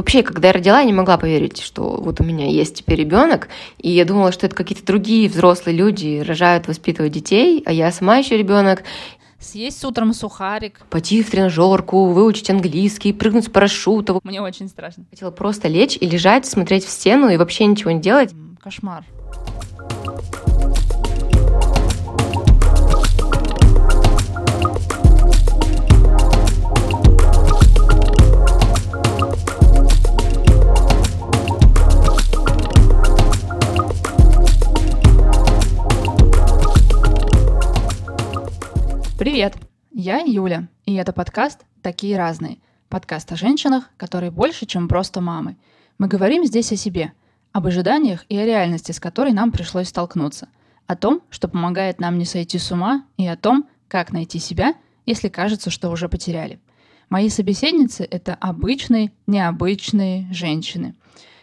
вообще, 0.00 0.22
когда 0.22 0.48
я 0.48 0.54
родила, 0.54 0.80
я 0.80 0.84
не 0.84 0.92
могла 0.92 1.18
поверить, 1.18 1.60
что 1.60 2.00
вот 2.00 2.20
у 2.20 2.24
меня 2.24 2.46
есть 2.46 2.76
теперь 2.76 2.98
ребенок, 3.00 3.48
и 3.78 3.90
я 3.90 4.04
думала, 4.04 4.32
что 4.32 4.46
это 4.46 4.56
какие-то 4.56 4.84
другие 4.84 5.28
взрослые 5.28 5.76
люди 5.76 6.22
рожают, 6.26 6.66
воспитывают 6.66 7.12
детей, 7.12 7.62
а 7.66 7.72
я 7.72 7.92
сама 7.92 8.16
еще 8.16 8.36
ребенок, 8.36 8.82
съесть 9.38 9.80
с 9.80 9.84
утром 9.84 10.12
сухарик. 10.14 10.80
Пойти 10.90 11.22
в 11.22 11.30
тренажерку, 11.30 12.06
выучить 12.06 12.50
английский, 12.50 13.12
прыгнуть 13.12 13.44
с 13.44 13.50
парашюта. 13.50 14.18
Мне 14.22 14.40
очень 14.40 14.68
страшно. 14.68 15.04
Хотела 15.10 15.30
просто 15.30 15.68
лечь 15.68 15.96
и 16.00 16.08
лежать, 16.08 16.46
смотреть 16.46 16.84
в 16.84 16.90
стену 16.90 17.28
и 17.28 17.36
вообще 17.36 17.66
ничего 17.66 17.90
не 17.90 18.00
делать. 18.00 18.32
Кошмар. 18.62 19.04
Привет! 39.20 39.54
Я 39.92 40.20
Юля, 40.20 40.68
и 40.86 40.94
это 40.94 41.12
подкаст 41.12 41.66
«Такие 41.82 42.16
разные». 42.16 42.56
Подкаст 42.88 43.30
о 43.30 43.36
женщинах, 43.36 43.90
которые 43.98 44.30
больше, 44.30 44.64
чем 44.64 44.88
просто 44.88 45.20
мамы. 45.20 45.58
Мы 45.98 46.08
говорим 46.08 46.46
здесь 46.46 46.72
о 46.72 46.76
себе, 46.76 47.12
об 47.52 47.66
ожиданиях 47.66 48.24
и 48.30 48.38
о 48.38 48.46
реальности, 48.46 48.92
с 48.92 48.98
которой 48.98 49.34
нам 49.34 49.52
пришлось 49.52 49.88
столкнуться. 49.88 50.48
О 50.86 50.96
том, 50.96 51.20
что 51.28 51.48
помогает 51.48 52.00
нам 52.00 52.16
не 52.16 52.24
сойти 52.24 52.56
с 52.56 52.72
ума, 52.72 53.04
и 53.18 53.26
о 53.26 53.36
том, 53.36 53.68
как 53.88 54.10
найти 54.10 54.38
себя, 54.38 54.72
если 55.04 55.28
кажется, 55.28 55.68
что 55.68 55.90
уже 55.90 56.08
потеряли. 56.08 56.58
Мои 57.10 57.28
собеседницы— 57.28 58.08
это 58.10 58.32
обычные, 58.40 59.12
необычные 59.26 60.32
женщины. 60.32 60.94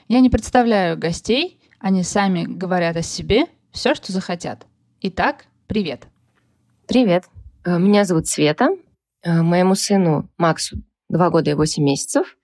Я 0.08 0.22
не 0.22 0.32
представляю 0.32 0.98
гостей, 0.98 1.60
они 1.78 2.02
сами 2.02 2.46
говорят 2.48 2.98
о 2.98 3.04
себе 3.04 3.46
все, 3.72 3.94
что 3.94 4.12
захотят. 4.12 4.66
Итак, 5.00 5.46
привет. 5.68 6.08
Привет. 6.88 7.26
Э, 7.68 7.78
меня 7.78 8.06
зовут 8.06 8.28
Света. 8.28 8.70
Э, 9.24 9.42
моему 9.42 9.76
сыну 9.76 10.30
Максу 10.38 10.78
два 11.10 11.30
года 11.30 11.52
и 11.52 11.54
восемь 11.54 11.84
месяцев. 11.84 12.38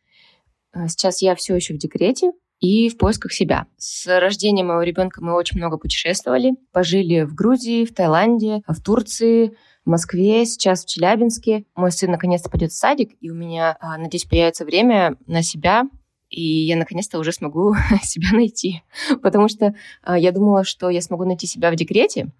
Э, 0.74 0.90
сейчас 0.90 1.22
я 1.22 1.34
все 1.36 1.56
еще 1.56 1.74
в 1.74 1.78
декрете 1.78 2.34
и 2.60 2.90
в 2.90 2.98
поисках 2.98 3.32
себя. 3.32 3.68
С 3.78 4.06
рождением 4.20 4.68
моего 4.68 4.82
ребенка 4.82 5.24
мы 5.24 5.34
очень 5.34 5.58
много 5.58 5.78
путешествовали. 5.78 6.52
Пожили 6.74 7.22
в 7.22 7.36
Грузии, 7.36 7.86
в 7.86 7.94
Таиланде, 7.94 8.64
в 8.68 8.84
Турции, 8.84 9.56
в 9.86 9.90
Москве, 9.90 10.46
сейчас 10.46 10.84
в 10.84 10.90
Челябинске. 10.90 11.64
Мой 11.74 11.94
сын 11.94 12.12
наконец-то 12.12 12.50
пойдет 12.50 12.72
в 12.72 12.76
садик, 12.76 13.12
и 13.22 13.30
у 13.30 13.34
меня, 13.34 13.78
надеюсь, 13.82 14.26
появится 14.26 14.66
время 14.66 15.18
на 15.26 15.42
себя, 15.42 15.84
и 16.30 16.42
я 16.42 16.76
наконец-то 16.78 17.20
уже 17.20 17.32
смогу 17.32 17.76
себя 18.02 18.28
найти. 18.32 18.84
Потому 19.22 19.50
что 19.50 19.74
я 20.08 20.32
думала, 20.32 20.64
что 20.64 20.90
я 20.90 21.02
смогу 21.02 21.26
найти 21.26 21.48
себя 21.48 21.70
в 21.70 21.76
декрете, 21.76 22.32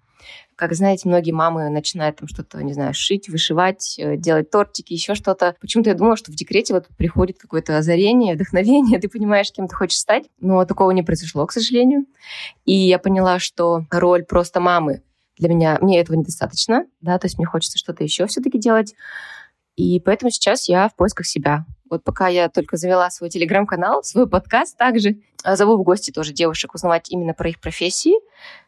как 0.56 0.74
знаете, 0.74 1.08
многие 1.08 1.32
мамы 1.32 1.68
начинают 1.68 2.16
там 2.16 2.28
что-то, 2.28 2.62
не 2.62 2.72
знаю, 2.72 2.94
шить, 2.94 3.28
вышивать, 3.28 3.98
э, 3.98 4.16
делать 4.16 4.50
тортики, 4.50 4.92
еще 4.92 5.14
что-то. 5.14 5.56
Почему-то 5.60 5.90
я 5.90 5.96
думала, 5.96 6.16
что 6.16 6.30
в 6.30 6.34
декрете 6.34 6.74
вот 6.74 6.86
приходит 6.96 7.38
какое-то 7.38 7.78
озарение, 7.78 8.34
вдохновение, 8.34 8.98
ты 9.00 9.08
понимаешь, 9.08 9.52
кем 9.52 9.68
ты 9.68 9.74
хочешь 9.74 9.98
стать. 9.98 10.24
Но 10.40 10.64
такого 10.64 10.90
не 10.92 11.02
произошло, 11.02 11.46
к 11.46 11.52
сожалению. 11.52 12.06
И 12.64 12.72
я 12.72 12.98
поняла, 12.98 13.38
что 13.38 13.86
роль 13.90 14.24
просто 14.24 14.60
мамы 14.60 15.02
для 15.38 15.48
меня, 15.48 15.78
мне 15.80 16.00
этого 16.00 16.16
недостаточно, 16.16 16.86
да, 17.00 17.18
то 17.18 17.26
есть 17.26 17.38
мне 17.38 17.46
хочется 17.46 17.78
что-то 17.78 18.04
еще 18.04 18.26
все-таки 18.26 18.58
делать. 18.58 18.94
И 19.76 19.98
поэтому 19.98 20.30
сейчас 20.30 20.68
я 20.68 20.88
в 20.88 20.94
поисках 20.94 21.26
себя. 21.26 21.66
Вот 21.90 22.04
пока 22.04 22.28
я 22.28 22.48
только 22.48 22.76
завела 22.76 23.10
свой 23.10 23.30
телеграм-канал, 23.30 24.02
свой 24.04 24.28
подкаст 24.28 24.76
также, 24.76 25.20
а 25.42 25.56
зову 25.56 25.76
в 25.76 25.82
гости 25.82 26.10
тоже 26.10 26.32
девушек 26.32 26.74
узнавать 26.74 27.10
именно 27.10 27.34
про 27.34 27.50
их 27.50 27.60
профессии, 27.60 28.14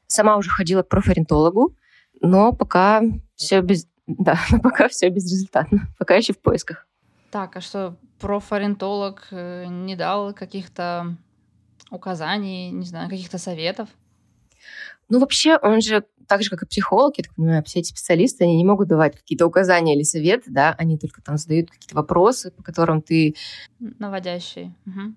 Сама 0.06 0.36
уже 0.36 0.50
ходила 0.50 0.82
к 0.82 0.88
профориентологу, 0.88 1.76
но 2.20 2.52
пока 2.52 3.02
все 3.34 3.60
без... 3.60 3.86
Да, 4.06 4.38
но 4.52 4.60
пока 4.62 4.88
все 4.88 5.08
безрезультатно. 5.08 5.88
Пока 5.98 6.14
еще 6.14 6.32
в 6.32 6.38
поисках. 6.38 6.86
Так, 7.32 7.56
а 7.56 7.60
что, 7.60 7.96
профориентолог 8.20 9.26
э, 9.32 9.66
не 9.66 9.96
дал 9.96 10.32
каких-то 10.32 11.16
указаний, 11.90 12.70
не 12.70 12.86
знаю, 12.86 13.10
каких-то 13.10 13.38
советов? 13.38 13.88
Ну, 15.08 15.18
вообще, 15.18 15.58
он 15.60 15.80
же 15.80 16.04
так 16.26 16.42
же, 16.42 16.50
как 16.50 16.62
и 16.62 16.66
психолог, 16.66 17.18
я 17.18 17.24
так 17.24 17.34
понимаю, 17.34 17.62
все 17.64 17.80
эти 17.80 17.90
специалисты, 17.90 18.44
они 18.44 18.56
не 18.56 18.64
могут 18.64 18.88
давать 18.88 19.16
какие-то 19.16 19.46
указания 19.46 19.94
или 19.94 20.02
советы, 20.02 20.50
да, 20.50 20.74
они 20.76 20.98
только 20.98 21.22
там 21.22 21.36
задают 21.36 21.70
какие-то 21.70 21.94
вопросы, 21.94 22.50
по 22.50 22.62
которым 22.62 23.00
ты... 23.02 23.36
Наводящие. 23.78 24.74
Угу. 24.86 25.14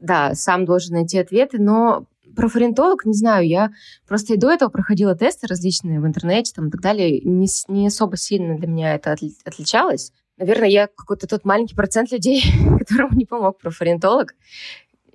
Да, 0.00 0.34
сам 0.34 0.64
должен 0.64 0.94
найти 0.94 1.18
ответы, 1.18 1.58
но 1.58 2.06
профориентолог, 2.36 3.04
не 3.04 3.14
знаю, 3.14 3.46
я 3.46 3.70
просто 4.06 4.34
и 4.34 4.36
до 4.36 4.50
этого 4.50 4.68
проходила 4.70 5.16
тесты 5.16 5.46
различные 5.46 6.00
в 6.00 6.06
интернете 6.06 6.52
там, 6.54 6.68
и 6.68 6.70
так 6.70 6.80
далее. 6.80 7.20
Не, 7.20 7.48
не 7.68 7.86
особо 7.88 8.16
сильно 8.16 8.56
для 8.56 8.68
меня 8.68 8.94
это 8.94 9.12
отли, 9.12 9.32
отличалось. 9.44 10.12
Наверное, 10.36 10.68
я 10.68 10.86
какой-то 10.86 11.26
тот 11.26 11.44
маленький 11.44 11.74
процент 11.74 12.12
людей, 12.12 12.44
которому 12.78 13.16
не 13.16 13.24
помог 13.24 13.58
профориентолог. 13.58 14.34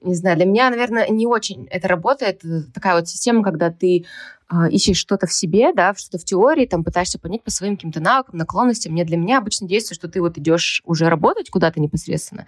Не 0.02 0.16
знаю, 0.16 0.36
для 0.36 0.46
меня, 0.46 0.72
наверное, 0.72 1.08
не 1.10 1.28
очень 1.28 1.68
это 1.70 1.88
работает. 1.88 2.42
Такая 2.74 2.96
вот 2.96 3.08
система, 3.08 3.44
когда 3.44 3.70
ты 3.70 4.06
э, 4.52 4.70
ищешь 4.72 4.98
что-то 4.98 5.28
в 5.28 5.34
себе, 5.34 5.74
да, 5.74 5.94
что-то 5.94 6.18
в 6.18 6.26
теории, 6.26 6.66
там 6.66 6.84
пытаешься 6.84 7.20
понять 7.20 7.44
по 7.44 7.52
своим 7.52 7.76
каким-то 7.76 8.00
навыкам, 8.00 8.40
наклонностям. 8.40 8.94
Мне 8.94 9.06
для 9.06 9.18
меня 9.18 9.38
обычно 9.38 9.68
действует, 9.68 10.00
что 10.00 10.08
ты 10.08 10.20
вот 10.20 10.40
идешь 10.40 10.82
уже 10.86 11.08
работать 11.08 11.52
куда-то 11.52 11.80
непосредственно, 11.80 12.48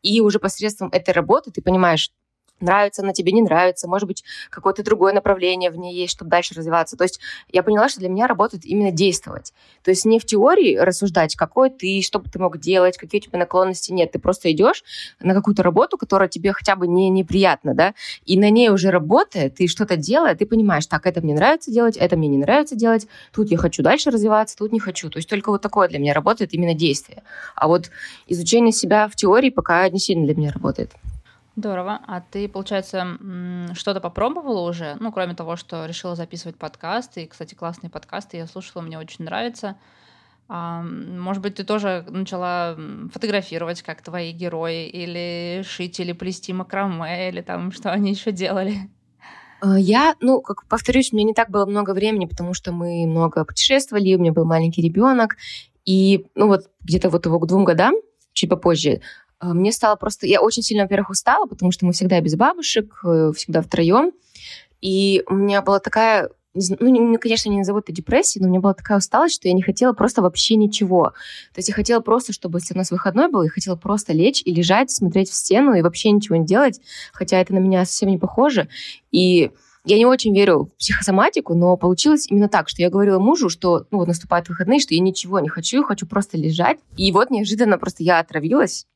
и 0.00 0.20
уже 0.20 0.38
посредством 0.38 0.90
этой 0.92 1.12
работы 1.12 1.50
ты 1.50 1.60
понимаешь, 1.60 2.12
нравится 2.62 3.02
она 3.02 3.12
тебе, 3.12 3.32
не 3.32 3.42
нравится, 3.42 3.88
может 3.88 4.06
быть, 4.06 4.24
какое-то 4.50 4.82
другое 4.82 5.12
направление 5.12 5.70
в 5.70 5.76
ней 5.76 5.94
есть, 5.94 6.12
чтобы 6.12 6.30
дальше 6.30 6.54
развиваться. 6.54 6.96
То 6.96 7.04
есть 7.04 7.20
я 7.50 7.62
поняла, 7.62 7.88
что 7.88 8.00
для 8.00 8.08
меня 8.08 8.26
работает 8.26 8.64
именно 8.64 8.90
действовать. 8.90 9.52
То 9.82 9.90
есть 9.90 10.04
не 10.04 10.18
в 10.18 10.24
теории 10.24 10.76
рассуждать, 10.76 11.36
какой 11.36 11.70
ты, 11.70 12.00
что 12.02 12.20
ты 12.20 12.38
мог 12.38 12.58
делать, 12.58 12.96
какие 12.96 13.20
у 13.20 13.24
тебя 13.24 13.38
наклонности. 13.38 13.92
Нет, 13.92 14.12
ты 14.12 14.18
просто 14.18 14.50
идешь 14.52 14.84
на 15.20 15.34
какую-то 15.34 15.62
работу, 15.62 15.98
которая 15.98 16.28
тебе 16.28 16.52
хотя 16.52 16.76
бы 16.76 16.86
не 16.88 17.10
неприятна, 17.10 17.74
да, 17.74 17.94
и 18.24 18.38
на 18.38 18.50
ней 18.50 18.70
уже 18.70 18.90
работая, 18.90 19.50
ты 19.50 19.66
что-то 19.66 19.96
делая, 19.96 20.34
ты 20.34 20.46
понимаешь, 20.46 20.86
так, 20.86 21.06
это 21.06 21.20
мне 21.20 21.34
нравится 21.34 21.70
делать, 21.70 21.96
это 21.96 22.16
мне 22.16 22.28
не 22.28 22.38
нравится 22.38 22.76
делать, 22.76 23.06
тут 23.32 23.50
я 23.50 23.58
хочу 23.58 23.82
дальше 23.82 24.10
развиваться, 24.10 24.56
тут 24.56 24.72
не 24.72 24.80
хочу. 24.80 25.10
То 25.10 25.18
есть 25.18 25.28
только 25.28 25.50
вот 25.50 25.62
такое 25.62 25.88
для 25.88 25.98
меня 25.98 26.14
работает 26.14 26.54
именно 26.54 26.74
действие. 26.74 27.22
А 27.54 27.68
вот 27.68 27.90
изучение 28.26 28.72
себя 28.72 29.08
в 29.08 29.16
теории 29.16 29.50
пока 29.50 29.88
не 29.88 29.98
сильно 29.98 30.24
для 30.24 30.34
меня 30.34 30.52
работает. 30.52 30.92
Здорово. 31.54 32.00
А 32.06 32.22
ты, 32.22 32.48
получается, 32.48 33.18
что-то 33.74 34.00
попробовала 34.00 34.68
уже? 34.68 34.96
Ну, 35.00 35.12
кроме 35.12 35.34
того, 35.34 35.56
что 35.56 35.84
решила 35.84 36.16
записывать 36.16 36.56
подкасты. 36.56 37.24
И, 37.24 37.26
кстати, 37.26 37.54
классные 37.54 37.90
подкасты 37.90 38.38
я 38.38 38.46
слушала, 38.46 38.80
мне 38.80 38.98
очень 38.98 39.24
нравится. 39.26 39.76
А, 40.48 40.82
может 40.82 41.42
быть, 41.42 41.54
ты 41.56 41.64
тоже 41.64 42.04
начала 42.08 42.76
фотографировать, 43.12 43.82
как 43.82 44.02
твои 44.02 44.32
герои, 44.32 44.86
или 44.88 45.62
шить, 45.62 46.00
или 46.00 46.12
плести 46.12 46.52
макраме, 46.52 47.28
или 47.28 47.42
там 47.42 47.70
что 47.70 47.92
они 47.92 48.10
еще 48.10 48.32
делали? 48.32 48.90
А, 49.60 49.78
я, 49.78 50.16
ну, 50.20 50.40
как 50.40 50.66
повторюсь, 50.66 51.12
у 51.12 51.16
меня 51.16 51.28
не 51.28 51.34
так 51.34 51.50
было 51.50 51.66
много 51.66 51.94
времени, 51.94 52.26
потому 52.26 52.54
что 52.54 52.72
мы 52.72 53.06
много 53.06 53.44
путешествовали, 53.44 54.14
у 54.14 54.18
меня 54.18 54.32
был 54.32 54.44
маленький 54.44 54.82
ребенок, 54.82 55.36
и, 55.84 56.26
ну, 56.34 56.48
вот 56.48 56.70
где-то 56.80 57.10
вот 57.10 57.24
его 57.26 57.38
к 57.38 57.46
двум 57.46 57.64
годам, 57.64 57.94
чуть 58.32 58.50
попозже, 58.50 59.00
мне 59.42 59.72
стало 59.72 59.96
просто... 59.96 60.26
Я 60.26 60.40
очень 60.40 60.62
сильно, 60.62 60.84
во-первых, 60.84 61.10
устала, 61.10 61.46
потому 61.46 61.72
что 61.72 61.86
мы 61.86 61.92
всегда 61.92 62.20
без 62.20 62.36
бабушек, 62.36 63.00
э, 63.04 63.32
всегда 63.36 63.62
втроем. 63.62 64.12
И 64.80 65.22
у 65.28 65.34
меня 65.34 65.62
была 65.62 65.78
такая 65.78 66.30
ну, 66.54 67.18
конечно, 67.18 67.48
не 67.48 67.58
назову 67.58 67.78
это 67.78 67.92
депрессией, 67.92 68.42
но 68.42 68.48
у 68.48 68.50
меня 68.50 68.60
была 68.60 68.74
такая 68.74 68.98
усталость, 68.98 69.36
что 69.36 69.48
я 69.48 69.54
не 69.54 69.62
хотела 69.62 69.94
просто 69.94 70.20
вообще 70.20 70.56
ничего. 70.56 71.12
То 71.54 71.58
есть 71.58 71.68
я 71.68 71.74
хотела 71.74 72.00
просто, 72.00 72.32
чтобы 72.32 72.58
если 72.58 72.74
у 72.74 72.76
нас 72.76 72.90
выходной 72.90 73.28
был, 73.28 73.42
я 73.42 73.48
хотела 73.48 73.76
просто 73.76 74.12
лечь 74.12 74.42
и 74.44 74.52
лежать, 74.52 74.90
смотреть 74.90 75.30
в 75.30 75.34
стену 75.34 75.72
и 75.72 75.80
вообще 75.80 76.10
ничего 76.10 76.36
не 76.36 76.44
делать, 76.44 76.80
хотя 77.12 77.38
это 77.38 77.54
на 77.54 77.58
меня 77.58 77.84
совсем 77.86 78.10
не 78.10 78.18
похоже. 78.18 78.68
И 79.10 79.50
я 79.84 79.98
не 79.98 80.06
очень 80.06 80.34
верю 80.34 80.64
в 80.64 80.76
психосоматику, 80.78 81.54
но 81.54 81.76
получилось 81.76 82.26
именно 82.28 82.48
так, 82.48 82.68
что 82.68 82.82
я 82.82 82.90
говорила 82.90 83.18
мужу, 83.18 83.48
что 83.48 83.86
ну, 83.90 83.98
вот 83.98 84.08
наступают 84.08 84.48
выходные, 84.48 84.78
что 84.78 84.94
я 84.94 85.00
ничего 85.00 85.40
не 85.40 85.48
хочу, 85.48 85.82
хочу 85.82 86.06
просто 86.06 86.36
лежать. 86.36 86.78
И 86.96 87.10
вот 87.12 87.30
неожиданно 87.30 87.78
просто 87.78 88.02
я 88.04 88.20
отравилась, 88.20 88.86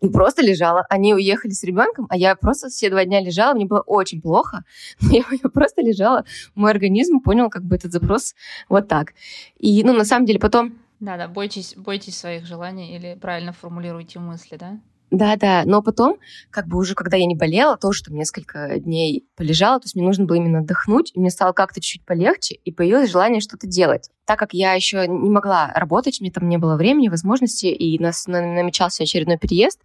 и 0.00 0.08
просто 0.08 0.42
лежала. 0.42 0.84
Они 0.88 1.14
уехали 1.14 1.52
с 1.52 1.62
ребенком, 1.64 2.06
а 2.08 2.16
я 2.16 2.36
просто 2.36 2.68
все 2.68 2.90
два 2.90 3.04
дня 3.04 3.20
лежала. 3.20 3.54
Мне 3.54 3.66
было 3.66 3.80
очень 3.80 4.20
плохо. 4.20 4.64
Я, 5.00 5.24
я 5.30 5.48
просто 5.48 5.82
лежала. 5.82 6.24
Мой 6.54 6.70
организм 6.70 7.20
понял 7.20 7.48
как 7.50 7.62
бы 7.62 7.76
этот 7.76 7.92
запрос 7.92 8.34
вот 8.68 8.88
так. 8.88 9.14
И, 9.58 9.82
ну, 9.84 9.92
на 9.92 10.04
самом 10.04 10.26
деле, 10.26 10.38
потом... 10.38 10.74
Да-да, 11.00 11.28
бойтесь, 11.28 11.74
бойтесь 11.76 12.16
своих 12.16 12.46
желаний 12.46 12.96
или 12.96 13.18
правильно 13.20 13.52
формулируйте 13.52 14.18
мысли, 14.18 14.56
да? 14.56 14.78
Да-да, 15.12 15.62
но 15.64 15.82
потом, 15.82 16.18
как 16.50 16.66
бы 16.66 16.78
уже 16.78 16.96
когда 16.96 17.16
я 17.16 17.26
не 17.26 17.36
болела, 17.36 17.76
тоже 17.76 18.02
там 18.02 18.16
несколько 18.16 18.80
дней 18.80 19.24
полежала, 19.36 19.78
то 19.78 19.84
есть 19.84 19.94
мне 19.94 20.04
нужно 20.04 20.24
было 20.24 20.36
именно 20.36 20.58
отдохнуть, 20.58 21.12
и 21.14 21.20
мне 21.20 21.30
стало 21.30 21.52
как-то 21.52 21.80
чуть-чуть 21.80 22.04
полегче, 22.04 22.56
и 22.64 22.72
появилось 22.72 23.12
желание 23.12 23.40
что-то 23.40 23.68
делать. 23.68 24.10
Так 24.24 24.36
как 24.40 24.52
я 24.52 24.72
еще 24.72 25.06
не 25.06 25.30
могла 25.30 25.70
работать, 25.76 26.20
мне 26.20 26.32
там 26.32 26.48
не 26.48 26.58
было 26.58 26.74
времени, 26.74 27.08
возможности, 27.08 27.66
и 27.66 27.96
нас 28.00 28.26
намечался 28.26 29.04
очередной 29.04 29.38
переезд, 29.38 29.80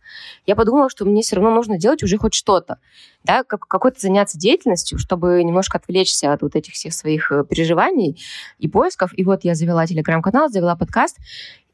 я 0.48 0.56
подумала, 0.56 0.90
что 0.90 1.06
мне 1.06 1.22
все 1.22 1.36
равно 1.36 1.54
нужно 1.54 1.78
делать 1.78 2.02
уже 2.02 2.18
хоть 2.18 2.34
что-то, 2.34 2.80
да, 3.24 3.44
как, 3.44 3.68
какой-то 3.68 4.00
заняться 4.00 4.40
деятельностью, 4.40 4.98
чтобы 4.98 5.44
немножко 5.44 5.78
отвлечься 5.78 6.34
от 6.34 6.42
вот 6.42 6.56
этих 6.56 6.74
всех 6.74 6.96
своих 6.96 7.32
э, 7.32 7.44
переживаний 7.48 8.20
и 8.58 8.68
поисков. 8.68 9.12
И 9.16 9.24
вот 9.24 9.44
я 9.44 9.54
завела 9.54 9.86
телеграм-канал, 9.86 10.50
завела 10.50 10.76
подкаст, 10.76 11.18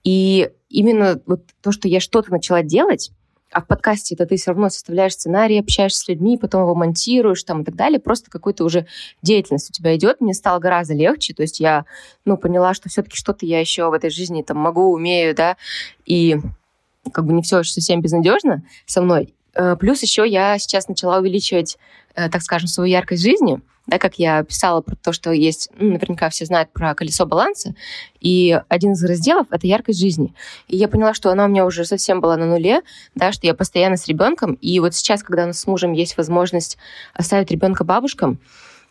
и 0.04 0.52
именно 0.70 1.22
вот 1.26 1.42
то, 1.62 1.72
что 1.72 1.88
я 1.88 2.02
что-то 2.02 2.32
начала 2.32 2.62
делать, 2.62 3.12
а 3.52 3.62
в 3.62 3.68
подкасте 3.68 4.16
это 4.16 4.26
ты 4.26 4.36
все 4.36 4.52
равно 4.52 4.70
составляешь 4.70 5.14
сценарий, 5.14 5.60
общаешься 5.60 6.02
с 6.02 6.08
людьми, 6.08 6.38
потом 6.38 6.64
его 6.64 6.76
монтируешь 6.76 7.44
там 7.44 7.62
и 7.62 7.66
так 7.66 7.76
далее. 7.76 8.00
Просто 8.00 8.30
какой-то 8.30 8.66
уже 8.66 8.88
деятельность 9.22 9.70
у 9.70 9.74
тебя 9.74 9.96
идет. 9.96 10.20
Мне 10.20 10.34
стало 10.34 10.60
гораздо 10.60 10.94
легче. 10.94 11.34
То 11.34 11.44
есть 11.44 11.60
я, 11.60 11.86
ну, 12.26 12.38
поняла, 12.38 12.74
что 12.74 12.90
все-таки 12.90 13.16
что-то 13.16 13.46
я 13.46 13.60
еще 13.60 13.90
в 13.90 13.94
этой 13.94 14.10
жизни 14.10 14.42
там 14.42 14.58
могу, 14.58 14.92
умею, 14.92 15.34
да, 15.34 15.58
и 16.06 16.38
как 17.14 17.26
бы 17.26 17.34
не 17.34 17.42
все 17.42 17.64
совсем 17.64 18.02
безнадежно 18.02 18.64
со 18.86 19.02
мной. 19.02 19.34
Э, 19.58 19.76
плюс 19.76 20.02
еще 20.02 20.28
я 20.28 20.58
сейчас 20.60 20.88
начала 20.88 21.20
увеличивать, 21.20 21.78
э, 22.16 22.30
так 22.30 22.42
скажем, 22.42 22.68
свою 22.68 22.92
яркость 22.92 23.24
жизни– 23.24 23.60
да, 23.88 24.00
как 24.00 24.20
я 24.20 24.44
писала 24.44 24.82
про 24.82 24.96
то, 24.96 25.14
что 25.14 25.32
есть, 25.32 25.70
ну, 25.80 25.94
наверняка 25.94 26.30
все 26.30 26.46
знают 26.46 26.72
про 26.72 26.94
колесо 26.94 27.26
баланса, 27.26 27.74
и 28.20 28.62
один 28.68 28.92
из 28.92 29.04
разделов— 29.04 29.48
это 29.52 29.66
яркость 29.66 30.00
жизни. 30.00 30.34
И 30.68 30.76
я 30.76 30.90
поняла, 30.90 31.14
что 31.14 31.32
она 31.32 31.46
у 31.46 31.48
меня 31.48 31.66
уже 31.66 31.86
совсем 31.86 32.20
была 32.20 32.36
на 32.36 32.46
нуле, 32.46 32.82
да, 33.16 33.32
что 33.32 33.48
я 33.48 33.54
постоянно 33.54 33.96
с 33.96 34.08
ребенком, 34.08 34.54
и 34.54 34.80
вот 34.80 34.94
сейчас, 34.94 35.24
когда 35.24 35.46
у 35.46 35.48
нас 35.48 35.62
с 35.62 35.68
мужем 35.68 35.94
есть 35.94 36.18
возможность 36.18 36.78
оставить 37.14 37.50
ребенка 37.50 37.86
бабушкам, 37.86 38.40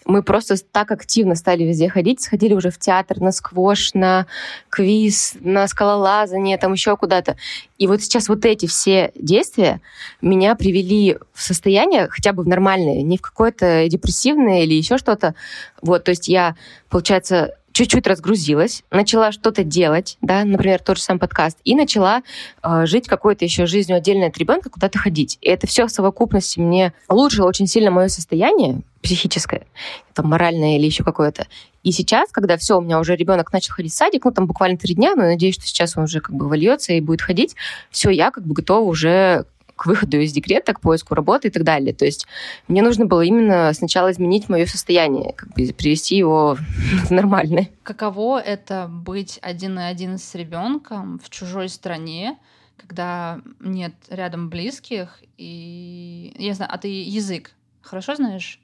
мы 0.07 0.23
просто 0.23 0.57
так 0.73 0.93
активно 0.93 1.35
стали 1.35 1.65
везде 1.65 1.89
ходить, 1.89 2.23
сходили 2.23 2.55
уже 2.55 2.71
в 2.71 2.79
театр, 2.79 3.21
на 3.21 3.33
сквош, 3.33 3.93
на 3.95 4.27
квиз, 4.71 5.35
на 5.41 5.67
скалолазание, 5.67 6.59
там 6.59 6.73
еще 6.73 6.97
куда-то. 6.97 7.37
И 7.79 7.87
вот 7.87 8.03
сейчас 8.03 8.29
вот 8.29 8.45
эти 8.45 8.67
все 8.67 9.11
действия 9.15 9.81
меня 10.23 10.55
привели 10.55 11.19
в 11.33 11.43
состояние 11.43 12.09
хотя 12.09 12.33
бы 12.33 12.45
в 12.45 12.49
нормальное, 12.49 13.03
не 13.03 13.19
в 13.19 13.23
какое-то 13.23 13.87
депрессивное 13.89 14.63
или 14.63 14.75
еще 14.75 14.97
что-то. 14.97 15.35
Вот, 15.83 16.05
то 16.05 16.11
есть 16.11 16.29
я, 16.29 16.55
получается, 16.89 17.57
чуть-чуть 17.77 18.07
разгрузилась, 18.07 18.85
начала 18.91 19.33
что-то 19.33 19.63
делать, 19.63 20.17
да, 20.23 20.45
например, 20.45 20.81
тот 20.81 20.97
же 20.97 21.03
сам 21.03 21.19
подкаст, 21.19 21.59
и 21.63 21.75
начала 21.75 22.23
э, 22.63 22.87
жить 22.87 23.07
какой-то 23.07 23.45
еще 23.45 23.67
жизнью 23.67 23.99
отдельно 23.99 24.29
от 24.29 24.39
ребенка, 24.39 24.71
куда-то 24.71 24.99
ходить. 24.99 25.37
И 25.43 25.51
это 25.51 25.67
все 25.67 25.87
в 25.87 25.91
совокупности 25.91 26.59
мне 26.59 26.95
улучшило 27.07 27.47
очень 27.47 27.67
сильно 27.67 27.91
мое 27.91 28.09
состояние 28.09 28.81
психическое, 29.03 29.67
там, 30.15 30.27
моральное 30.29 30.79
или 30.79 30.87
еще 30.87 31.05
какое-то. 31.05 31.49
И 31.83 31.93
сейчас, 31.93 32.31
когда 32.33 32.57
все, 32.57 32.79
у 32.79 32.81
меня 32.81 32.99
уже 32.99 33.15
ребенок 33.15 33.53
начал 33.53 33.75
ходить 33.75 33.93
в 33.93 33.97
садик, 33.97 34.25
ну, 34.25 34.33
там 34.33 34.47
буквально 34.47 34.79
три 34.79 34.95
дня, 34.95 35.15
но 35.15 35.25
надеюсь, 35.25 35.57
что 35.57 35.67
сейчас 35.67 35.99
он 35.99 36.05
уже 36.05 36.21
как 36.21 36.35
бы 36.35 36.49
вольется 36.49 36.95
и 36.95 37.03
будет 37.03 37.21
ходить, 37.21 37.57
все, 37.91 38.09
я 38.09 38.31
как 38.31 38.47
бы 38.47 38.55
готова 38.55 38.89
уже 38.89 39.45
к 39.77 39.87
выходу 39.87 40.19
из 40.19 40.33
декрета, 40.33 40.73
к 40.73 40.81
поиску 40.81 41.15
работы 41.15 41.49
и 41.49 41.51
так 41.51 41.63
далее. 41.63 41.95
То 41.95 42.05
есть 42.05 42.27
мне 42.67 42.83
нужно 42.83 43.07
было 43.07 43.21
именно 43.21 43.73
сначала 43.75 44.11
изменить 44.11 44.49
мое 44.49 44.67
состояние, 44.67 45.35
как 45.35 45.51
бы 45.51 45.73
привести 45.73 46.17
его 46.17 46.57
в 47.05 47.11
нормальное. 47.11 47.69
Каково 47.83 48.41
это 48.41 48.89
быть 48.91 49.39
один 49.43 49.75
на 49.75 49.89
один 49.89 50.19
с 50.19 50.35
ребенком 50.35 51.21
в 51.23 51.31
чужой 51.31 51.69
стране, 51.69 52.39
когда 52.77 53.41
нет 53.61 53.95
рядом 54.09 54.49
близких 54.49 55.23
и 55.37 56.35
я 56.39 56.55
знаю, 56.55 56.71
а 56.73 56.79
ты 56.79 56.89
язык 56.89 57.53
хорошо 57.83 58.15
знаешь? 58.17 58.61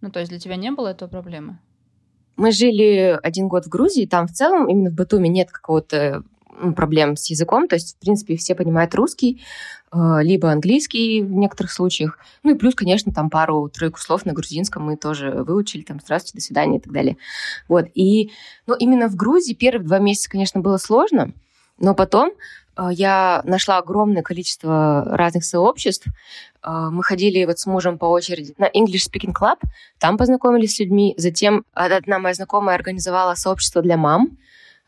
Ну, 0.00 0.10
то 0.10 0.20
есть 0.20 0.30
для 0.30 0.40
тебя 0.40 0.56
не 0.56 0.70
было 0.70 0.88
этого 0.88 1.08
проблемы? 1.08 1.58
Мы 2.36 2.50
жили 2.50 3.18
один 3.22 3.48
год 3.48 3.66
в 3.66 3.68
Грузии, 3.68 4.06
там 4.06 4.26
в 4.26 4.32
целом 4.32 4.68
именно 4.68 4.90
в 4.90 4.94
Батуми 4.94 5.28
нет 5.28 5.50
какого-то 5.50 6.24
проблем 6.76 7.16
с 7.16 7.30
языком, 7.30 7.68
то 7.68 7.76
есть, 7.76 7.96
в 7.96 8.00
принципе, 8.00 8.36
все 8.36 8.54
понимают 8.54 8.94
русский, 8.94 9.42
э, 9.92 9.96
либо 10.22 10.50
английский 10.50 11.22
в 11.22 11.32
некоторых 11.32 11.72
случаях. 11.72 12.18
Ну 12.42 12.54
и 12.54 12.58
плюс, 12.58 12.74
конечно, 12.74 13.12
там 13.12 13.30
пару-тройку 13.30 13.98
слов 13.98 14.24
на 14.26 14.32
грузинском 14.32 14.84
мы 14.84 14.96
тоже 14.96 15.30
выучили, 15.30 15.82
там 15.82 16.00
«здравствуйте», 16.00 16.38
«до 16.38 16.44
свидания» 16.44 16.78
и 16.78 16.80
так 16.80 16.92
далее. 16.92 17.16
Вот, 17.68 17.86
и 17.94 18.30
ну, 18.66 18.74
именно 18.74 19.08
в 19.08 19.16
Грузии 19.16 19.54
первые 19.54 19.86
два 19.86 19.98
месяца, 19.98 20.30
конечно, 20.30 20.60
было 20.60 20.76
сложно, 20.76 21.32
но 21.78 21.94
потом 21.94 22.32
э, 22.76 22.88
я 22.92 23.42
нашла 23.44 23.78
огромное 23.78 24.22
количество 24.22 25.04
разных 25.16 25.44
сообществ. 25.44 26.06
Э, 26.62 26.88
мы 26.90 27.02
ходили 27.02 27.44
вот 27.44 27.58
с 27.58 27.66
мужем 27.66 27.98
по 27.98 28.06
очереди 28.06 28.54
на 28.58 28.66
English 28.66 29.10
Speaking 29.10 29.32
Club, 29.32 29.58
там 29.98 30.16
познакомились 30.16 30.76
с 30.76 30.78
людьми. 30.80 31.14
Затем 31.16 31.64
одна 31.72 32.18
моя 32.18 32.34
знакомая 32.34 32.76
организовала 32.76 33.34
сообщество 33.34 33.82
для 33.82 33.96
мам, 33.96 34.38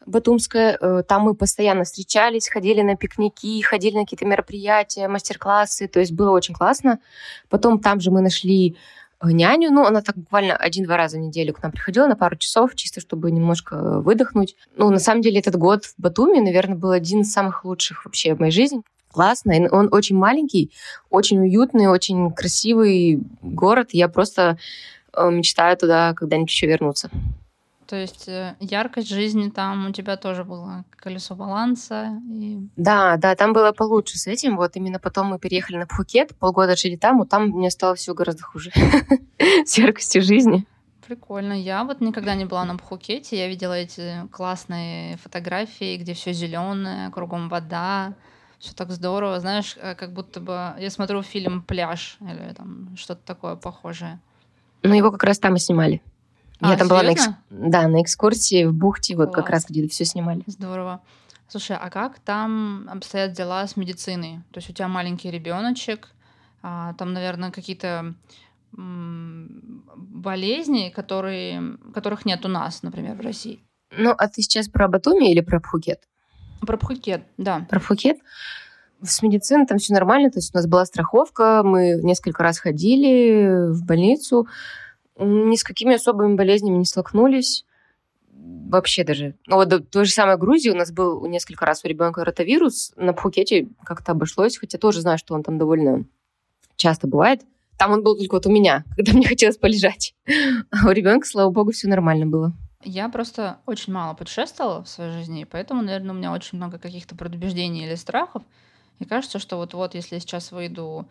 Батумская. 0.06 0.78
Э, 0.80 1.02
там 1.06 1.22
мы 1.22 1.34
постоянно 1.34 1.84
встречались, 1.84 2.48
ходили 2.48 2.82
на 2.82 2.96
пикники, 2.96 3.60
ходили 3.62 3.96
на 3.96 4.04
какие-то 4.04 4.26
мероприятия, 4.26 5.08
мастер-классы. 5.08 5.88
То 5.88 6.00
есть 6.00 6.12
было 6.12 6.30
очень 6.30 6.54
классно. 6.54 6.98
Потом 7.48 7.80
там 7.80 8.00
же 8.00 8.10
мы 8.10 8.20
нашли 8.20 8.76
э, 9.20 9.30
няню. 9.30 9.70
Ну, 9.70 9.84
она 9.84 10.02
так 10.02 10.16
буквально 10.16 10.56
один-два 10.56 10.96
раза 10.96 11.16
в 11.16 11.20
неделю 11.20 11.54
к 11.54 11.62
нам 11.62 11.72
приходила 11.72 12.06
на 12.06 12.16
пару 12.16 12.36
часов, 12.36 12.74
чисто 12.74 13.00
чтобы 13.00 13.30
немножко 13.30 14.00
выдохнуть. 14.00 14.56
Ну, 14.76 14.90
на 14.90 14.98
самом 14.98 15.22
деле, 15.22 15.40
этот 15.40 15.56
год 15.56 15.84
в 15.84 15.94
Батуми, 15.98 16.40
наверное, 16.40 16.76
был 16.76 16.90
один 16.90 17.20
из 17.20 17.32
самых 17.32 17.64
лучших 17.64 18.04
вообще 18.04 18.34
в 18.34 18.40
моей 18.40 18.52
жизни. 18.52 18.82
Классно. 19.10 19.54
Он 19.70 19.88
очень 19.92 20.16
маленький, 20.16 20.72
очень 21.08 21.38
уютный, 21.38 21.86
очень 21.86 22.32
красивый 22.32 23.22
город. 23.42 23.90
Я 23.92 24.08
просто 24.08 24.58
э, 25.12 25.30
мечтаю 25.30 25.76
туда 25.76 26.14
когда-нибудь 26.14 26.50
еще 26.50 26.66
вернуться. 26.66 27.10
То 27.94 28.00
есть 28.00 28.26
э, 28.26 28.56
яркость 28.58 29.08
жизни 29.08 29.50
там 29.50 29.86
у 29.86 29.92
тебя 29.92 30.16
тоже 30.16 30.42
было 30.42 30.84
колесо 30.96 31.36
баланса. 31.36 32.20
И... 32.28 32.58
Да, 32.74 33.16
да, 33.18 33.36
там 33.36 33.52
было 33.52 33.70
получше 33.70 34.18
с 34.18 34.26
этим. 34.26 34.56
Вот 34.56 34.74
именно 34.74 34.98
потом 34.98 35.28
мы 35.28 35.38
переехали 35.38 35.76
на 35.76 35.86
Пхукет, 35.86 36.34
полгода 36.36 36.74
жили 36.74 36.96
там, 36.96 37.18
вот 37.18 37.28
там 37.28 37.50
мне 37.50 37.70
стало 37.70 37.94
все 37.94 38.12
гораздо 38.12 38.42
хуже 38.42 38.72
с 39.38 39.78
яркостью 39.78 40.22
жизни. 40.22 40.66
Прикольно. 41.06 41.52
Я 41.52 41.84
вот 41.84 42.00
никогда 42.00 42.34
не 42.34 42.46
была 42.46 42.64
на 42.64 42.76
Пхукете. 42.76 43.38
Я 43.38 43.46
видела 43.46 43.74
эти 43.74 44.26
классные 44.32 45.16
фотографии, 45.18 45.96
где 45.96 46.14
все 46.14 46.32
зеленое, 46.32 47.12
кругом 47.12 47.48
вода. 47.48 48.14
Все 48.58 48.74
так 48.74 48.90
здорово. 48.90 49.38
Знаешь, 49.38 49.76
э, 49.80 49.94
как 49.94 50.12
будто 50.12 50.40
бы 50.40 50.74
я 50.80 50.90
смотрю 50.90 51.22
фильм 51.22 51.62
Пляж 51.62 52.16
или 52.20 52.54
там 52.54 52.96
что-то 52.96 53.20
такое 53.24 53.54
похожее. 53.54 54.18
Ну, 54.82 54.94
его 54.94 55.12
как 55.12 55.22
раз 55.22 55.38
там 55.38 55.54
и 55.54 55.60
снимали. 55.60 56.02
А, 56.64 56.70
Я 56.70 56.76
там 56.76 56.88
серьезно? 56.88 56.88
была 56.88 57.02
на, 57.02 57.12
экс... 57.12 57.28
да, 57.50 57.88
на 57.88 58.02
экскурсии 58.02 58.64
в 58.64 58.72
бухте, 58.72 59.16
вот 59.16 59.34
как 59.34 59.50
раз 59.50 59.66
где-то 59.68 59.92
все 59.92 60.04
снимали. 60.04 60.42
Здорово. 60.46 61.02
Слушай, 61.48 61.76
а 61.80 61.90
как 61.90 62.18
там 62.20 62.88
обстоят 62.90 63.32
дела 63.32 63.66
с 63.66 63.76
медициной? 63.76 64.40
То 64.50 64.58
есть 64.58 64.70
у 64.70 64.72
тебя 64.72 64.88
маленький 64.88 65.30
ребеночек, 65.30 66.08
а, 66.62 66.94
там, 66.94 67.12
наверное, 67.12 67.50
какие-то 67.50 68.14
болезни, 69.96 70.88
которые, 70.88 71.76
которых 71.92 72.24
нет 72.24 72.44
у 72.44 72.48
нас, 72.48 72.82
например, 72.82 73.14
в 73.14 73.20
России. 73.20 73.60
Ну, 73.96 74.12
а 74.16 74.26
ты 74.26 74.42
сейчас 74.42 74.68
про 74.68 74.88
Батуми 74.88 75.30
или 75.30 75.40
про 75.42 75.60
Пхукет? 75.60 76.00
Про 76.60 76.76
Пхукет, 76.76 77.22
да. 77.36 77.66
Про 77.68 77.78
Пхукет? 77.78 78.16
С 79.02 79.22
медициной 79.22 79.66
там 79.66 79.78
все 79.78 79.92
нормально, 79.92 80.30
то 80.30 80.38
есть 80.38 80.52
у 80.54 80.56
нас 80.56 80.66
была 80.66 80.86
страховка, 80.86 81.62
мы 81.62 82.00
несколько 82.02 82.42
раз 82.42 82.58
ходили 82.58 83.70
в 83.70 83.84
больницу, 83.84 84.48
ни 85.18 85.56
с 85.56 85.64
какими 85.64 85.94
особыми 85.94 86.34
болезнями 86.34 86.76
не 86.76 86.84
столкнулись. 86.84 87.64
Вообще 88.32 89.04
даже. 89.04 89.36
Ну, 89.46 89.56
вот 89.56 89.72
в 89.72 89.86
той 89.86 90.04
же 90.04 90.10
самой 90.10 90.36
Грузии 90.36 90.70
у 90.70 90.74
нас 90.74 90.90
был 90.90 91.24
несколько 91.26 91.64
раз 91.64 91.84
у 91.84 91.88
ребенка 91.88 92.24
ротавирус. 92.24 92.92
На 92.96 93.12
Пхукете 93.12 93.68
как-то 93.84 94.12
обошлось, 94.12 94.58
хотя 94.58 94.78
тоже 94.78 95.00
знаю, 95.00 95.18
что 95.18 95.34
он 95.34 95.42
там 95.42 95.58
довольно 95.58 96.04
часто 96.76 97.06
бывает. 97.06 97.42
Там 97.78 97.92
он 97.92 98.02
был 98.02 98.16
только 98.16 98.34
вот 98.34 98.46
у 98.46 98.50
меня, 98.50 98.84
когда 98.96 99.12
мне 99.12 99.26
хотелось 99.26 99.56
полежать. 99.56 100.14
А 100.70 100.88
у 100.88 100.90
ребенка, 100.90 101.26
слава 101.26 101.50
богу, 101.50 101.72
все 101.72 101.88
нормально 101.88 102.26
было. 102.26 102.52
Я 102.82 103.08
просто 103.08 103.58
очень 103.64 103.92
мало 103.92 104.14
путешествовала 104.14 104.84
в 104.84 104.88
своей 104.88 105.12
жизни, 105.12 105.46
поэтому, 105.50 105.82
наверное, 105.82 106.12
у 106.12 106.18
меня 106.18 106.32
очень 106.32 106.58
много 106.58 106.78
каких-то 106.78 107.16
предубеждений 107.16 107.86
или 107.86 107.94
страхов. 107.94 108.42
И 108.98 109.06
кажется, 109.06 109.38
что 109.38 109.56
вот-вот, 109.56 109.94
если 109.94 110.16
я 110.16 110.20
сейчас 110.20 110.52
выйду 110.52 111.08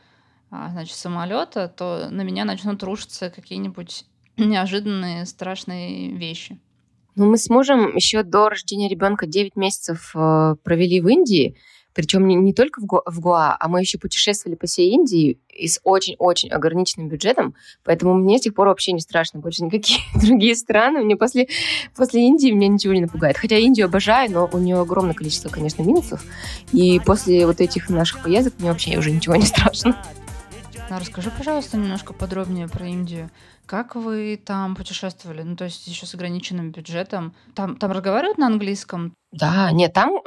значит, 0.71 0.95
самолета, 0.95 1.67
то 1.67 2.07
на 2.09 2.21
меня 2.21 2.45
начнут 2.45 2.81
рушиться 2.83 3.29
какие-нибудь 3.29 4.05
неожиданные 4.37 5.25
страшные 5.25 6.11
вещи. 6.11 6.59
Ну, 7.15 7.29
мы 7.29 7.37
с 7.37 7.49
мужем 7.49 7.95
еще 7.95 8.23
до 8.23 8.49
рождения 8.49 8.89
ребенка 8.89 9.27
9 9.27 9.55
месяцев 9.55 10.11
э, 10.15 10.55
провели 10.63 10.99
в 10.99 11.07
Индии, 11.07 11.55
Причем 11.93 12.27
не, 12.27 12.33
не 12.33 12.53
только 12.53 12.81
в, 12.81 12.85
Гу, 12.85 13.01
в 13.05 13.19
Гуа, 13.19 13.55
а 13.59 13.67
мы 13.67 13.81
еще 13.81 13.99
путешествовали 13.99 14.55
по 14.55 14.65
всей 14.65 14.89
Индии 14.89 15.37
и 15.49 15.67
с 15.67 15.79
очень-очень 15.83 16.49
ограниченным 16.49 17.09
бюджетом, 17.09 17.53
поэтому 17.83 18.15
мне 18.15 18.39
с 18.39 18.41
тех 18.41 18.55
пор 18.55 18.67
вообще 18.69 18.93
не 18.93 18.99
страшно 18.99 19.39
больше 19.39 19.63
никакие 19.63 19.99
другие 20.15 20.55
страны. 20.55 21.03
Мне 21.03 21.15
после, 21.15 21.47
после 21.95 22.25
Индии 22.25 22.49
меня 22.49 22.67
ничего 22.67 22.93
не 22.93 23.01
напугает. 23.01 23.37
Хотя 23.37 23.57
Индию 23.57 23.85
обожаю, 23.85 24.31
но 24.31 24.49
у 24.51 24.57
нее 24.57 24.79
огромное 24.79 25.13
количество, 25.13 25.49
конечно, 25.49 25.83
минусов. 25.83 26.23
И 26.71 26.99
после 27.05 27.45
вот 27.45 27.61
этих 27.61 27.89
наших 27.89 28.23
поездок 28.23 28.55
мне 28.57 28.71
вообще 28.71 28.97
уже 28.97 29.11
ничего 29.11 29.35
не 29.35 29.45
страшно. 29.45 29.95
А 30.89 30.99
расскажи, 30.99 31.31
пожалуйста, 31.35 31.77
немножко 31.77 32.13
подробнее 32.13 32.67
про 32.67 32.87
Индию. 32.87 33.31
Как 33.65 33.95
вы 33.95 34.39
там 34.43 34.75
путешествовали? 34.75 35.41
Ну, 35.41 35.55
то 35.55 35.63
есть 35.63 35.87
еще 35.87 36.05
с 36.05 36.13
ограниченным 36.13 36.71
бюджетом. 36.71 37.33
Там, 37.55 37.77
там 37.77 37.91
разговаривают 37.91 38.37
на 38.37 38.47
английском? 38.47 39.15
Да, 39.31 39.71
нет, 39.71 39.93
там 39.93 40.19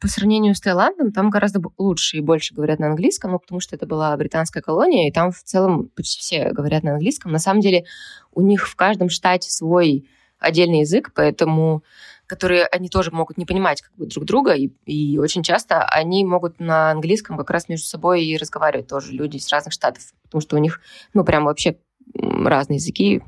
по 0.00 0.08
сравнению 0.08 0.54
с 0.54 0.60
Таиландом, 0.60 1.12
там 1.12 1.28
гораздо 1.28 1.60
лучше 1.76 2.18
и 2.18 2.20
больше 2.20 2.54
говорят 2.54 2.78
на 2.78 2.86
английском, 2.86 3.32
ну, 3.32 3.38
потому 3.38 3.60
что 3.60 3.76
это 3.76 3.86
была 3.86 4.16
британская 4.16 4.62
колония, 4.62 5.08
и 5.08 5.12
там 5.12 5.32
в 5.32 5.42
целом 5.42 5.90
почти 5.94 6.20
все 6.20 6.50
говорят 6.50 6.84
на 6.84 6.92
английском. 6.92 7.32
На 7.32 7.38
самом 7.38 7.60
деле 7.60 7.84
у 8.32 8.40
них 8.40 8.68
в 8.68 8.76
каждом 8.76 9.10
штате 9.10 9.50
свой 9.50 10.08
отдельный 10.38 10.80
язык, 10.80 11.12
поэтому 11.14 11.82
которые 12.26 12.66
они 12.66 12.88
тоже 12.88 13.10
могут 13.10 13.38
не 13.38 13.46
понимать 13.46 13.82
как 13.82 13.94
бы, 13.96 14.06
друг 14.06 14.24
друга, 14.24 14.52
и, 14.52 14.70
и 14.84 15.18
очень 15.18 15.42
часто 15.42 15.84
они 15.84 16.24
могут 16.24 16.60
на 16.60 16.90
английском 16.90 17.36
как 17.36 17.50
раз 17.50 17.68
между 17.68 17.86
собой 17.86 18.24
и 18.24 18.36
разговаривать 18.36 18.88
тоже 18.88 19.12
люди 19.12 19.36
из 19.36 19.50
разных 19.50 19.72
штатов, 19.72 20.02
потому 20.24 20.40
что 20.40 20.56
у 20.56 20.58
них, 20.58 20.80
ну, 21.14 21.24
прям 21.24 21.44
вообще 21.44 21.78
разные 22.14 22.76
языки. 22.76 23.22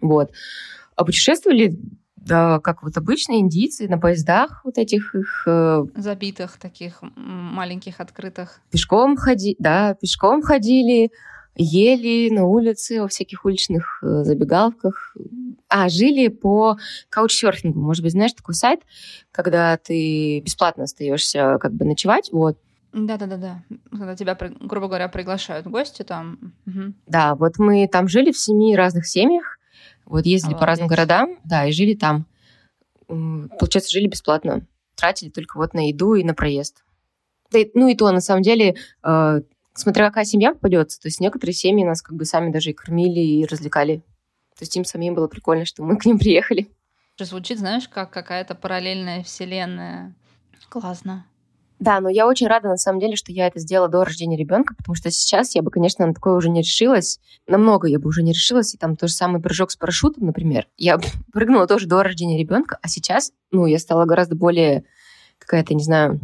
Вот. 0.00 0.30
А 0.96 1.04
путешествовали 1.04 1.78
да, 2.16 2.60
как 2.60 2.82
вот 2.82 2.96
обычные 2.96 3.40
индийцы 3.40 3.88
на 3.88 3.98
поездах 3.98 4.60
вот 4.64 4.76
этих 4.76 5.14
их... 5.14 5.44
Э, 5.46 5.84
Забитых 5.96 6.58
таких 6.58 7.02
маленьких, 7.16 8.00
открытых. 8.00 8.60
Пешком 8.70 9.16
ходили, 9.16 9.56
да, 9.58 9.94
пешком 9.94 10.42
ходили, 10.42 11.10
ели 11.56 12.32
на 12.32 12.44
улице, 12.44 13.00
во 13.00 13.08
всяких 13.08 13.44
уличных 13.44 14.02
э, 14.02 14.24
забегалках. 14.24 15.16
А, 15.68 15.88
жили 15.88 16.28
по 16.28 16.78
каучсерфингу. 17.08 17.80
Может 17.80 18.02
быть, 18.02 18.12
знаешь 18.12 18.32
такой 18.32 18.54
сайт, 18.54 18.80
когда 19.30 19.76
ты 19.76 20.40
бесплатно 20.40 20.84
остаешься 20.84 21.58
как 21.60 21.72
бы 21.72 21.84
ночевать, 21.84 22.30
вот, 22.32 22.58
да-да-да-да. 22.92 23.62
Когда 23.90 24.16
тебя, 24.16 24.36
грубо 24.36 24.88
говоря, 24.88 25.08
приглашают 25.08 25.66
гости 25.66 26.02
там. 26.02 26.54
Угу. 26.66 26.94
Да, 27.06 27.34
вот 27.36 27.58
мы 27.58 27.86
там 27.86 28.08
жили 28.08 28.32
в 28.32 28.38
семи 28.38 28.74
разных 28.76 29.06
семьях. 29.06 29.58
Вот 30.04 30.26
ездили 30.26 30.54
Молодец. 30.54 30.60
по 30.60 30.66
разным 30.66 30.88
городам, 30.88 31.38
да, 31.44 31.66
и 31.66 31.72
жили 31.72 31.94
там. 31.94 32.26
Получается, 33.06 33.92
жили 33.92 34.08
бесплатно. 34.08 34.66
Тратили 34.96 35.30
только 35.30 35.56
вот 35.56 35.72
на 35.72 35.88
еду 35.88 36.14
и 36.14 36.24
на 36.24 36.34
проезд. 36.34 36.82
Да, 37.52 37.60
ну 37.74 37.88
и 37.88 37.94
то, 37.94 38.10
на 38.10 38.20
самом 38.20 38.42
деле, 38.42 38.74
э, 39.04 39.40
смотря 39.74 40.08
какая 40.08 40.24
семья 40.24 40.52
попадется. 40.52 41.00
То 41.00 41.08
есть 41.08 41.20
некоторые 41.20 41.54
семьи 41.54 41.84
нас 41.84 42.02
как 42.02 42.16
бы 42.16 42.24
сами 42.24 42.50
даже 42.50 42.70
и 42.70 42.74
кормили, 42.74 43.20
и 43.20 43.46
развлекали. 43.46 43.98
То 44.56 44.62
есть 44.62 44.76
им 44.76 44.84
самим 44.84 45.14
было 45.14 45.28
прикольно, 45.28 45.64
что 45.64 45.82
мы 45.82 45.96
к 45.96 46.04
ним 46.04 46.18
приехали. 46.18 46.70
Звучит, 47.18 47.58
знаешь, 47.58 47.88
как 47.88 48.10
какая-то 48.10 48.54
параллельная 48.54 49.22
вселенная. 49.22 50.14
Классно. 50.68 51.26
Да, 51.80 52.00
но 52.00 52.10
я 52.10 52.26
очень 52.26 52.46
рада, 52.46 52.68
на 52.68 52.76
самом 52.76 53.00
деле, 53.00 53.16
что 53.16 53.32
я 53.32 53.46
это 53.46 53.58
сделала 53.58 53.88
до 53.88 54.04
рождения 54.04 54.36
ребенка, 54.36 54.74
потому 54.76 54.94
что 54.94 55.10
сейчас 55.10 55.54
я 55.54 55.62
бы, 55.62 55.70
конечно, 55.70 56.06
на 56.06 56.12
такое 56.12 56.34
уже 56.34 56.50
не 56.50 56.60
решилась. 56.60 57.18
Намного 57.46 57.88
я 57.88 57.98
бы 57.98 58.08
уже 58.08 58.22
не 58.22 58.32
решилась. 58.32 58.74
И 58.74 58.78
там 58.78 58.96
тот 58.96 59.08
же 59.08 59.14
самый 59.14 59.40
прыжок 59.40 59.70
с 59.70 59.76
парашютом, 59.76 60.26
например. 60.26 60.68
Я 60.76 61.00
прыгнула 61.32 61.66
тоже 61.66 61.86
до 61.86 62.02
рождения 62.02 62.38
ребенка, 62.38 62.78
а 62.82 62.88
сейчас, 62.88 63.32
ну, 63.50 63.64
я 63.64 63.78
стала 63.78 64.04
гораздо 64.04 64.36
более 64.36 64.84
какая-то, 65.38 65.72
не 65.72 65.82
знаю, 65.82 66.20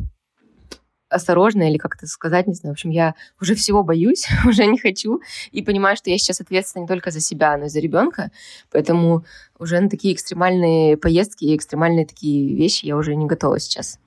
осторожная 1.16 1.70
или 1.70 1.78
как 1.78 1.96
это 1.96 2.06
сказать, 2.06 2.46
не 2.46 2.54
знаю. 2.54 2.74
В 2.74 2.76
общем, 2.76 2.90
я 2.90 3.14
уже 3.40 3.54
всего 3.54 3.82
боюсь, 3.82 4.26
уже 4.46 4.66
не 4.66 4.78
хочу 4.78 5.20
и 5.52 5.62
понимаю, 5.62 5.96
что 5.96 6.10
я 6.10 6.18
сейчас 6.18 6.40
ответственна 6.40 6.82
не 6.82 6.88
только 6.88 7.10
за 7.10 7.20
себя, 7.20 7.56
но 7.56 7.66
и 7.66 7.68
за 7.68 7.80
ребенка. 7.80 8.30
Поэтому 8.70 9.24
уже 9.58 9.80
на 9.80 9.88
такие 9.88 10.14
экстремальные 10.14 10.96
поездки 10.96 11.44
и 11.44 11.56
экстремальные 11.56 12.06
такие 12.06 12.54
вещи 12.54 12.86
я 12.86 12.96
уже 12.96 13.14
не 13.16 13.26
готова 13.26 13.58
сейчас. 13.58 13.98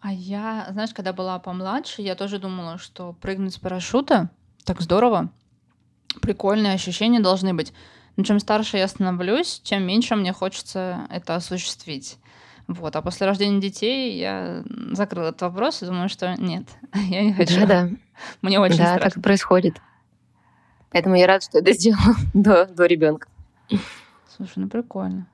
А 0.00 0.12
я, 0.12 0.68
знаешь, 0.72 0.94
когда 0.94 1.12
была 1.12 1.38
помладше, 1.38 2.00
я 2.00 2.14
тоже 2.14 2.38
думала, 2.38 2.78
что 2.78 3.14
прыгнуть 3.20 3.54
с 3.54 3.58
парашюта 3.58 4.30
так 4.64 4.80
здорово, 4.80 5.30
прикольные 6.22 6.72
ощущения 6.72 7.20
должны 7.20 7.52
быть. 7.52 7.72
Но 8.16 8.24
чем 8.24 8.40
старше 8.40 8.78
я 8.78 8.88
становлюсь, 8.88 9.60
тем 9.62 9.82
меньше 9.84 10.16
мне 10.16 10.32
хочется 10.32 11.06
это 11.10 11.36
осуществить. 11.36 12.18
Вот. 12.70 12.94
А 12.94 13.02
после 13.02 13.26
рождения 13.26 13.60
детей 13.60 14.16
я 14.16 14.62
закрыла 14.92 15.30
этот 15.30 15.42
вопрос 15.42 15.82
и 15.82 15.86
думаю, 15.86 16.08
что 16.08 16.36
нет, 16.38 16.66
я 16.94 17.22
не 17.22 17.32
хочу. 17.32 17.58
Да, 17.60 17.66
да. 17.66 17.90
Мне 18.42 18.60
очень 18.60 18.78
да, 18.78 18.94
страшно. 18.94 19.10
так 19.10 19.16
и 19.16 19.20
происходит. 19.20 19.80
Поэтому 20.90 21.16
я 21.16 21.26
рада, 21.26 21.44
что 21.44 21.58
это 21.58 21.72
сделала 21.72 22.14
до, 22.34 22.66
до 22.66 22.86
ребенка. 22.86 23.26
Слушай, 24.36 24.58
ну 24.58 24.68
прикольно. 24.68 25.26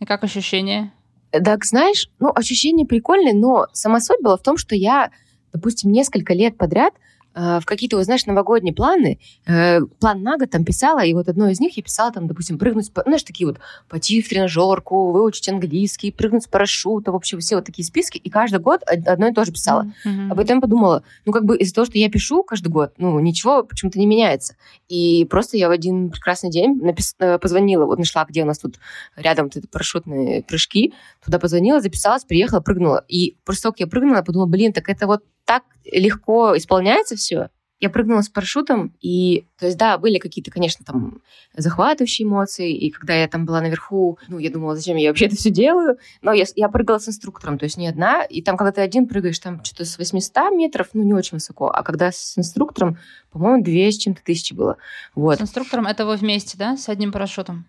И 0.00 0.04
как 0.04 0.24
ощущения? 0.24 0.92
Так, 1.30 1.64
знаешь, 1.64 2.10
ну, 2.18 2.32
ощущение 2.34 2.86
прикольное, 2.86 3.34
но 3.34 3.68
сама 3.72 4.00
суть 4.00 4.20
была 4.20 4.36
в 4.36 4.42
том, 4.42 4.56
что 4.56 4.74
я, 4.74 5.10
допустим, 5.52 5.92
несколько 5.92 6.34
лет 6.34 6.56
подряд 6.56 6.94
в 7.34 7.62
какие-то, 7.64 7.96
вот, 7.96 8.04
знаешь, 8.04 8.26
новогодние 8.26 8.74
планы, 8.74 9.18
э, 9.46 9.80
план 10.00 10.22
на 10.22 10.36
год 10.36 10.50
там 10.50 10.64
писала, 10.64 11.04
и 11.04 11.12
вот 11.14 11.28
одно 11.28 11.48
из 11.48 11.60
них 11.60 11.76
я 11.76 11.82
писала 11.82 12.12
там, 12.12 12.26
допустим, 12.26 12.58
прыгнуть, 12.58 12.90
знаешь, 13.04 13.22
такие 13.22 13.46
вот, 13.46 13.58
пойти 13.88 14.22
в 14.22 14.28
тренажерку, 14.28 15.10
выучить 15.12 15.48
английский, 15.48 16.12
прыгнуть 16.12 16.44
с 16.44 16.46
парашюта, 16.46 17.12
в 17.12 17.16
общем, 17.16 17.40
все 17.40 17.56
вот 17.56 17.64
такие 17.64 17.84
списки, 17.84 18.18
и 18.18 18.30
каждый 18.30 18.60
год 18.60 18.82
одно 18.84 19.28
и 19.28 19.32
то 19.32 19.44
же 19.44 19.52
писала. 19.52 19.92
Mm-hmm. 20.06 20.28
А 20.30 20.34
потом 20.34 20.60
подумала, 20.60 21.02
ну, 21.24 21.32
как 21.32 21.44
бы 21.44 21.56
из-за 21.56 21.74
того, 21.74 21.86
что 21.86 21.98
я 21.98 22.08
пишу 22.08 22.42
каждый 22.42 22.68
год, 22.68 22.92
ну, 22.98 23.18
ничего 23.20 23.64
почему-то 23.64 23.98
не 23.98 24.06
меняется. 24.06 24.56
И 24.88 25.26
просто 25.28 25.56
я 25.56 25.68
в 25.68 25.72
один 25.72 26.10
прекрасный 26.10 26.50
день 26.50 26.76
напис... 26.80 27.14
Э, 27.18 27.38
позвонила, 27.38 27.84
вот 27.84 27.98
нашла, 27.98 28.24
где 28.24 28.42
у 28.42 28.46
нас 28.46 28.58
тут 28.58 28.76
рядом 29.16 29.50
вот 29.54 29.70
парашютные 29.70 30.42
прыжки, 30.42 30.94
туда 31.24 31.38
позвонила, 31.38 31.80
записалась, 31.80 32.24
приехала, 32.24 32.60
прыгнула. 32.60 33.04
И 33.08 33.36
просто 33.44 33.64
только 33.64 33.82
я 33.82 33.86
прыгнула, 33.86 34.22
подумала, 34.22 34.46
блин, 34.46 34.72
так 34.72 34.88
это 34.88 35.06
вот 35.06 35.22
так 35.44 35.64
легко 35.84 36.56
исполняется 36.56 37.16
все. 37.16 37.50
Я 37.80 37.90
прыгнула 37.90 38.22
с 38.22 38.28
парашютом, 38.30 38.94
и, 39.00 39.46
то 39.58 39.66
есть, 39.66 39.76
да, 39.76 39.98
были 39.98 40.18
какие-то, 40.18 40.50
конечно, 40.50 40.86
там 40.86 41.20
захватывающие 41.54 42.26
эмоции, 42.26 42.74
и 42.74 42.90
когда 42.90 43.14
я 43.14 43.28
там 43.28 43.44
была 43.44 43.60
наверху, 43.60 44.18
ну, 44.28 44.38
я 44.38 44.50
думала, 44.50 44.74
зачем 44.74 44.96
я 44.96 45.10
вообще 45.10 45.26
это 45.26 45.36
все 45.36 45.50
делаю, 45.50 45.98
но 46.22 46.32
я, 46.32 46.44
я 46.54 46.68
прыгала 46.68 46.98
с 46.98 47.08
инструктором, 47.08 47.58
то 47.58 47.64
есть 47.64 47.76
не 47.76 47.88
одна, 47.88 48.22
и 48.22 48.40
там, 48.42 48.56
когда 48.56 48.72
ты 48.72 48.80
один 48.80 49.06
прыгаешь, 49.06 49.38
там 49.38 49.62
что-то 49.64 49.84
с 49.84 49.98
800 49.98 50.52
метров, 50.52 50.90
ну, 50.94 51.02
не 51.02 51.12
очень 51.12 51.36
высоко, 51.36 51.68
а 51.68 51.82
когда 51.82 52.10
с 52.10 52.38
инструктором, 52.38 52.96
по-моему, 53.30 53.62
2 53.62 53.72
с 53.90 53.98
чем-то 53.98 54.22
тысячи 54.22 54.54
было. 54.54 54.78
Вот. 55.14 55.38
С 55.38 55.42
инструктором 55.42 55.86
это 55.86 56.06
вы 56.06 56.16
вместе, 56.16 56.56
да, 56.56 56.76
с 56.78 56.88
одним 56.88 57.12
парашютом? 57.12 57.66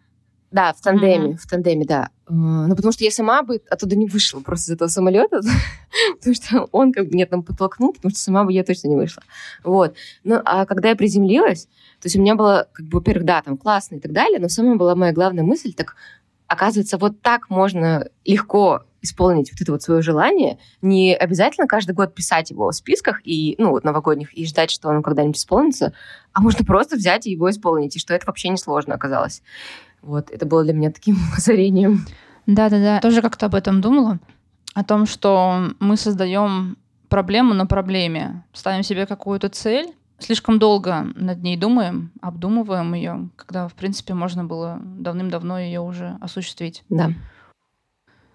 Да, 0.51 0.73
в 0.73 0.81
тандеме, 0.81 1.31
mm-hmm. 1.31 1.37
в 1.37 1.47
тандеме, 1.47 1.85
да. 1.85 2.09
Ну, 2.27 2.75
потому 2.75 2.91
что 2.91 3.03
я 3.03 3.11
сама 3.11 3.43
бы 3.43 3.61
оттуда 3.69 3.95
не 3.95 4.07
вышла 4.07 4.39
просто 4.39 4.71
из 4.71 4.75
этого 4.75 4.87
самолета, 4.87 5.41
потому 6.17 6.35
что 6.35 6.67
он 6.71 6.93
как 6.93 7.07
бы 7.07 7.13
меня 7.13 7.25
там 7.25 7.43
подтолкнул, 7.43 7.93
потому 7.93 8.11
что 8.11 8.19
сама 8.19 8.43
бы 8.45 8.53
я 8.53 8.63
точно 8.63 8.87
не 8.87 8.95
вышла. 8.95 9.21
Вот. 9.63 9.95
Ну, 10.23 10.41
а 10.45 10.65
когда 10.65 10.89
я 10.89 10.95
приземлилась, 10.95 11.65
то 11.65 12.05
есть 12.05 12.15
у 12.15 12.21
меня 12.21 12.35
было, 12.35 12.67
как 12.73 12.85
бы, 12.85 12.99
во-первых, 12.99 13.25
да, 13.25 13.41
там 13.41 13.57
классно 13.57 13.95
и 13.95 13.99
так 13.99 14.11
далее, 14.11 14.39
но 14.39 14.47
самая 14.47 14.75
была 14.75 14.95
моя 14.95 15.13
главная 15.13 15.43
мысль, 15.43 15.73
так, 15.73 15.95
оказывается, 16.47 16.97
вот 16.97 17.21
так 17.21 17.49
можно 17.49 18.07
легко 18.23 18.83
исполнить 19.05 19.51
вот 19.51 19.61
это 19.61 19.71
вот 19.71 19.81
свое 19.81 20.01
желание, 20.01 20.57
не 20.81 21.15
обязательно 21.15 21.67
каждый 21.67 21.93
год 21.93 22.13
писать 22.13 22.51
его 22.51 22.69
в 22.69 22.75
списках 22.75 23.21
и, 23.23 23.55
ну, 23.57 23.69
вот 23.69 23.83
новогодних, 23.83 24.33
и 24.33 24.45
ждать, 24.45 24.71
что 24.71 24.89
оно 24.89 25.01
когда-нибудь 25.01 25.37
исполнится, 25.37 25.93
а 26.33 26.41
можно 26.41 26.65
просто 26.65 26.97
взять 26.97 27.27
и 27.27 27.31
его 27.31 27.49
исполнить, 27.49 27.95
и 27.95 27.99
что 27.99 28.13
это 28.13 28.25
вообще 28.25 28.49
несложно 28.49 28.95
оказалось. 28.95 29.41
Вот, 30.05 30.29
это 30.29 30.45
было 30.45 30.63
для 30.63 30.73
меня 30.73 30.91
таким 30.91 31.17
озарением. 31.35 32.05
Да-да-да, 32.45 32.99
тоже 33.01 33.21
как-то 33.21 33.47
об 33.47 33.55
этом 33.55 33.81
думала, 33.81 34.19
о 34.75 34.83
том, 34.83 35.07
что 35.07 35.71
мы 35.79 35.97
создаем 35.97 36.77
проблему 37.09 37.53
на 37.53 37.65
проблеме, 37.65 38.43
ставим 38.53 38.83
себе 38.83 39.07
какую-то 39.07 39.49
цель, 39.49 39.87
слишком 40.19 40.59
долго 40.59 41.07
над 41.15 41.41
ней 41.41 41.57
думаем, 41.57 42.11
обдумываем 42.21 42.93
ее, 42.93 43.29
когда, 43.35 43.67
в 43.67 43.73
принципе, 43.73 44.13
можно 44.13 44.43
было 44.43 44.79
давным-давно 44.81 45.59
ее 45.59 45.81
уже 45.81 46.17
осуществить. 46.21 46.83
Да. 46.89 47.11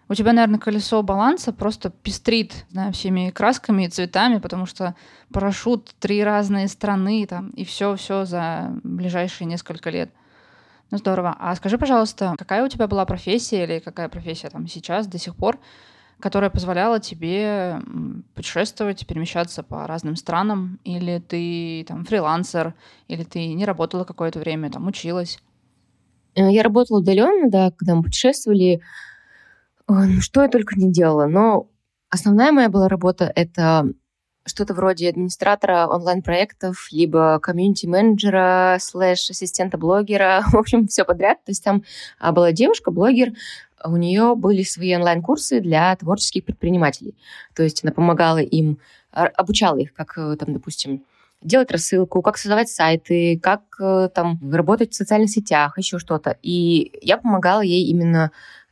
У 0.09 0.15
тебя, 0.15 0.33
наверное, 0.33 0.59
колесо 0.59 1.01
баланса 1.05 1.53
просто 1.53 1.91
пестрит 1.91 2.67
знаю, 2.71 2.93
всеми 2.93 3.31
красками 3.31 3.85
и 3.85 3.89
цветами, 3.89 4.39
потому 4.39 4.67
что 4.67 4.97
парашют, 5.33 5.95
три 6.01 6.25
разные 6.25 6.67
страны 6.67 7.25
там, 7.29 7.51
и 7.51 7.65
все-все 7.65 8.25
за 8.25 8.73
ближайшие 8.83 9.47
несколько 9.47 9.91
лет. 9.91 10.11
Ну, 10.91 10.99
здорово. 10.99 11.37
А 11.39 11.55
скажи, 11.55 11.79
пожалуйста, 11.79 12.35
какая 12.37 12.65
у 12.65 12.69
тебя 12.69 12.89
была 12.89 13.05
профессия 13.05 13.65
или 13.65 13.79
какая 13.79 14.09
профессия 14.09 14.51
там 14.51 14.67
сейчас, 14.67 15.07
до 15.07 15.19
сих 15.19 15.37
пор, 15.37 15.59
которая 16.19 16.51
позволяла 16.51 16.99
тебе 16.99 17.81
путешествовать, 18.35 19.07
перемещаться 19.07 19.63
по 19.63 19.87
разным 19.87 20.17
странам? 20.17 20.81
Или 20.85 21.19
ты 21.21 21.85
там 21.87 22.05
фрилансер, 22.05 22.75
или 23.07 23.23
ты 23.23 23.55
не 23.55 23.65
работала 23.65 24.05
какое-то 24.05 24.41
время, 24.41 24.71
там 24.71 24.87
училась? 24.89 25.39
Э, 26.35 26.51
я 26.51 26.63
работала 26.65 26.99
удаленно, 26.99 27.49
да, 27.49 27.71
когда 27.71 27.95
мы 27.95 28.03
путешествовали. 28.03 28.81
Ну, 29.89 30.21
что 30.21 30.43
я 30.43 30.49
только 30.49 30.77
не 30.79 30.93
делала. 30.93 31.27
Но 31.27 31.69
основная 32.11 32.53
моя 32.53 32.69
была 32.69 32.89
работа— 32.89 33.31
это 33.37 33.87
что-то 34.51 34.75
вроде 34.75 35.09
администратора 35.09 35.87
онлайн-проектов, 35.87 36.89
либо 36.91 37.39
комьюнити-менеджера, 37.41 38.77
слэш-ассистента-блогера, 38.81 40.45
в 40.53 40.57
общем, 40.57 40.87
все 40.87 41.05
подряд. 41.05 41.43
То 41.45 41.51
есть 41.51 41.65
там 41.65 41.85
а, 42.19 42.33
была 42.33 42.53
девушка-блогер, 42.53 43.33
у 43.85 43.97
нее 43.97 44.35
были 44.37 44.63
свои 44.63 44.95
онлайн-курсы 44.95 45.61
для 45.61 45.97
творческих 45.97 46.45
предпринимателей. 46.45 47.15
То 47.55 47.63
есть 47.63 47.83
она 47.83 47.93
помогала 47.93 48.39
им, 48.39 48.79
а, 49.13 49.27
обучала 49.27 49.79
их, 49.79 49.95
как, 49.95 50.19
э, 50.19 50.37
там, 50.37 50.53
допустим, 50.53 51.05
делать 51.43 51.71
рассылку, 51.71 52.21
как 52.23 52.37
создавать 52.37 52.69
сайты, 52.69 53.39
как 53.43 53.63
э, 53.81 54.11
там 54.15 54.39
работать 54.53 54.93
в 54.93 54.97
социальных 54.97 55.31
сетях, 55.31 55.79
еще 55.79 55.99
что-то. 55.99 56.37
И 56.43 56.93
я 57.01 57.17
помогала 57.17 57.63
ей 57.63 57.87
именно 57.87 58.31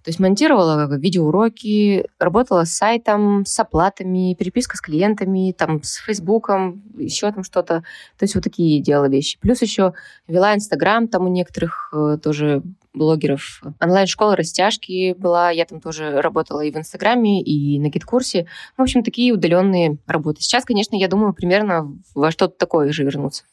то 0.09 0.11
есть 0.11 0.21
монтировала 0.21 0.88
видеоуроки, 0.97 2.07
работала 2.19 2.65
с 2.65 2.73
сайтом, 2.73 3.45
с 3.45 3.61
оплатами, 3.61 4.33
переписка 4.33 4.75
с 4.75 4.81
клиентами, 4.81 5.53
там, 5.53 5.83
с 5.83 5.97
Фейсбуком, 5.97 6.83
еще 6.97 7.31
там 7.31 7.45
что-то. 7.45 7.83
То 8.17 8.23
есть 8.23 8.35
вот 8.35 8.43
такие 8.43 8.81
делала 8.81 9.11
вещи. 9.11 9.38
Плюс 9.38 9.61
еще 9.61 9.93
вела 10.27 10.55
Инстаграм, 10.55 11.09
там 11.09 11.27
у 11.27 11.29
некоторых 11.29 11.93
э, 11.93 12.17
тоже 12.23 12.62
блогеров. 12.95 13.61
Онлайн-школа 13.83 14.35
растяжки 14.35 15.12
была, 15.12 15.50
я 15.50 15.67
там 15.67 15.79
тоже 15.79 16.23
работала 16.23 16.62
и 16.62 16.73
в 16.73 16.77
Инстаграме, 16.79 17.43
и 17.43 17.79
на 17.79 17.91
гид-курсе. 17.91 18.47
В 18.79 18.81
общем, 18.81 19.03
такие 19.03 19.35
удаленные 19.35 19.99
работы. 20.07 20.41
Сейчас, 20.41 20.65
конечно, 20.65 20.97
я 20.97 21.09
думаю 21.09 21.35
примерно 21.35 21.95
во 22.15 22.31
что-то 22.31 22.57
такое 22.57 22.93
же 22.93 23.05
вернуться. 23.05 23.45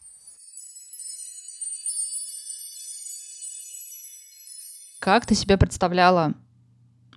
Как 5.02 5.26
ты 5.26 5.36
себе 5.36 5.58
представляла 5.58 6.34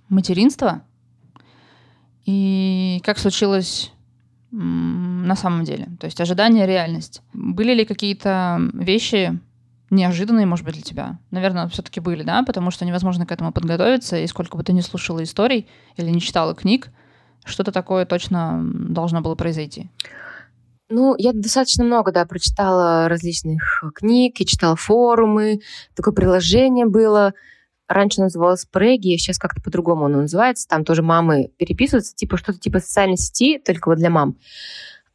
материнство? 0.09 0.81
И 2.25 3.01
как 3.03 3.17
случилось 3.17 3.91
на 4.51 5.35
самом 5.35 5.63
деле? 5.63 5.87
То 5.99 6.05
есть 6.05 6.19
ожидание, 6.19 6.65
реальность. 6.65 7.21
Были 7.33 7.73
ли 7.73 7.85
какие-то 7.85 8.59
вещи 8.73 9.39
неожиданные, 9.89 10.45
может 10.45 10.65
быть, 10.65 10.75
для 10.75 10.83
тебя? 10.83 11.19
Наверное, 11.31 11.67
все-таки 11.69 11.99
были, 11.99 12.23
да? 12.23 12.43
Потому 12.43 12.71
что 12.71 12.85
невозможно 12.85 13.25
к 13.25 13.31
этому 13.31 13.51
подготовиться, 13.51 14.17
и 14.17 14.27
сколько 14.27 14.57
бы 14.57 14.63
ты 14.63 14.73
ни 14.73 14.81
слушала 14.81 15.23
историй 15.23 15.67
или 15.97 16.09
не 16.09 16.21
читала 16.21 16.53
книг, 16.53 16.89
что-то 17.45 17.71
такое 17.71 18.05
точно 18.05 18.61
должно 18.63 19.21
было 19.21 19.35
произойти. 19.35 19.89
Ну, 20.89 21.15
я 21.17 21.33
достаточно 21.33 21.83
много, 21.83 22.11
да, 22.11 22.25
прочитала 22.25 23.07
различных 23.07 23.83
книг, 23.95 24.39
я 24.39 24.45
читала 24.45 24.75
форумы, 24.75 25.59
такое 25.95 26.13
приложение 26.13 26.87
было— 26.87 27.33
раньше 27.89 28.21
называлось 28.21 28.65
Преги, 28.65 29.17
сейчас 29.17 29.37
как-то 29.37 29.61
по-другому 29.61 30.05
оно 30.05 30.21
называется. 30.21 30.67
Там 30.67 30.85
тоже 30.85 31.01
мамы 31.01 31.49
переписываются, 31.57 32.15
типа 32.15 32.37
что-то 32.37 32.59
типа 32.59 32.79
социальной 32.79 33.17
сети, 33.17 33.59
только 33.59 33.89
вот 33.89 33.97
для 33.97 34.09
мам. 34.09 34.37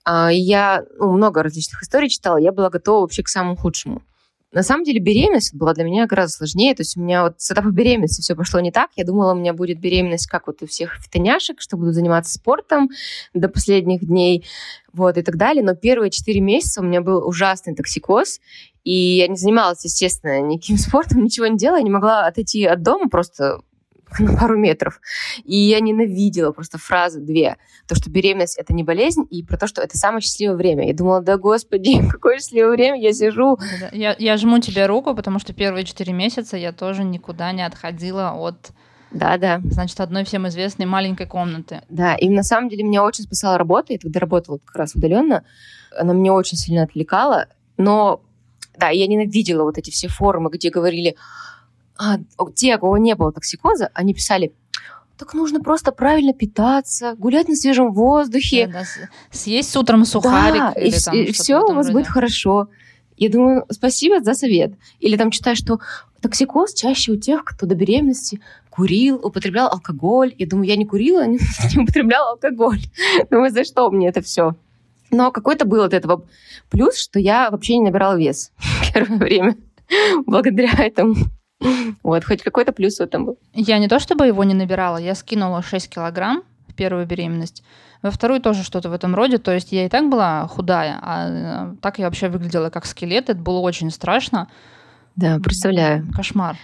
А, 0.04 0.30
я 0.30 0.84
ну, 0.98 1.12
много 1.12 1.42
различных 1.42 1.82
историй 1.82 2.10
читала, 2.10 2.36
я 2.36 2.52
была 2.52 2.68
готова 2.68 3.02
вообще 3.02 3.22
к 3.22 3.28
самому 3.28 3.56
худшему. 3.56 4.02
На 4.54 4.62
самом 4.62 4.84
деле 4.84 5.00
беременность 5.00 5.52
была 5.52 5.74
для 5.74 5.82
меня 5.82 6.06
гораздо 6.06 6.36
сложнее. 6.38 6.74
То 6.74 6.82
есть 6.82 6.96
у 6.96 7.00
меня 7.00 7.24
вот 7.24 7.34
с 7.38 7.50
этапа 7.50 7.70
беременности 7.70 8.20
все 8.20 8.36
пошло 8.36 8.60
не 8.60 8.70
так. 8.70 8.90
Я 8.94 9.04
думала, 9.04 9.32
у 9.32 9.36
меня 9.36 9.52
будет 9.52 9.80
беременность, 9.80 10.28
как 10.28 10.46
вот 10.46 10.62
у 10.62 10.66
всех 10.66 10.94
фитоняшек, 11.02 11.60
что 11.60 11.76
буду 11.76 11.92
заниматься 11.92 12.32
спортом 12.32 12.88
до 13.34 13.48
последних 13.48 14.06
дней, 14.06 14.46
вот, 14.92 15.18
и 15.18 15.22
так 15.22 15.36
далее. 15.36 15.64
Но 15.64 15.74
первые 15.74 16.10
четыре 16.10 16.40
месяца 16.40 16.80
у 16.80 16.84
меня 16.84 17.00
был 17.00 17.26
ужасный 17.26 17.74
токсикоз, 17.74 18.40
и 18.84 19.16
я 19.16 19.28
не 19.28 19.36
занималась, 19.36 19.84
естественно, 19.84 20.40
никаким 20.40 20.76
спортом, 20.78 21.24
ничего 21.24 21.48
не 21.48 21.58
делала, 21.58 21.78
я 21.78 21.82
не 21.82 21.90
могла 21.90 22.26
отойти 22.26 22.64
от 22.64 22.82
дома 22.82 23.08
просто 23.08 23.60
на 24.18 24.36
пару 24.36 24.56
метров. 24.56 25.00
И 25.44 25.56
я 25.56 25.80
ненавидела 25.80 26.52
просто 26.52 26.78
фразы 26.78 27.20
две. 27.20 27.56
То, 27.86 27.94
что 27.94 28.10
беременность— 28.10 28.56
это 28.58 28.72
не 28.72 28.82
болезнь, 28.82 29.26
и 29.30 29.42
про 29.42 29.56
то, 29.56 29.66
что 29.66 29.82
это 29.82 29.96
самое 29.98 30.20
счастливое 30.20 30.56
время. 30.56 30.86
Я 30.86 30.94
думала, 30.94 31.20
да 31.20 31.36
господи, 31.36 32.06
какое 32.10 32.38
счастливое 32.38 32.72
время, 32.72 33.00
я 33.00 33.12
сижу. 33.12 33.58
Я, 33.92 34.14
я 34.18 34.36
жму 34.36 34.58
тебе 34.58 34.86
руку, 34.86 35.14
потому 35.14 35.38
что 35.38 35.52
первые 35.52 35.84
четыре 35.84 36.12
месяца 36.12 36.56
я 36.56 36.72
тоже 36.72 37.04
никуда 37.04 37.52
не 37.52 37.64
отходила 37.64 38.32
от 38.32 38.72
да, 39.14 39.38
да. 39.38 39.60
Значит, 39.64 40.00
одной 40.00 40.24
всем 40.24 40.48
известной 40.48 40.86
маленькой 40.86 41.26
комнаты. 41.26 41.82
Да, 41.88 42.16
и 42.16 42.28
на 42.28 42.42
самом 42.42 42.68
деле 42.68 42.82
меня 42.82 43.04
очень 43.04 43.22
спасала 43.22 43.56
работа. 43.56 43.92
Я 43.92 44.00
тогда 44.00 44.18
работала 44.18 44.58
как 44.58 44.74
раз 44.74 44.96
удаленно. 44.96 45.44
Она 45.96 46.12
меня 46.12 46.32
очень 46.32 46.58
сильно 46.58 46.82
отвлекала. 46.82 47.46
Но, 47.76 48.22
да, 48.76 48.88
я 48.88 49.06
ненавидела 49.06 49.62
вот 49.62 49.78
эти 49.78 49.90
все 49.90 50.08
форумы, 50.08 50.50
где 50.50 50.68
говорили, 50.68 51.14
а, 51.96 52.18
те, 52.54 52.76
у 52.76 52.80
кого 52.80 52.98
не 52.98 53.14
было 53.14 53.32
токсикоза, 53.32 53.90
они 53.94 54.14
писали, 54.14 54.52
так 55.16 55.34
нужно 55.34 55.60
просто 55.60 55.92
правильно 55.92 56.32
питаться, 56.32 57.14
гулять 57.16 57.48
на 57.48 57.54
свежем 57.54 57.92
воздухе. 57.92 58.66
Да, 58.66 58.80
да. 58.80 59.08
Съесть 59.30 59.70
с 59.70 59.76
утром 59.76 60.04
сухарик. 60.04 60.60
Да, 60.60 60.72
или 60.72 60.96
и, 60.96 61.00
там, 61.00 61.14
и 61.14 61.32
все 61.32 61.60
у 61.60 61.72
вас 61.74 61.86
роде. 61.86 61.92
будет 61.92 62.08
хорошо. 62.08 62.68
Я 63.16 63.30
думаю, 63.30 63.64
спасибо 63.70 64.22
за 64.22 64.34
совет. 64.34 64.72
Или 64.98 65.16
там 65.16 65.30
читаешь, 65.30 65.58
что 65.58 65.78
токсикоз 66.20 66.74
чаще 66.74 67.12
у 67.12 67.16
тех, 67.16 67.44
кто 67.44 67.66
до 67.66 67.76
беременности 67.76 68.40
курил, 68.70 69.24
употреблял 69.24 69.68
алкоголь. 69.68 70.34
Я 70.36 70.48
думаю, 70.48 70.66
я 70.66 70.76
не 70.76 70.84
курила, 70.84 71.24
не, 71.26 71.38
не 71.74 71.82
употребляла 71.82 72.32
алкоголь. 72.32 72.80
Думаю, 73.30 73.52
за 73.52 73.64
что 73.64 73.88
мне 73.90 74.08
это 74.08 74.20
все? 74.20 74.56
Но 75.10 75.30
какой-то 75.30 75.64
был 75.64 75.82
от 75.82 75.94
этого 75.94 76.26
плюс, 76.70 76.96
что 76.96 77.20
я 77.20 77.50
вообще 77.50 77.76
не 77.76 77.84
набирала 77.84 78.16
вес 78.16 78.50
первое 78.92 79.18
время 79.18 79.56
благодаря 80.26 80.72
этому. 80.84 81.14
Вот, 82.02 82.24
хоть 82.24 82.42
какой-то 82.42 82.72
плюс 82.72 82.98
в 82.98 83.00
этом 83.00 83.26
был. 83.26 83.38
Я 83.52 83.78
не 83.78 83.88
то 83.88 83.98
чтобы 83.98 84.26
его 84.26 84.44
не 84.44 84.54
набирала, 84.54 84.98
я 84.98 85.14
скинула 85.14 85.62
6 85.62 85.88
килограмм 85.88 86.42
в 86.68 86.74
первую 86.74 87.06
беременность. 87.06 87.62
Во 88.02 88.10
вторую 88.10 88.40
тоже 88.40 88.64
что-то 88.64 88.90
в 88.90 88.92
этом 88.92 89.14
роде. 89.14 89.38
То 89.38 89.52
есть 89.52 89.72
я 89.72 89.86
и 89.86 89.88
так 89.88 90.10
была 90.10 90.46
худая, 90.46 90.98
а 91.00 91.72
э, 91.72 91.76
так 91.80 91.98
я 91.98 92.04
вообще 92.04 92.28
выглядела 92.28 92.68
как 92.68 92.84
скелет. 92.84 93.30
Это 93.30 93.38
было 93.40 93.60
очень 93.60 93.90
страшно. 93.90 94.48
Да, 95.16 95.38
представляю. 95.38 96.06
Кошмар. 96.14 96.56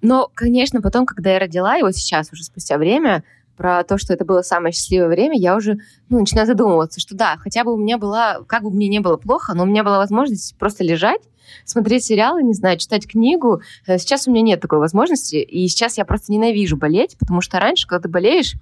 Но, 0.00 0.30
конечно, 0.34 0.80
потом, 0.80 1.04
когда 1.04 1.32
я 1.32 1.38
родила, 1.38 1.76
и 1.76 1.82
вот 1.82 1.94
сейчас 1.94 2.32
уже 2.32 2.42
спустя 2.42 2.78
время, 2.78 3.22
про 3.62 3.84
то, 3.84 3.96
что 3.96 4.12
это 4.12 4.24
было 4.24 4.42
самое 4.42 4.72
счастливое 4.72 5.06
время, 5.06 5.38
я 5.38 5.54
уже 5.54 5.78
ну, 6.08 6.18
начинаю 6.18 6.48
задумываться, 6.48 6.98
что 6.98 7.14
да, 7.14 7.36
хотя 7.36 7.62
бы 7.62 7.72
у 7.72 7.76
меня 7.76 7.96
была, 7.96 8.40
как 8.48 8.64
бы 8.64 8.72
мне 8.72 8.88
не 8.88 8.98
было 8.98 9.16
плохо, 9.16 9.54
но 9.54 9.62
у 9.62 9.66
меня 9.66 9.84
была 9.84 9.98
возможность 9.98 10.56
просто 10.58 10.82
лежать, 10.82 11.20
смотреть 11.64 12.04
сериалы, 12.04 12.42
не 12.42 12.54
знаю, 12.54 12.76
читать 12.76 13.06
книгу. 13.06 13.62
Э, 13.86 13.98
сейчас 13.98 14.26
у 14.26 14.32
меня 14.32 14.42
нет 14.42 14.60
такой 14.60 14.80
возможности, 14.80 15.36
и 15.36 15.68
сейчас 15.68 15.96
я 15.96 16.04
просто 16.04 16.32
ненавижу 16.32 16.76
болеть, 16.76 17.16
потому 17.20 17.40
что 17.40 17.60
раньше, 17.60 17.86
когда 17.86 18.02
ты 18.02 18.08
болеешь, 18.08 18.54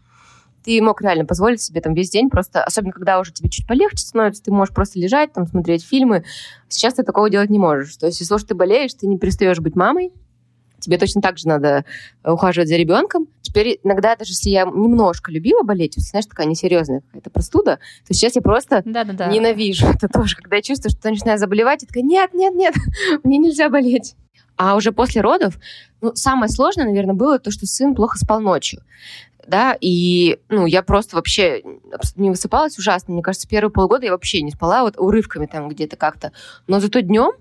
ты 0.65 0.83
мог 0.83 1.01
реально 1.01 1.25
позволить 1.25 1.63
себе 1.63 1.81
там 1.81 1.95
весь 1.95 2.11
день 2.11 2.29
просто, 2.29 2.63
особенно 2.63 2.93
когда 2.93 3.21
уже 3.21 3.33
тебе 3.33 3.49
чуть 3.49 3.67
полегче 3.67 4.05
становится, 4.05 4.43
ты 4.43 4.53
можешь 4.53 4.75
просто 4.75 4.99
лежать, 4.99 5.33
там, 5.33 5.47
смотреть 5.47 5.83
фильмы. 5.83 6.25
Сейчас 6.69 6.93
ты 6.93 7.05
такого 7.05 7.31
делать 7.31 7.49
не 7.49 7.59
можешь. 7.59 7.97
То 7.97 8.05
есть, 8.05 8.21
если 8.21 8.35
уж 8.35 8.45
ты 8.45 8.55
болеешь, 8.55 8.93
ты 8.93 9.07
не 9.07 9.17
перестаешь 9.17 9.61
быть 9.61 9.77
мамой, 9.77 10.13
тебе 10.81 10.99
точно 10.99 11.21
так 11.23 11.39
же 11.39 11.49
надо 11.49 11.85
э, 12.23 12.31
ухаживать 12.31 12.69
за 12.69 12.77
ребенком. 12.77 13.29
Теперь 13.43 13.81
иногда, 13.83 14.17
даже 14.17 14.33
если 14.33 14.51
я 14.51 14.65
немножко 14.65 15.31
любила 15.31 15.63
болеть, 15.63 15.97
вот, 15.97 16.05
знаешь, 16.05 16.27
такая 16.27 16.47
несерьезная 16.47 17.01
какая-то 17.01 17.31
простуда, 17.31 17.79
то 18.07 18.15
сейчас 18.15 18.37
я 18.37 18.43
просто 18.43 18.83
Да-да-да. 18.85 19.29
ненавижу 19.29 19.87
это 19.87 20.09
тоже. 20.09 20.37
Когда 20.37 20.57
я 20.57 20.63
чувствую, 20.63 20.91
что 20.91 21.09
начинаю 21.09 21.39
заболевать, 21.39 21.83
я 21.83 21.89
такая, 21.89 22.03
нет, 22.03 22.35
нет, 22.35 22.55
нет, 22.55 22.75
мне 23.25 23.39
нельзя 23.39 23.69
болеть. 23.69 24.15
А 24.57 24.77
уже 24.77 24.93
после 24.93 25.23
родов, 25.23 25.59
ну, 26.03 26.15
самое 26.15 26.51
сложное, 26.51 26.85
наверное, 26.85 27.15
было 27.15 27.39
то, 27.39 27.51
что 27.51 27.67
сын 27.67 27.95
плохо 27.95 28.19
спал 28.19 28.41
ночью 28.41 28.83
да, 29.51 29.77
и, 29.81 30.39
ну, 30.49 30.65
я 30.67 30.83
просто 30.83 31.17
вообще 31.17 31.63
не 32.17 32.31
высыпалась 32.31 32.79
ужасно. 32.79 33.13
Мне 33.13 33.23
кажется, 33.23 33.49
первые 33.49 33.73
полгода 33.73 34.07
я 34.07 34.13
вообще 34.13 34.43
не 34.43 34.53
спала, 34.53 34.83
вот 34.83 34.95
урывками 34.97 35.47
там 35.47 35.69
где-то 35.69 35.97
как-то. 35.97 36.33
Но 36.69 36.79
зато 36.79 37.01
днем 37.01 37.33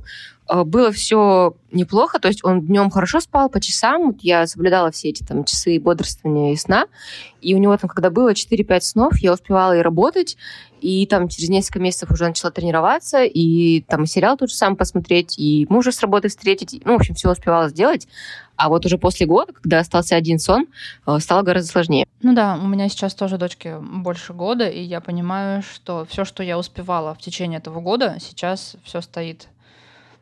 было 0.49 0.91
все 0.91 1.55
неплохо, 1.71 2.19
то 2.19 2.27
есть 2.27 2.43
он 2.43 2.61
днем 2.61 2.89
хорошо 2.89 3.19
спал 3.19 3.49
по 3.49 3.61
часам, 3.61 4.07
вот 4.07 4.21
я 4.21 4.47
соблюдала 4.47 4.91
все 4.91 5.09
эти 5.09 5.23
там 5.23 5.43
часы 5.43 5.79
бодрствования 5.79 6.53
и 6.53 6.55
сна, 6.55 6.85
и 7.41 7.53
у 7.53 7.57
него 7.57 7.77
там, 7.77 7.89
когда 7.89 8.09
было 8.09 8.33
4-5 8.33 8.81
снов, 8.81 9.17
я 9.19 9.33
успевала 9.33 9.77
и 9.77 9.81
работать, 9.81 10.37
и 10.81 11.05
там 11.05 11.27
через 11.27 11.49
несколько 11.49 11.79
месяцев 11.79 12.11
уже 12.11 12.25
начала 12.25 12.51
тренироваться, 12.51 13.23
и 13.23 13.81
там 13.81 14.05
сериал 14.05 14.37
тот 14.37 14.49
же 14.49 14.55
сам 14.55 14.75
посмотреть, 14.75 15.37
и 15.37 15.67
мужа 15.69 15.91
с 15.91 16.01
работы 16.01 16.29
встретить. 16.29 16.81
Ну, 16.85 16.93
в 16.93 16.95
общем, 16.95 17.15
все 17.15 17.29
успевала 17.31 17.69
сделать. 17.69 18.07
А 18.55 18.67
вот 18.69 18.85
уже 18.85 18.97
после 18.97 19.25
года, 19.25 19.53
когда 19.53 19.79
остался 19.79 20.15
один 20.15 20.37
сон, 20.37 20.67
э, 21.07 21.19
стало 21.19 21.43
гораздо 21.43 21.71
сложнее. 21.71 22.05
Ну 22.21 22.33
да, 22.35 22.59
у 22.61 22.67
меня 22.67 22.89
сейчас 22.89 23.13
тоже 23.13 23.37
дочке 23.37 23.79
больше 23.79 24.33
года, 24.33 24.67
и 24.67 24.81
я 24.81 24.99
понимаю, 24.99 25.63
что 25.63 26.05
все, 26.09 26.25
что 26.25 26.43
я 26.43 26.57
успевала 26.57 27.13
в 27.13 27.19
течение 27.19 27.59
этого 27.59 27.79
года, 27.79 28.17
сейчас 28.19 28.75
все 28.83 28.99
стоит 29.01 29.47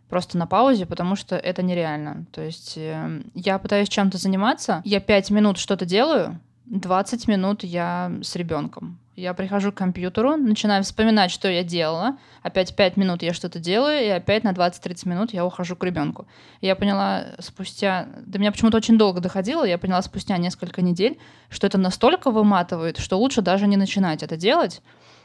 просто 0.09 0.37
на 0.37 0.47
паузе, 0.47 0.85
потому 0.85 1.15
что 1.15 1.35
это 1.35 1.63
нереально. 1.63 2.25
То 2.31 2.41
есть 2.41 2.77
э, 2.77 3.21
я 3.33 3.59
пытаюсь 3.59 3.89
чем-то 3.89 4.17
заниматься, 4.17 4.81
я 4.85 4.99
пять 4.99 5.29
минут 5.29 5.57
что-то 5.57 5.85
делаю, 5.85 6.39
20 6.65 7.27
минут 7.27 7.63
я 7.63 8.11
с 8.21 8.35
ребенком. 8.35 8.99
Я 9.15 9.33
прихожу 9.33 9.71
к 9.71 9.75
компьютеру, 9.75 10.37
начинаю 10.37 10.83
вспоминать, 10.83 11.31
что 11.31 11.49
я 11.49 11.63
делала. 11.63 12.17
Опять 12.43 12.75
5 12.75 12.97
минут 12.97 13.23
я 13.23 13.33
что-то 13.33 13.57
делаю, 13.57 14.05
и 14.05 14.09
опять 14.09 14.43
на 14.43 14.51
20-30 14.51 15.09
минут 15.09 15.33
я 15.33 15.43
ухожу 15.43 15.75
к 15.75 15.83
ребенку. 15.83 16.27
я 16.61 16.75
поняла 16.75 17.25
спустя... 17.39 18.09
До 18.27 18.37
меня 18.37 18.51
почему-то 18.51 18.77
очень 18.77 18.95
долго 18.97 19.19
доходило, 19.19 19.63
я 19.63 19.79
поняла 19.79 20.03
спустя 20.03 20.37
несколько 20.37 20.83
недель, 20.83 21.17
что 21.49 21.65
это 21.65 21.79
настолько 21.79 22.29
выматывает, 22.29 22.99
что 22.99 23.17
лучше 23.17 23.41
даже 23.41 23.65
не 23.65 23.75
начинать 23.75 24.21
это 24.21 24.37
делать. 24.37 24.83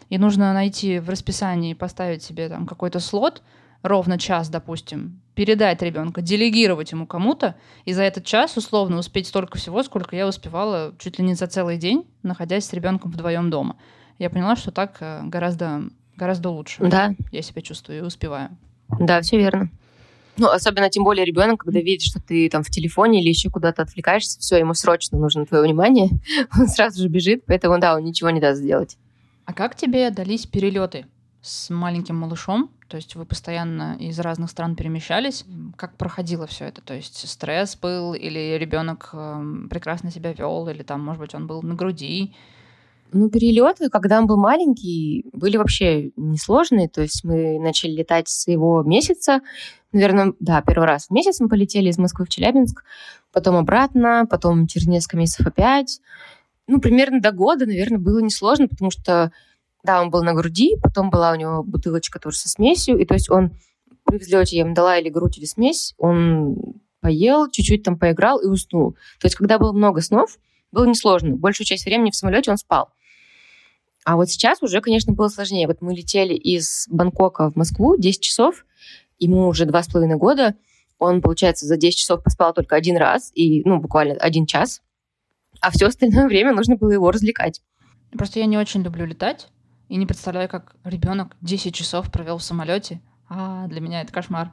и 0.08 0.16
нужно 0.18 0.54
найти 0.54 0.98
в 0.98 1.10
расписании, 1.10 1.74
поставить 1.74 2.22
себе 2.22 2.48
там 2.48 2.66
какой-то 2.66 2.98
слот, 2.98 3.42
ровно 3.82 4.18
час, 4.18 4.48
допустим, 4.48 5.20
передать 5.34 5.82
ребенка, 5.82 6.20
делегировать 6.22 6.92
ему 6.92 7.06
кому-то, 7.06 7.56
и 7.84 7.92
за 7.92 8.02
этот 8.02 8.24
час 8.24 8.56
условно 8.56 8.98
успеть 8.98 9.26
столько 9.26 9.58
всего, 9.58 9.82
сколько 9.82 10.14
я 10.16 10.26
успевала 10.26 10.94
чуть 10.98 11.18
ли 11.18 11.24
не 11.24 11.34
за 11.34 11.46
целый 11.46 11.78
день, 11.78 12.06
находясь 12.22 12.66
с 12.66 12.72
ребенком 12.72 13.10
вдвоем 13.10 13.50
дома. 13.50 13.76
Я 14.18 14.30
поняла, 14.30 14.56
что 14.56 14.70
так 14.70 14.98
э, 15.00 15.22
гораздо, 15.24 15.84
гораздо 16.16 16.50
лучше. 16.50 16.84
Да. 16.84 17.14
Я 17.32 17.42
себя 17.42 17.62
чувствую 17.62 17.98
и 17.98 18.02
успеваю. 18.02 18.56
Да, 19.00 19.20
все 19.22 19.38
верно. 19.38 19.70
Ну, 20.36 20.48
особенно 20.48 20.88
тем 20.88 21.04
более 21.04 21.26
ребенок, 21.26 21.60
когда 21.60 21.80
видит, 21.80 22.02
что 22.02 22.20
ты 22.20 22.48
там 22.48 22.62
в 22.62 22.70
телефоне 22.70 23.20
или 23.20 23.28
еще 23.28 23.50
куда-то 23.50 23.82
отвлекаешься, 23.82 24.38
все, 24.40 24.56
ему 24.56 24.74
срочно 24.74 25.18
нужно 25.18 25.44
твое 25.44 25.64
внимание, 25.64 26.08
он 26.58 26.68
сразу 26.68 27.02
же 27.02 27.08
бежит, 27.08 27.44
поэтому 27.46 27.78
да, 27.78 27.94
он 27.94 28.04
ничего 28.04 28.30
не 28.30 28.40
даст 28.40 28.60
сделать. 28.60 28.96
А 29.44 29.52
как 29.52 29.74
тебе 29.74 30.10
дались 30.10 30.46
перелеты 30.46 31.06
с 31.42 31.70
маленьким 31.70 32.16
малышом? 32.16 32.70
То 32.88 32.96
есть 32.96 33.16
вы 33.16 33.24
постоянно 33.24 33.96
из 33.98 34.18
разных 34.20 34.50
стран 34.50 34.76
перемещались. 34.76 35.44
Как 35.76 35.96
проходило 35.96 36.46
все 36.46 36.66
это? 36.66 36.80
То 36.82 36.94
есть 36.94 37.28
стресс 37.28 37.76
был, 37.76 38.14
или 38.14 38.56
ребенок 38.58 39.10
эм, 39.12 39.68
прекрасно 39.68 40.10
себя 40.10 40.32
вел, 40.32 40.68
или 40.68 40.82
там, 40.82 41.04
может 41.04 41.20
быть, 41.20 41.34
он 41.34 41.46
был 41.46 41.62
на 41.62 41.74
груди? 41.74 42.34
Ну, 43.12 43.28
перелеты, 43.28 43.90
когда 43.90 44.18
он 44.18 44.26
был 44.26 44.38
маленький, 44.38 45.26
были 45.32 45.58
вообще 45.58 46.12
несложные. 46.16 46.88
То 46.88 47.02
есть 47.02 47.24
мы 47.24 47.58
начали 47.58 47.90
летать 47.90 48.28
с 48.28 48.48
его 48.48 48.82
месяца. 48.82 49.40
Наверное, 49.92 50.32
да, 50.40 50.62
первый 50.62 50.86
раз 50.86 51.08
в 51.08 51.10
месяц 51.10 51.40
мы 51.40 51.48
полетели 51.48 51.90
из 51.90 51.98
Москвы 51.98 52.24
в 52.24 52.30
Челябинск, 52.30 52.84
потом 53.32 53.56
обратно, 53.56 54.26
потом 54.30 54.66
через 54.66 54.86
несколько 54.86 55.18
месяцев 55.18 55.46
опять. 55.46 56.00
Ну, 56.66 56.80
примерно 56.80 57.20
до 57.20 57.32
года, 57.32 57.66
наверное, 57.66 57.98
было 57.98 58.20
несложно, 58.20 58.68
потому 58.68 58.90
что, 58.90 59.32
да, 59.82 60.00
он 60.00 60.10
был 60.10 60.22
на 60.22 60.34
груди, 60.34 60.76
потом 60.82 61.10
была 61.10 61.32
у 61.32 61.34
него 61.34 61.62
бутылочка 61.62 62.18
тоже 62.18 62.36
со 62.36 62.48
смесью, 62.48 62.98
и 62.98 63.04
то 63.04 63.14
есть 63.14 63.30
он 63.30 63.52
при 64.04 64.18
взлете 64.18 64.56
я 64.56 64.62
ему 64.62 64.74
дала 64.74 64.98
или 64.98 65.08
грудь, 65.08 65.38
или 65.38 65.44
смесь, 65.44 65.94
он 65.98 66.56
поел, 67.00 67.50
чуть-чуть 67.50 67.82
там 67.82 67.98
поиграл 67.98 68.40
и 68.40 68.46
уснул. 68.46 68.92
То 69.20 69.26
есть, 69.26 69.36
когда 69.36 69.58
было 69.58 69.72
много 69.72 70.00
снов, 70.00 70.38
было 70.70 70.86
несложно. 70.86 71.36
Большую 71.36 71.66
часть 71.66 71.84
времени 71.84 72.10
в 72.10 72.16
самолете 72.16 72.50
он 72.50 72.56
спал. 72.56 72.90
А 74.04 74.16
вот 74.16 74.30
сейчас 74.30 74.62
уже, 74.62 74.80
конечно, 74.80 75.12
было 75.12 75.28
сложнее. 75.28 75.66
Вот 75.66 75.80
мы 75.80 75.94
летели 75.94 76.34
из 76.34 76.86
Бангкока 76.90 77.50
в 77.50 77.56
Москву 77.56 77.96
10 77.96 78.20
часов, 78.20 78.64
ему 79.18 79.46
уже 79.46 79.64
два 79.66 79.82
с 79.82 79.88
половиной 79.88 80.16
года. 80.16 80.56
Он, 80.98 81.20
получается, 81.20 81.66
за 81.66 81.76
10 81.76 81.98
часов 81.98 82.22
поспал 82.22 82.52
только 82.52 82.76
один 82.76 82.96
раз, 82.96 83.30
и, 83.34 83.62
ну, 83.64 83.80
буквально 83.80 84.14
один 84.14 84.46
час. 84.46 84.82
А 85.60 85.70
все 85.70 85.86
остальное 85.86 86.26
время 86.28 86.52
нужно 86.52 86.76
было 86.76 86.90
его 86.90 87.10
развлекать. 87.10 87.60
Просто 88.12 88.40
я 88.40 88.46
не 88.46 88.58
очень 88.58 88.82
люблю 88.82 89.06
летать, 89.06 89.48
и 89.92 89.96
не 89.96 90.06
представляю, 90.06 90.48
как 90.48 90.74
ребенок 90.84 91.36
10 91.42 91.74
часов 91.74 92.10
провел 92.10 92.38
в 92.38 92.42
самолете. 92.42 93.02
А 93.28 93.66
для 93.66 93.82
меня 93.82 94.00
это 94.00 94.10
кошмар. 94.10 94.50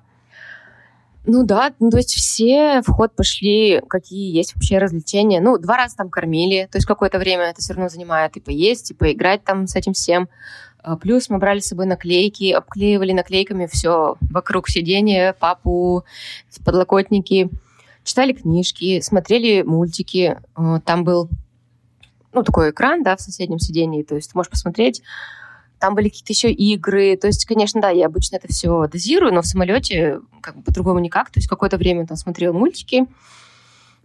Ну 1.23 1.45
да, 1.45 1.71
ну, 1.79 1.89
то 1.91 1.95
есть 1.95 2.13
все 2.13 2.81
в 2.81 2.91
ход 2.91 3.15
пошли, 3.15 3.81
какие 3.87 4.35
есть 4.35 4.53
вообще 4.53 4.79
развлечения. 4.79 5.39
Ну, 5.39 5.57
два 5.57 5.77
раза 5.77 5.95
там 5.95 6.09
кормили, 6.09 6.67
то 6.69 6.77
есть 6.77 6.85
какое-то 6.85 7.19
время 7.19 7.45
это 7.45 7.61
все 7.61 7.73
равно 7.73 7.87
занимает 7.87 8.35
и 8.35 8.41
поесть, 8.41 8.91
и 8.91 8.93
поиграть 8.93 9.45
там 9.45 9.65
с 9.65 9.77
этим 9.77 9.93
всем. 9.93 10.27
А, 10.83 10.97
плюс 10.97 11.29
мы 11.29 11.37
брали 11.37 11.59
с 11.59 11.67
собой 11.67 11.85
наклейки, 11.85 12.51
обклеивали 12.51 13.13
наклейками 13.13 13.67
все 13.67 14.17
вокруг 14.19 14.67
сидения, 14.67 15.31
папу, 15.31 16.03
подлокотники, 16.65 17.49
читали 18.03 18.33
книжки, 18.33 18.99
смотрели 18.99 19.61
мультики. 19.61 20.37
А, 20.55 20.81
там 20.81 21.05
был 21.05 21.29
ну, 22.33 22.43
такой 22.43 22.71
экран, 22.71 23.03
да, 23.03 23.15
в 23.15 23.21
соседнем 23.21 23.59
сидении, 23.59 24.03
то 24.03 24.15
есть 24.15 24.35
можешь 24.35 24.51
посмотреть 24.51 25.01
там 25.79 25.95
были 25.95 26.09
какие-то 26.09 26.33
еще 26.33 26.51
игры. 26.51 27.17
То 27.17 27.27
есть, 27.27 27.45
конечно, 27.45 27.81
да, 27.81 27.89
я 27.89 28.07
обычно 28.07 28.35
это 28.35 28.47
все 28.47 28.87
дозирую, 28.87 29.33
но 29.33 29.41
в 29.41 29.47
самолете 29.47 30.19
как 30.41 30.57
бы 30.57 30.63
по-другому 30.63 30.99
никак. 30.99 31.31
То 31.31 31.39
есть 31.39 31.47
какое-то 31.47 31.77
время 31.77 32.05
там 32.05 32.17
смотрел 32.17 32.53
мультики, 32.53 33.05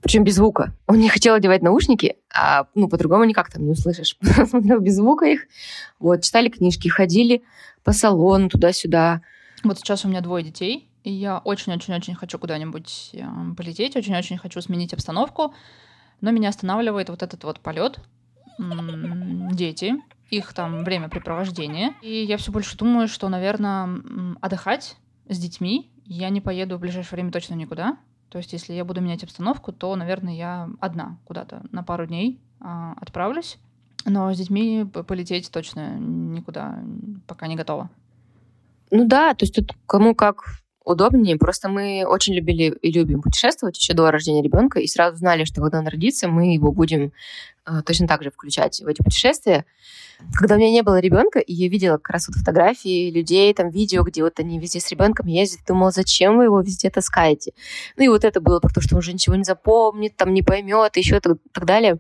причем 0.01 0.25
без 0.25 0.37
звука. 0.37 0.73
Он 0.87 0.99
не 0.99 1.09
хотел 1.09 1.35
одевать 1.35 1.63
наушники, 1.63 2.17
а 2.33 2.67
ну, 2.75 2.89
по-другому 2.89 3.25
никак 3.25 3.51
там 3.51 3.65
не 3.65 3.73
услышишь. 3.73 4.17
Смотрел 4.49 4.81
без 4.81 4.95
звука 4.95 5.27
их. 5.27 5.47
Вот, 5.99 6.23
читали 6.23 6.49
книжки, 6.49 6.89
ходили 6.89 7.43
по 7.83 7.93
салону 7.93 8.49
туда-сюда. 8.49 9.23
Вот 9.65 9.79
сейчас 9.79 10.05
у 10.05 10.09
меня 10.09 10.21
двое 10.21 10.45
детей, 10.45 10.89
и 11.03 11.13
я 11.13 11.39
очень-очень-очень 11.39 12.15
хочу 12.15 12.39
куда-нибудь 12.39 13.11
э, 13.15 13.25
полететь, 13.57 13.97
очень-очень 13.97 14.37
хочу 14.37 14.61
сменить 14.61 14.93
обстановку, 14.93 15.55
но 16.21 16.31
меня 16.31 16.51
останавливает 16.51 17.09
вот 17.09 17.23
этот 17.23 17.45
вот 17.45 17.61
полет. 17.61 17.99
Дети, 18.59 19.95
их 20.31 20.53
там 20.53 20.85
времяпрепровождение. 20.85 21.95
И 22.03 22.25
я 22.25 22.37
все 22.37 22.53
больше 22.53 22.77
думаю, 22.77 23.09
что, 23.09 23.29
наверное, 23.29 23.89
отдыхать 24.41 24.97
с 25.29 25.39
детьми 25.39 25.91
я 26.07 26.29
не 26.29 26.41
поеду 26.41 26.77
в 26.77 26.81
ближайшее 26.81 27.17
время 27.17 27.33
точно 27.33 27.55
никуда. 27.55 27.97
То 28.29 28.39
есть, 28.39 28.53
если 28.53 28.73
я 28.73 28.85
буду 28.85 29.01
менять 29.01 29.23
обстановку, 29.23 29.73
то, 29.73 29.95
наверное, 29.97 30.35
я 30.35 30.69
одна 30.81 31.19
куда-то 31.25 31.63
на 31.71 31.83
пару 31.83 32.07
дней 32.07 32.41
а, 32.61 32.95
отправлюсь. 33.01 33.59
Но 34.05 34.33
с 34.35 34.37
детьми 34.37 34.85
полететь 34.85 35.51
точно 35.51 35.97
никуда 35.99 36.79
пока 37.27 37.47
не 37.47 37.57
готова. 37.57 37.91
Ну 38.91 39.07
да, 39.07 39.35
то 39.35 39.45
есть 39.45 39.55
тут 39.55 39.73
кому 39.87 40.15
как 40.15 40.45
удобнее. 40.85 41.39
Просто 41.39 41.69
мы 41.69 42.05
очень 42.07 42.35
любили 42.35 42.77
и 42.83 42.93
любим 42.93 43.23
путешествовать 43.23 43.79
еще 43.79 43.95
до 43.95 44.11
рождения 44.11 44.43
ребенка 44.43 44.81
и 44.81 44.87
сразу 44.87 45.17
знали, 45.17 45.45
что 45.45 45.63
когда 45.63 45.79
он 45.79 45.89
родится, 45.89 46.29
мы 46.29 46.53
его 46.55 46.71
будем 46.73 47.13
точно 47.85 48.07
так 48.07 48.23
же 48.23 48.31
включать 48.31 48.81
в 48.81 48.87
эти 48.87 49.03
путешествия. 49.03 49.65
Когда 50.35 50.55
у 50.55 50.59
меня 50.59 50.71
не 50.71 50.83
было 50.83 51.01
ребенка, 51.01 51.39
и 51.39 51.53
я 51.53 51.69
видела 51.69 51.97
как 51.97 52.11
раз 52.11 52.29
вот 52.29 52.37
фотографии 52.37 53.11
людей, 53.11 53.53
там 53.55 53.71
видео, 53.71 54.03
где 54.03 54.23
вот 54.23 54.39
они 54.39 54.59
везде 54.59 54.81
с 54.81 54.91
ребенком 54.91 55.27
ездят, 55.27 55.61
думала, 55.67 55.91
зачем 55.91 56.37
вы 56.37 56.45
его 56.45 56.61
везде 56.61 56.91
таскаете? 56.91 57.53
Ну 57.97 58.05
и 58.05 58.09
вот 58.09 58.25
это 58.25 58.41
было 58.41 58.61
про 58.61 58.73
то, 58.73 58.81
что 58.81 58.95
он 58.95 59.01
уже 59.01 59.13
ничего 59.13 59.35
не 59.37 59.45
запомнит, 59.45 60.17
там 60.17 60.33
не 60.33 60.43
поймет, 60.43 60.97
еще 60.97 61.21
так, 61.21 61.39
так 61.53 61.65
далее. 61.65 61.99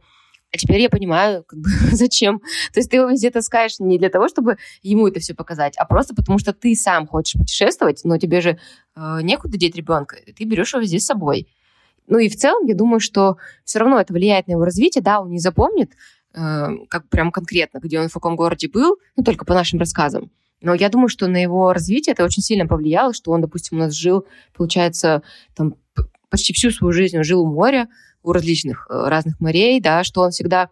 А 0.54 0.56
теперь 0.56 0.80
я 0.80 0.88
понимаю, 0.88 1.42
как 1.42 1.58
бы, 1.58 1.68
зачем. 1.92 2.38
То 2.72 2.78
есть 2.78 2.90
ты 2.90 2.96
его 2.96 3.08
везде 3.08 3.30
таскаешь 3.30 3.80
не 3.80 3.98
для 3.98 4.08
того, 4.08 4.28
чтобы 4.28 4.56
ему 4.82 5.08
это 5.08 5.18
все 5.18 5.34
показать, 5.34 5.74
а 5.76 5.84
просто 5.84 6.14
потому, 6.14 6.38
что 6.38 6.52
ты 6.52 6.76
сам 6.76 7.08
хочешь 7.08 7.40
путешествовать, 7.40 8.02
но 8.04 8.18
тебе 8.18 8.40
же 8.40 8.58
э, 8.94 9.18
некуда 9.22 9.58
деть 9.58 9.74
ребенка, 9.74 10.16
ты 10.36 10.44
берешь 10.44 10.72
его 10.72 10.82
везде 10.82 11.00
с 11.00 11.06
собой. 11.06 11.48
Ну 12.06 12.18
и 12.18 12.28
в 12.28 12.36
целом, 12.36 12.66
я 12.66 12.74
думаю, 12.74 13.00
что 13.00 13.38
все 13.64 13.78
равно 13.78 14.00
это 14.00 14.12
влияет 14.12 14.46
на 14.46 14.52
его 14.52 14.64
развитие, 14.64 15.02
да, 15.02 15.20
он 15.20 15.30
не 15.30 15.38
запомнит, 15.38 15.92
э, 16.34 16.68
как 16.88 17.08
прям 17.08 17.30
конкретно, 17.30 17.78
где 17.78 18.00
он 18.00 18.08
в 18.08 18.12
каком 18.12 18.36
городе 18.36 18.68
был, 18.68 18.98
ну 19.16 19.24
только 19.24 19.44
по 19.44 19.54
нашим 19.54 19.78
рассказам. 19.78 20.30
Но 20.60 20.74
я 20.74 20.88
думаю, 20.88 21.08
что 21.08 21.26
на 21.26 21.36
его 21.36 21.72
развитие 21.72 22.14
это 22.14 22.24
очень 22.24 22.42
сильно 22.42 22.66
повлияло, 22.66 23.12
что 23.12 23.32
он, 23.32 23.42
допустим, 23.42 23.76
у 23.76 23.80
нас 23.80 23.92
жил, 23.92 24.26
получается, 24.54 25.22
там 25.54 25.74
почти 26.30 26.52
всю 26.52 26.70
свою 26.70 26.92
жизнь 26.92 27.16
он 27.16 27.24
жил 27.24 27.42
у 27.42 27.46
моря, 27.46 27.88
у 28.22 28.32
различных 28.32 28.86
э, 28.90 29.08
разных 29.08 29.38
морей, 29.40 29.80
да, 29.80 30.04
что 30.04 30.22
он 30.22 30.30
всегда 30.30 30.70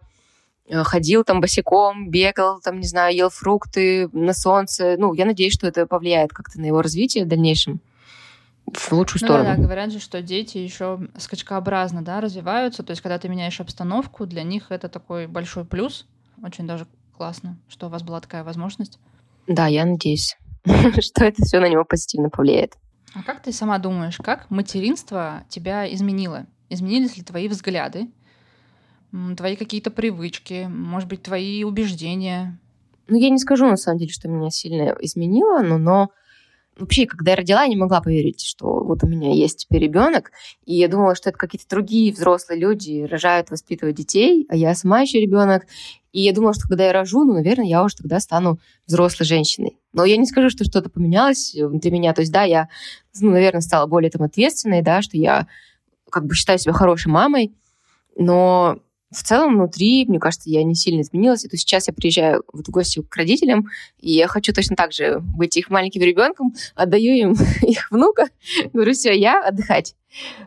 э, 0.67 0.83
ходил 0.83 1.23
там 1.23 1.41
босиком, 1.41 2.09
бегал, 2.09 2.59
там, 2.59 2.79
не 2.79 2.87
знаю, 2.87 3.15
ел 3.15 3.29
фрукты 3.29 4.09
на 4.11 4.33
солнце. 4.33 4.95
Ну, 4.97 5.13
я 5.13 5.25
надеюсь, 5.25 5.53
что 5.53 5.67
это 5.67 5.85
повлияет 5.85 6.33
как-то 6.33 6.59
на 6.59 6.65
его 6.65 6.81
развитие 6.81 7.25
в 7.25 7.27
дальнейшем 7.27 7.79
в 8.71 8.91
лучшую 8.91 9.21
ну, 9.21 9.27
сторону. 9.27 9.45
Да, 9.45 9.55
да, 9.55 9.61
говорят 9.61 9.91
же, 9.91 9.99
что 9.99 10.21
дети 10.21 10.57
еще 10.57 11.07
скачкообразно 11.17 12.03
да, 12.03 12.21
развиваются. 12.21 12.83
То 12.83 12.91
есть, 12.91 13.01
когда 13.01 13.17
ты 13.19 13.29
меняешь 13.29 13.59
обстановку, 13.59 14.25
для 14.25 14.43
них 14.43 14.71
это 14.71 14.89
такой 14.89 15.27
большой 15.27 15.65
плюс. 15.65 16.05
Очень 16.41 16.67
даже 16.67 16.87
классно, 17.15 17.57
что 17.67 17.87
у 17.87 17.89
вас 17.89 18.03
была 18.03 18.19
такая 18.21 18.43
возможность. 18.43 18.99
Да, 19.47 19.67
я 19.67 19.85
надеюсь, 19.85 20.37
что 20.99 21.25
это 21.25 21.43
все 21.43 21.59
на 21.59 21.69
него 21.69 21.83
позитивно 21.85 22.29
повлияет. 22.29 22.73
А 23.13 23.21
как 23.21 23.41
ты 23.41 23.51
сама 23.51 23.77
думаешь, 23.77 24.17
как 24.17 24.49
материнство 24.49 25.43
тебя 25.49 25.91
изменило? 25.93 26.47
Изменились 26.69 27.17
ли 27.17 27.23
твои 27.23 27.47
взгляды, 27.47 28.07
твои 29.37 29.55
какие-то 29.55 29.91
привычки, 29.91 30.65
может 30.67 31.07
быть, 31.07 31.21
твои 31.21 31.63
убеждения? 31.63 32.57
Ну, 33.07 33.17
я 33.17 33.29
не 33.29 33.37
скажу, 33.37 33.67
на 33.67 33.77
самом 33.77 33.99
деле, 33.99 34.11
что 34.11 34.27
меня 34.27 34.49
сильно 34.49 34.95
изменило, 34.99 35.61
но, 35.61 35.77
но 35.77 36.09
вообще, 36.77 37.05
когда 37.05 37.31
я 37.31 37.37
родила, 37.37 37.63
я 37.63 37.67
не 37.67 37.75
могла 37.75 38.01
поверить, 38.01 38.41
что 38.41 38.83
вот 38.83 39.03
у 39.03 39.07
меня 39.07 39.31
есть 39.31 39.59
теперь 39.59 39.83
ребенок, 39.83 40.31
и 40.65 40.75
я 40.75 40.87
думала, 40.87 41.15
что 41.15 41.29
это 41.29 41.37
какие-то 41.37 41.67
другие 41.69 42.11
взрослые 42.11 42.59
люди 42.59 43.03
рожают, 43.03 43.49
воспитывают 43.49 43.97
детей, 43.97 44.45
а 44.49 44.55
я 44.55 44.73
сама 44.75 45.01
еще 45.01 45.19
ребенок, 45.19 45.65
и 46.11 46.21
я 46.21 46.33
думала, 46.33 46.53
что 46.53 46.67
когда 46.67 46.85
я 46.85 46.93
рожу, 46.93 47.23
ну, 47.23 47.33
наверное, 47.33 47.65
я 47.65 47.83
уже 47.83 47.95
тогда 47.95 48.19
стану 48.19 48.59
взрослой 48.85 49.25
женщиной. 49.25 49.79
Но 49.93 50.05
я 50.05 50.15
не 50.15 50.27
скажу, 50.27 50.49
что 50.49 50.63
что-то 50.63 50.89
поменялось 50.89 51.55
внутри 51.55 51.89
меня. 51.91 52.13
То 52.13 52.21
есть, 52.21 52.31
да, 52.31 52.43
я, 52.43 52.69
ну, 53.19 53.31
наверное, 53.31 53.61
стала 53.61 53.87
более 53.87 54.11
там 54.11 54.21
ответственной, 54.21 54.83
да, 54.83 55.01
что 55.01 55.17
я 55.17 55.47
как 56.11 56.27
бы 56.27 56.35
считаю 56.35 56.59
себя 56.59 56.73
хорошей 56.73 57.11
мамой, 57.11 57.55
но 58.15 58.77
в 59.13 59.23
целом 59.23 59.55
внутри, 59.55 60.05
мне 60.07 60.19
кажется, 60.19 60.49
я 60.49 60.63
не 60.63 60.75
сильно 60.75 61.01
изменилась. 61.01 61.45
И 61.45 61.47
то 61.47 61.57
сейчас 61.57 61.87
я 61.87 61.93
приезжаю 61.93 62.43
в 62.51 62.69
гости 62.69 63.01
к 63.01 63.15
родителям, 63.15 63.67
и 63.99 64.11
я 64.11 64.27
хочу 64.27 64.53
точно 64.53 64.75
так 64.75 64.91
же 64.91 65.19
быть 65.19 65.55
их 65.57 65.69
маленьким 65.69 66.01
ребенком, 66.01 66.53
отдаю 66.75 67.13
им 67.13 67.35
их 67.61 67.91
внука, 67.91 68.27
говорю, 68.73 68.93
все, 68.93 69.13
я 69.13 69.41
отдыхать. 69.41 69.95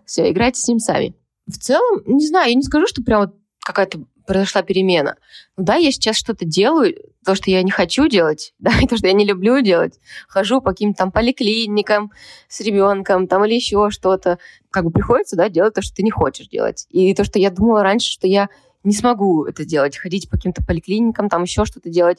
Все, 0.04 0.30
играйте 0.30 0.60
с 0.60 0.68
ним 0.68 0.78
сами. 0.78 1.14
В 1.46 1.58
целом, 1.58 2.02
не 2.06 2.26
знаю, 2.26 2.50
я 2.50 2.54
не 2.54 2.62
скажу, 2.62 2.86
что 2.86 3.02
прям 3.02 3.20
вот 3.20 3.34
какая-то 3.60 4.04
произошла 4.26 4.62
перемена. 4.62 5.16
Ну 5.56 5.64
да, 5.64 5.76
я 5.76 5.90
сейчас 5.90 6.16
что-то 6.16 6.44
делаю, 6.44 6.96
то, 7.24 7.34
что 7.34 7.50
я 7.50 7.62
не 7.62 7.70
хочу 7.70 8.08
делать, 8.08 8.54
да, 8.58 8.72
и 8.80 8.86
то, 8.86 8.96
что 8.96 9.06
я 9.06 9.12
не 9.12 9.24
люблю 9.24 9.60
делать. 9.60 9.98
Хожу 10.28 10.60
по 10.60 10.70
каким-то 10.70 10.98
там 10.98 11.12
поликлиникам 11.12 12.12
с 12.48 12.60
ребенком 12.60 13.26
там 13.26 13.44
или 13.44 13.54
еще 13.54 13.90
что-то. 13.90 14.38
Как 14.70 14.84
бы 14.84 14.90
приходится, 14.90 15.36
да, 15.36 15.48
делать 15.48 15.74
то, 15.74 15.82
что 15.82 15.94
ты 15.94 16.02
не 16.02 16.10
хочешь 16.10 16.48
делать. 16.48 16.86
И 16.90 17.14
то, 17.14 17.24
что 17.24 17.38
я 17.38 17.50
думала 17.50 17.82
раньше, 17.82 18.10
что 18.10 18.26
я 18.26 18.48
не 18.84 18.92
смогу 18.92 19.44
это 19.44 19.64
делать, 19.64 19.96
ходить 19.96 20.30
по 20.30 20.36
каким-то 20.36 20.64
поликлиникам, 20.64 21.28
там 21.28 21.42
еще 21.42 21.64
что-то 21.64 21.90
делать. 21.90 22.18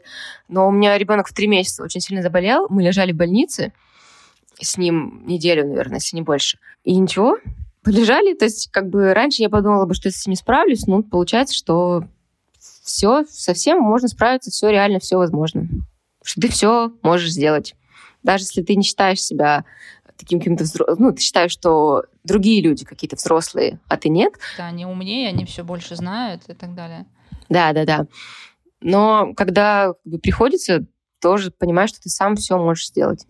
Но 0.50 0.68
у 0.68 0.72
меня 0.72 0.98
ребенок 0.98 1.28
в 1.28 1.34
три 1.34 1.48
месяца 1.48 1.84
очень 1.84 2.02
сильно 2.02 2.22
заболел, 2.22 2.68
мы 2.70 2.84
лежали 2.84 3.14
в 3.14 3.16
больнице 3.16 3.72
с 4.60 4.78
ним 4.78 5.24
неделю, 5.26 5.66
наверное, 5.68 5.98
если 5.98 6.16
не 6.18 6.24
больше. 6.24 6.60
И 6.84 6.96
ничего, 6.96 7.38
полежали. 7.88 8.34
То 8.34 8.46
есть, 8.46 8.70
как 8.72 8.90
бы 8.90 9.14
раньше 9.14 9.42
я 9.42 9.50
подумала 9.50 9.86
бы, 9.86 9.94
что 9.94 10.10
я 10.10 10.12
с 10.12 10.22
этим 10.22 10.36
справлюсь, 10.36 10.88
но 10.88 11.04
получается, 11.04 11.56
что 11.56 12.04
все, 12.84 13.24
совсем 13.30 13.80
можно 13.80 14.10
справиться, 14.10 14.52
все 14.52 14.70
реально, 14.70 15.00
все 15.00 15.18
возможно. 15.18 15.68
Что 16.22 16.42
ты 16.42 16.50
все 16.50 16.92
можешь 17.02 17.32
сделать. 17.32 17.76
Даже 18.24 18.44
если 18.44 18.62
ты 18.62 18.76
не 18.76 18.84
считаешь 18.84 19.22
себя 19.22 19.64
таким 20.18 20.40
каким-то 20.40 20.66
взрослым, 20.66 20.98
ну, 21.00 21.14
ты 21.14 21.22
считаешь, 21.22 21.52
что 21.52 22.04
другие 22.26 22.62
люди 22.62 22.84
какие-то 22.84 23.16
взрослые, 23.16 23.80
а 23.88 23.96
ты 23.96 24.10
нет. 24.10 24.34
Да, 24.58 24.68
они 24.68 24.86
умнее, 24.86 25.30
они 25.30 25.46
все 25.46 25.64
больше 25.64 25.96
знают 25.96 26.44
и 26.50 26.54
так 26.54 26.76
далее. 26.76 27.06
Да, 27.48 27.72
да, 27.72 27.86
да. 27.86 28.08
Но 28.82 29.34
когда 29.34 29.94
как 29.94 30.02
бы, 30.04 30.20
приходится, 30.20 30.86
тоже 31.22 31.52
понимаешь, 31.52 31.92
что 31.92 32.02
ты 32.02 32.10
сам 32.10 32.36
все 32.36 32.58
можешь 32.58 32.88
сделать. 32.88 33.26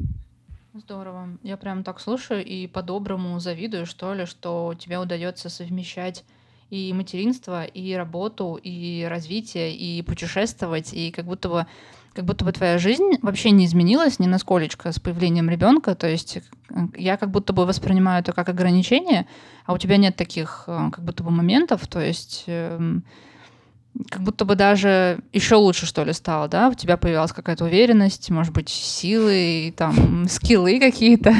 Здорово. 0.79 1.29
Я 1.41 1.57
прям 1.57 1.83
так 1.83 1.99
слушаю 1.99 2.45
и 2.45 2.67
по-доброму 2.67 3.39
завидую, 3.39 3.87
что 3.87 4.13
ли, 4.13 4.25
что 4.25 4.75
тебе 4.77 4.99
удается 4.99 5.49
совмещать 5.49 6.23
и 6.69 6.93
материнство, 6.93 7.63
и 7.63 7.93
работу, 7.93 8.59
и 8.61 9.03
развитие, 9.09 9.75
и 9.75 10.03
путешествовать, 10.03 10.93
и 10.93 11.11
как 11.11 11.25
будто 11.25 11.49
бы 11.49 11.67
как 12.13 12.25
будто 12.25 12.45
бы 12.45 12.51
твоя 12.51 12.79
жизнь 12.79 13.19
вообще 13.21 13.51
не 13.51 13.65
изменилась 13.65 14.17
ни 14.17 14.25
на 14.25 14.39
сколечко 14.39 14.91
с 14.91 14.99
появлением 14.99 15.49
ребенка. 15.49 15.93
То 15.93 16.07
есть 16.07 16.37
э, 16.37 16.41
я 16.95 17.15
как 17.15 17.29
будто 17.29 17.53
бы 17.53 17.65
воспринимаю 17.65 18.21
это 18.21 18.33
как 18.33 18.49
ограничение, 18.49 19.27
а 19.65 19.73
у 19.73 19.77
тебя 19.77 19.97
нет 19.97 20.15
таких 20.15 20.63
э, 20.67 20.89
как 20.91 21.03
будто 21.03 21.23
бы 21.23 21.29
моментов. 21.29 21.87
То 21.87 21.99
есть 21.99 22.43
эм, 22.47 23.03
как 24.10 24.21
будто 24.23 24.45
бы 24.45 24.55
даже 24.55 25.19
еще 25.33 25.55
лучше, 25.55 25.86
что 25.86 26.03
ли, 26.03 26.13
стало, 26.13 26.47
да? 26.47 26.69
У 26.69 26.73
тебя 26.73 26.97
появилась 26.97 27.31
какая-то 27.31 27.65
уверенность, 27.65 28.29
может 28.29 28.53
быть, 28.53 28.69
силы, 28.69 29.73
там, 29.75 30.27
скиллы 30.27 30.79
какие-то. 30.79 31.33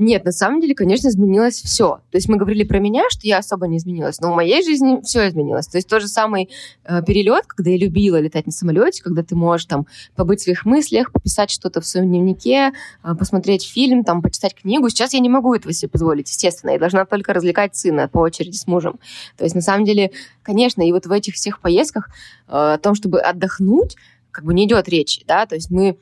Нет, 0.00 0.24
на 0.24 0.32
самом 0.32 0.62
деле, 0.62 0.74
конечно, 0.74 1.08
изменилось 1.08 1.60
все. 1.60 2.00
То 2.10 2.16
есть 2.16 2.26
мы 2.26 2.38
говорили 2.38 2.64
про 2.64 2.78
меня, 2.78 3.02
что 3.10 3.20
я 3.26 3.36
особо 3.36 3.68
не 3.68 3.76
изменилась, 3.76 4.18
но 4.18 4.32
в 4.32 4.34
моей 4.34 4.64
жизни 4.64 4.98
все 5.02 5.28
изменилось. 5.28 5.66
То 5.66 5.76
есть 5.76 5.88
тот 5.88 6.00
же 6.00 6.08
самый 6.08 6.48
э, 6.84 7.02
перелет, 7.02 7.44
когда 7.44 7.70
я 7.70 7.76
любила 7.76 8.18
летать 8.18 8.46
на 8.46 8.52
самолете, 8.52 9.02
когда 9.02 9.22
ты 9.22 9.36
можешь 9.36 9.66
там 9.66 9.86
побыть 10.16 10.40
в 10.40 10.44
своих 10.44 10.64
мыслях, 10.64 11.12
пописать 11.12 11.50
что-то 11.50 11.82
в 11.82 11.86
своем 11.86 12.08
дневнике, 12.08 12.72
э, 13.04 13.14
посмотреть 13.14 13.68
фильм, 13.68 14.02
там, 14.02 14.22
почитать 14.22 14.54
книгу. 14.54 14.88
Сейчас 14.88 15.12
я 15.12 15.20
не 15.20 15.28
могу 15.28 15.52
этого 15.52 15.74
себе 15.74 15.90
позволить, 15.90 16.30
естественно. 16.30 16.70
Я 16.70 16.78
должна 16.78 17.04
только 17.04 17.34
развлекать 17.34 17.76
сына 17.76 18.08
по 18.08 18.20
очереди 18.20 18.56
с 18.56 18.66
мужем. 18.66 18.98
То 19.36 19.44
есть 19.44 19.54
на 19.54 19.60
самом 19.60 19.84
деле, 19.84 20.12
конечно, 20.42 20.80
и 20.80 20.92
вот 20.92 21.04
в 21.04 21.12
этих 21.12 21.34
всех 21.34 21.60
поездках 21.60 22.08
э, 22.48 22.52
о 22.52 22.78
том, 22.78 22.94
чтобы 22.94 23.20
отдохнуть, 23.20 23.96
как 24.30 24.46
бы 24.46 24.54
не 24.54 24.64
идет 24.64 24.88
речи, 24.88 25.24
да, 25.26 25.44
то 25.44 25.56
есть 25.56 25.70
мы 25.70 25.98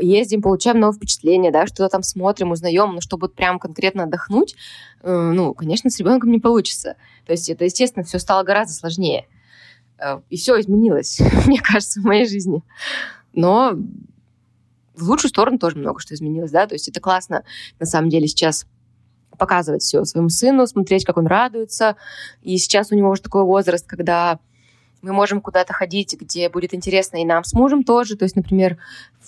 ездим, 0.00 0.42
получаем 0.42 0.80
новые 0.80 0.96
впечатления, 0.96 1.52
да, 1.52 1.66
что-то 1.66 1.88
там 1.88 2.02
смотрим, 2.02 2.50
узнаем, 2.50 2.94
но 2.94 3.00
чтобы 3.00 3.28
прям 3.28 3.58
конкретно 3.58 4.04
отдохнуть, 4.04 4.56
э, 5.02 5.12
ну, 5.12 5.54
конечно, 5.54 5.90
с 5.90 5.98
ребенком 5.98 6.30
не 6.30 6.40
получится. 6.40 6.96
То 7.24 7.32
есть 7.32 7.48
это, 7.48 7.64
естественно, 7.64 8.04
все 8.04 8.18
стало 8.18 8.42
гораздо 8.42 8.74
сложнее. 8.74 9.26
Э, 9.98 10.20
и 10.28 10.36
все 10.36 10.58
изменилось, 10.60 11.20
мне 11.46 11.60
кажется, 11.60 12.00
в 12.00 12.04
моей 12.04 12.26
жизни. 12.26 12.62
Но 13.32 13.74
в 14.96 15.08
лучшую 15.08 15.28
сторону 15.28 15.58
тоже 15.58 15.76
много 15.76 16.00
что 16.00 16.14
изменилось, 16.14 16.50
да, 16.50 16.66
то 16.66 16.74
есть 16.74 16.88
это 16.88 17.00
классно, 17.00 17.44
на 17.78 17.86
самом 17.86 18.08
деле, 18.08 18.26
сейчас 18.26 18.66
показывать 19.38 19.82
все 19.82 20.04
своему 20.04 20.30
сыну, 20.30 20.66
смотреть, 20.66 21.04
как 21.04 21.16
он 21.16 21.28
радуется. 21.28 21.96
И 22.42 22.58
сейчас 22.58 22.90
у 22.90 22.96
него 22.96 23.10
уже 23.10 23.22
такой 23.22 23.44
возраст, 23.44 23.86
когда 23.86 24.40
мы 25.02 25.12
можем 25.12 25.40
куда-то 25.40 25.72
ходить, 25.72 26.16
где 26.18 26.48
будет 26.48 26.74
интересно 26.74 27.18
и 27.18 27.24
нам 27.24 27.44
с 27.44 27.52
мужем 27.52 27.84
тоже. 27.84 28.16
То 28.16 28.24
есть, 28.24 28.36
например, 28.36 28.78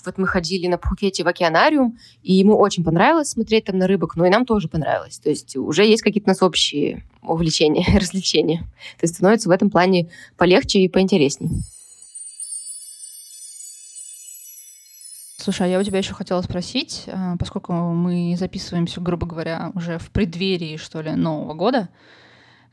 вот 0.05 0.19
мы 0.19 0.27
ходили 0.27 0.67
на 0.67 0.79
Пхукете 0.79 1.25
в 1.25 1.29
океанариум, 1.29 1.99
и 2.23 2.33
ему 2.33 2.57
очень 2.57 2.85
понравилось 2.85 3.31
смотреть 3.31 3.67
там 3.67 3.79
на 3.79 3.87
рыбок, 3.87 4.17
но 4.17 4.27
и 4.27 4.31
нам 4.31 4.47
тоже 4.47 4.69
понравилось. 4.69 5.19
То 5.19 5.31
есть 5.31 5.57
уже 5.57 5.85
есть 5.85 6.03
какие-то 6.03 6.29
у 6.29 6.33
нас 6.33 6.43
общие 6.43 7.05
увлечения, 7.23 7.87
развлечения. 7.99 8.61
То 8.99 9.05
есть 9.05 9.15
становится 9.15 9.49
в 9.49 9.53
этом 9.53 9.71
плане 9.71 10.09
полегче 10.37 10.81
и 10.81 10.89
поинтересней. 10.89 11.51
Слушай, 15.37 15.69
а 15.69 15.71
я 15.71 15.81
у 15.81 15.83
тебя 15.83 15.99
еще 15.99 16.13
хотела 16.13 16.43
спросить, 16.43 17.05
э, 17.07 17.37
поскольку 17.39 17.73
мы 17.73 18.37
записываемся, 18.39 19.01
грубо 19.01 19.27
говоря, 19.27 19.73
уже 19.75 19.99
в 19.99 20.11
преддверии, 20.11 20.77
что 20.77 21.01
ли, 21.01 21.13
Нового 21.13 21.55
года, 21.55 21.89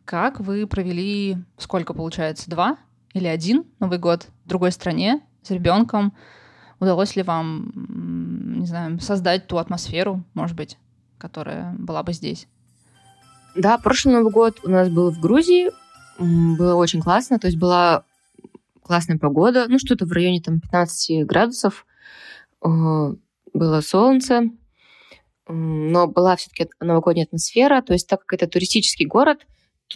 как 0.03 0.41
вы 0.41 0.67
провели, 0.67 1.37
сколько 1.57 1.93
получается, 1.93 2.49
два 2.49 2.77
или 3.17 3.27
один 3.27 3.65
Новый 3.79 3.99
год 3.99 4.27
в 4.45 4.49
другой 4.49 4.71
стране 4.71 5.21
с 5.41 5.51
ребенком? 5.51 6.13
Удалось 6.79 7.15
ли 7.15 7.23
вам, 7.23 7.71
не 8.59 8.65
знаю, 8.65 8.99
создать 8.99 9.47
ту 9.47 9.57
атмосферу, 9.57 10.23
может 10.33 10.55
быть, 10.55 10.77
которая 11.17 11.73
была 11.77 12.03
бы 12.03 12.13
здесь? 12.13 12.47
Да, 13.55 13.77
прошлый 13.79 14.13
Новый 14.13 14.31
год 14.31 14.59
у 14.63 14.69
нас 14.69 14.87
был 14.89 15.11
в 15.11 15.19
Грузии. 15.19 15.71
Было 16.19 16.75
очень 16.75 17.01
классно. 17.01 17.39
То 17.39 17.47
есть 17.47 17.57
была 17.57 18.03
классная 18.83 19.17
погода. 19.17 19.65
Ну, 19.67 19.79
что-то 19.79 20.05
в 20.05 20.11
районе 20.11 20.41
там 20.41 20.59
15 20.59 21.25
градусов. 21.25 21.87
Было 22.61 23.81
солнце. 23.81 24.43
Но 25.47 26.07
была 26.07 26.35
все-таки 26.35 26.69
новогодняя 26.79 27.25
атмосфера. 27.25 27.81
То 27.81 27.93
есть 27.93 28.07
так 28.07 28.25
как 28.25 28.33
это 28.39 28.47
туристический 28.47 29.07
город, 29.07 29.47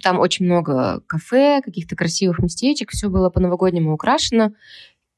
там 0.02 0.20
очень 0.20 0.46
много 0.46 1.02
кафе, 1.08 1.62
каких-то 1.64 1.96
красивых 1.96 2.40
местечек. 2.40 2.92
Все 2.92 3.10
было 3.10 3.30
по-новогоднему 3.30 3.94
украшено. 3.94 4.52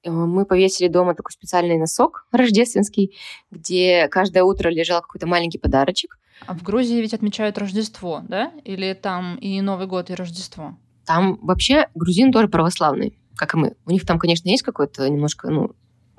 Э, 0.03 0.11
мы 0.11 0.45
повесили 0.45 0.87
дома 0.87 1.15
такой 1.15 1.31
специальный 1.31 1.77
носок 1.77 2.27
рождественский, 2.31 3.15
где 3.51 4.07
каждое 4.09 4.43
утро 4.43 4.69
лежал 4.69 5.01
какой-то 5.01 5.27
маленький 5.27 5.59
подарочек. 5.59 6.17
А 6.45 6.53
в 6.53 6.63
Грузии 6.63 6.99
ведь 6.99 7.13
отмечают 7.13 7.57
Рождество, 7.57 8.21
да? 8.27 8.51
Или 8.65 8.93
там 8.93 9.35
и 9.37 9.61
Новый 9.61 9.87
год, 9.87 10.09
и 10.09 10.15
Рождество? 10.15 10.77
Там 11.05 11.37
вообще 11.41 11.87
грузин 11.95 12.31
тоже 12.31 12.47
православный, 12.47 13.17
как 13.35 13.53
и 13.53 13.57
мы. 13.57 13.75
У 13.85 13.91
них 13.91 14.05
там, 14.05 14.19
конечно, 14.19 14.49
есть 14.49 14.63
какое-то 14.63 15.07
немножко 15.09 15.49
ну, 15.49 15.75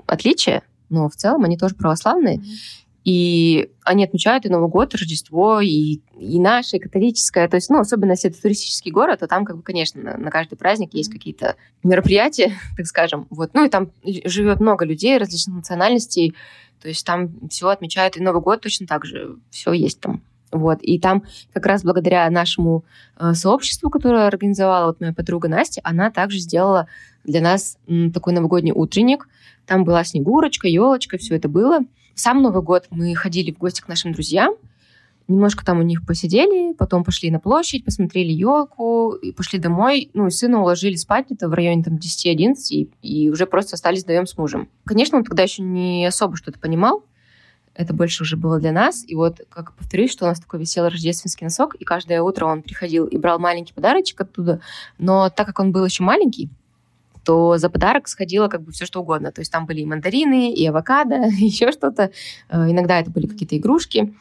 отличие, 0.06 0.62
но 0.88 1.08
в 1.08 1.16
целом 1.16 1.44
они 1.44 1.58
тоже 1.58 1.74
православные. 1.74 2.38
Mm-hmm. 2.38 2.83
И 3.04 3.70
они 3.84 4.02
отмечают 4.04 4.46
и 4.46 4.48
Новый 4.48 4.70
год, 4.70 4.94
и 4.94 4.96
Рождество, 4.96 5.60
и, 5.60 6.00
и 6.18 6.40
наше, 6.40 6.76
и 6.76 6.80
католическое. 6.80 7.46
То 7.48 7.56
есть, 7.56 7.68
ну, 7.68 7.78
особенно 7.78 8.12
если 8.12 8.30
это 8.30 8.40
туристический 8.40 8.90
город, 8.90 9.20
то 9.20 9.26
там, 9.26 9.44
как 9.44 9.56
бы, 9.56 9.62
конечно, 9.62 10.00
на, 10.02 10.16
на 10.16 10.30
каждый 10.30 10.56
праздник 10.56 10.94
есть 10.94 11.12
какие-то 11.12 11.56
мероприятия, 11.82 12.52
так 12.76 12.86
скажем. 12.86 13.26
Вот. 13.28 13.50
Ну, 13.52 13.66
и 13.66 13.68
там 13.68 13.90
живет 14.02 14.60
много 14.60 14.86
людей 14.86 15.18
различных 15.18 15.56
национальностей. 15.56 16.34
То 16.80 16.88
есть 16.88 17.04
там 17.04 17.30
все 17.50 17.68
отмечают, 17.68 18.16
и 18.16 18.22
Новый 18.22 18.40
год 18.40 18.62
точно 18.62 18.86
так 18.86 19.04
же. 19.04 19.36
Все 19.50 19.72
есть 19.72 20.00
там. 20.00 20.22
Вот. 20.50 20.78
И 20.80 20.98
там 20.98 21.24
как 21.52 21.66
раз 21.66 21.82
благодаря 21.82 22.30
нашему 22.30 22.84
э, 23.18 23.34
сообществу, 23.34 23.90
которое 23.90 24.26
организовала 24.26 24.86
вот 24.86 25.00
моя 25.00 25.12
подруга 25.12 25.48
Настя, 25.48 25.82
она 25.84 26.10
также 26.10 26.38
сделала 26.38 26.86
для 27.24 27.42
нас 27.42 27.76
такой 28.14 28.32
новогодний 28.32 28.72
утренник. 28.72 29.28
Там 29.66 29.84
была 29.84 30.04
снегурочка, 30.04 30.68
елочка, 30.68 31.18
все 31.18 31.36
это 31.36 31.48
было. 31.48 31.80
Сам 32.14 32.42
Новый 32.42 32.62
год 32.62 32.86
мы 32.90 33.14
ходили 33.14 33.52
в 33.52 33.58
гости 33.58 33.80
к 33.80 33.88
нашим 33.88 34.12
друзьям, 34.12 34.54
немножко 35.28 35.64
там 35.64 35.80
у 35.80 35.82
них 35.82 36.04
посидели, 36.06 36.74
потом 36.74 37.04
пошли 37.04 37.30
на 37.30 37.40
площадь, 37.40 37.84
посмотрели 37.84 38.30
елку, 38.30 39.12
и 39.12 39.32
пошли 39.32 39.58
домой. 39.58 40.10
Ну, 40.14 40.26
и 40.26 40.30
сына 40.30 40.60
уложили 40.60 40.96
спать 40.96 41.26
где-то 41.26 41.48
в 41.48 41.54
районе 41.54 41.82
там 41.82 41.96
10-11, 41.96 42.54
и, 42.70 42.90
и 43.02 43.30
уже 43.30 43.46
просто 43.46 43.74
остались 43.74 44.02
вдвоем 44.02 44.26
с 44.26 44.36
мужем. 44.36 44.68
Конечно, 44.84 45.18
он 45.18 45.24
тогда 45.24 45.42
еще 45.42 45.62
не 45.62 46.06
особо 46.06 46.36
что-то 46.36 46.58
понимал, 46.58 47.04
это 47.74 47.92
больше 47.92 48.22
уже 48.22 48.36
было 48.36 48.60
для 48.60 48.72
нас. 48.72 49.04
И 49.06 49.14
вот, 49.14 49.40
как 49.48 49.74
повторюсь, 49.74 50.12
что 50.12 50.24
у 50.24 50.28
нас 50.28 50.40
такой 50.40 50.60
висел 50.60 50.84
рождественский 50.84 51.44
носок, 51.44 51.74
и 51.74 51.84
каждое 51.84 52.22
утро 52.22 52.46
он 52.46 52.62
приходил 52.62 53.06
и 53.06 53.16
брал 53.16 53.38
маленький 53.38 53.74
подарочек 53.74 54.20
оттуда. 54.20 54.60
Но 54.98 55.28
так 55.30 55.46
как 55.46 55.58
он 55.58 55.72
был 55.72 55.84
еще 55.84 56.04
маленький, 56.04 56.50
то 57.24 57.58
за 57.58 57.68
подарок 57.70 58.08
сходило 58.08 58.48
как 58.48 58.62
бы 58.62 58.72
все 58.72 58.86
что 58.86 59.00
угодно. 59.00 59.32
То 59.32 59.40
есть 59.40 59.50
там 59.50 59.66
были 59.66 59.80
и 59.80 59.86
мандарины, 59.86 60.52
и 60.52 60.64
авокадо, 60.66 61.26
и 61.28 61.44
еще 61.44 61.72
что-то. 61.72 62.10
Э, 62.48 62.70
иногда 62.70 63.00
это 63.00 63.10
были 63.10 63.26
какие-то 63.26 63.56
игрушки. 63.56 64.14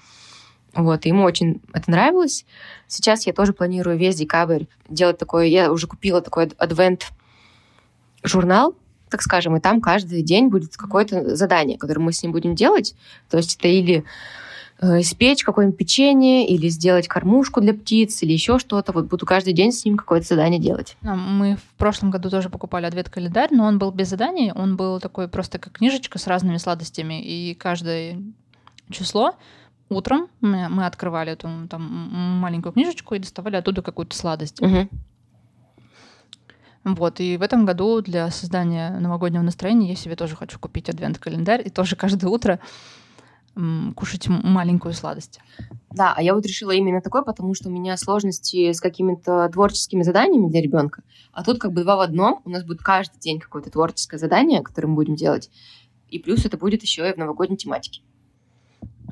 Вот, 0.74 1.06
и 1.06 1.10
ему 1.10 1.24
очень 1.24 1.62
это 1.72 1.92
нравилось. 1.92 2.46
Сейчас 2.88 3.28
я 3.28 3.34
тоже 3.34 3.54
планирую 3.54 3.96
весь 3.98 4.16
декабрь 4.16 4.63
делать 4.89 5.20
такой... 5.20 5.52
Я 5.52 5.72
уже 5.72 5.86
купила 5.86 6.20
такой 6.22 6.52
адвент-журнал, 6.58 8.74
так 9.10 9.22
скажем, 9.22 9.56
и 9.56 9.60
там 9.60 9.82
каждый 9.82 10.24
день 10.24 10.48
будет 10.48 10.76
какое-то 10.76 11.36
задание, 11.36 11.78
которое 11.78 12.02
мы 12.02 12.12
с 12.12 12.24
ним 12.24 12.32
будем 12.32 12.56
делать. 12.56 12.96
То 13.30 13.38
есть 13.38 13.58
это 13.58 13.68
или 13.68 14.04
испечь 14.84 15.43
какое-нибудь 15.43 15.78
печенье 15.78 16.48
или 16.48 16.67
сделать 16.67 17.08
кормушку 17.08 17.62
для 17.62 17.74
птиц 17.74 18.22
или 18.24 18.34
еще 18.34 18.60
что-то. 18.60 18.91
Вот 18.91 19.06
буду 19.06 19.26
каждый 19.26 19.54
день 19.54 19.72
с 19.72 19.86
ним 19.86 19.98
какое-то 19.98 20.28
задание 20.28 20.60
делать. 20.60 20.98
Мы 21.02 21.56
в 21.56 21.78
прошлом 21.78 22.12
году 22.12 22.30
тоже 22.30 22.50
покупали 22.50 22.86
ответ-календарь, 22.86 23.50
но 23.52 23.65
он 23.65 23.80
был 23.80 23.91
без 23.91 24.10
заданий, 24.10 24.52
он 24.54 24.76
был 24.76 25.00
такой 25.00 25.28
просто 25.28 25.60
как 25.60 25.74
книжечка 25.74 26.19
с 26.19 26.28
разными 26.28 26.58
сладостями, 26.58 27.22
и 27.24 27.54
каждое 27.54 28.22
число 28.89 29.36
утром 29.89 30.28
мы, 30.41 30.69
мы 30.69 30.86
открывали 30.86 31.32
эту 31.34 31.50
там 31.69 31.84
маленькую 32.41 32.74
книжечку 32.74 33.15
и 33.15 33.19
доставали 33.19 33.56
оттуда 33.56 33.82
какую-то 33.82 34.15
сладость. 34.15 34.62
Угу. 34.62 34.89
Вот, 36.84 37.22
и 37.22 37.38
в 37.38 37.41
этом 37.41 37.65
году 37.65 38.02
для 38.02 38.30
создания 38.30 38.89
новогоднего 39.00 39.41
настроения 39.41 39.89
я 39.89 39.96
себе 39.96 40.17
тоже 40.17 40.36
хочу 40.36 40.60
купить 40.60 40.89
адвент-календарь 40.89 41.62
и 41.65 41.69
тоже 41.69 41.96
каждое 41.96 42.28
утро 42.28 42.60
кушать 43.96 44.28
маленькую 44.28 44.94
сладость. 44.94 45.39
Да, 45.92 46.13
а 46.16 46.22
я 46.24 46.34
вот 46.34 46.46
решила 46.46 46.72
именно 46.72 47.02
такой, 47.02 47.24
потому 47.24 47.54
что 47.54 47.70
у 47.70 47.72
меня 47.72 47.96
сложности 47.98 48.72
с 48.72 48.82
какими-то 48.82 49.48
творческими 49.50 50.02
заданиями 50.02 50.50
для 50.50 50.62
ребенка. 50.62 51.04
А 51.32 51.44
тут 51.44 51.60
как 51.60 51.72
бы 51.72 51.84
два 51.84 51.98
в 51.98 52.00
одном. 52.00 52.42
У 52.46 52.50
нас 52.50 52.63
будет 52.63 52.82
каждый 52.82 53.20
день 53.20 53.39
какое-то 53.39 53.70
творческое 53.70 54.18
задание, 54.18 54.62
которое 54.62 54.88
мы 54.88 54.96
будем 54.96 55.16
делать. 55.16 55.52
И 56.10 56.20
плюс 56.20 56.46
это 56.46 56.58
будет 56.58 56.82
еще 56.82 57.08
и 57.08 57.13
в 57.13 57.18
новогодней 57.18 57.58
тематике. 57.58 58.02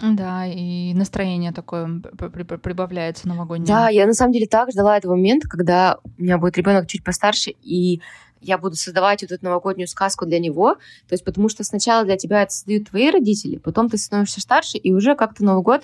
Да, 0.02 0.48
и 0.48 0.94
настроение 0.96 1.52
такое 1.52 2.02
прибавляется 2.18 3.28
новогоднее. 3.28 3.68
Да, 3.68 3.90
я 3.90 4.08
на 4.08 4.14
самом 4.14 4.34
деле 4.34 4.48
так 4.48 4.72
ждала 4.72 4.98
этого 4.98 5.16
момента, 5.16 5.48
когда 5.48 6.00
у 6.18 6.22
меня 6.22 6.40
будет 6.40 6.58
ребенок 6.58 6.88
чуть 6.88 7.04
постарше, 7.04 7.52
и 7.62 8.02
я 8.42 8.58
буду 8.58 8.76
создавать 8.76 9.22
вот 9.22 9.32
эту 9.32 9.46
новогоднюю 9.46 9.88
сказку 9.88 10.26
для 10.26 10.40
него. 10.40 10.76
То 11.08 11.14
есть 11.14 11.24
потому 11.24 11.50
что 11.50 11.64
сначала 11.64 12.04
для 12.04 12.18
тебя 12.18 12.44
это 12.44 12.52
создают 12.52 12.90
твои 12.90 13.10
родители, 13.10 13.58
потом 13.58 13.90
ты 13.90 13.98
становишься 13.98 14.42
старше, 14.42 14.78
и 14.78 14.92
уже 14.92 15.16
как-то 15.16 15.44
Новый 15.44 15.64
год 15.64 15.84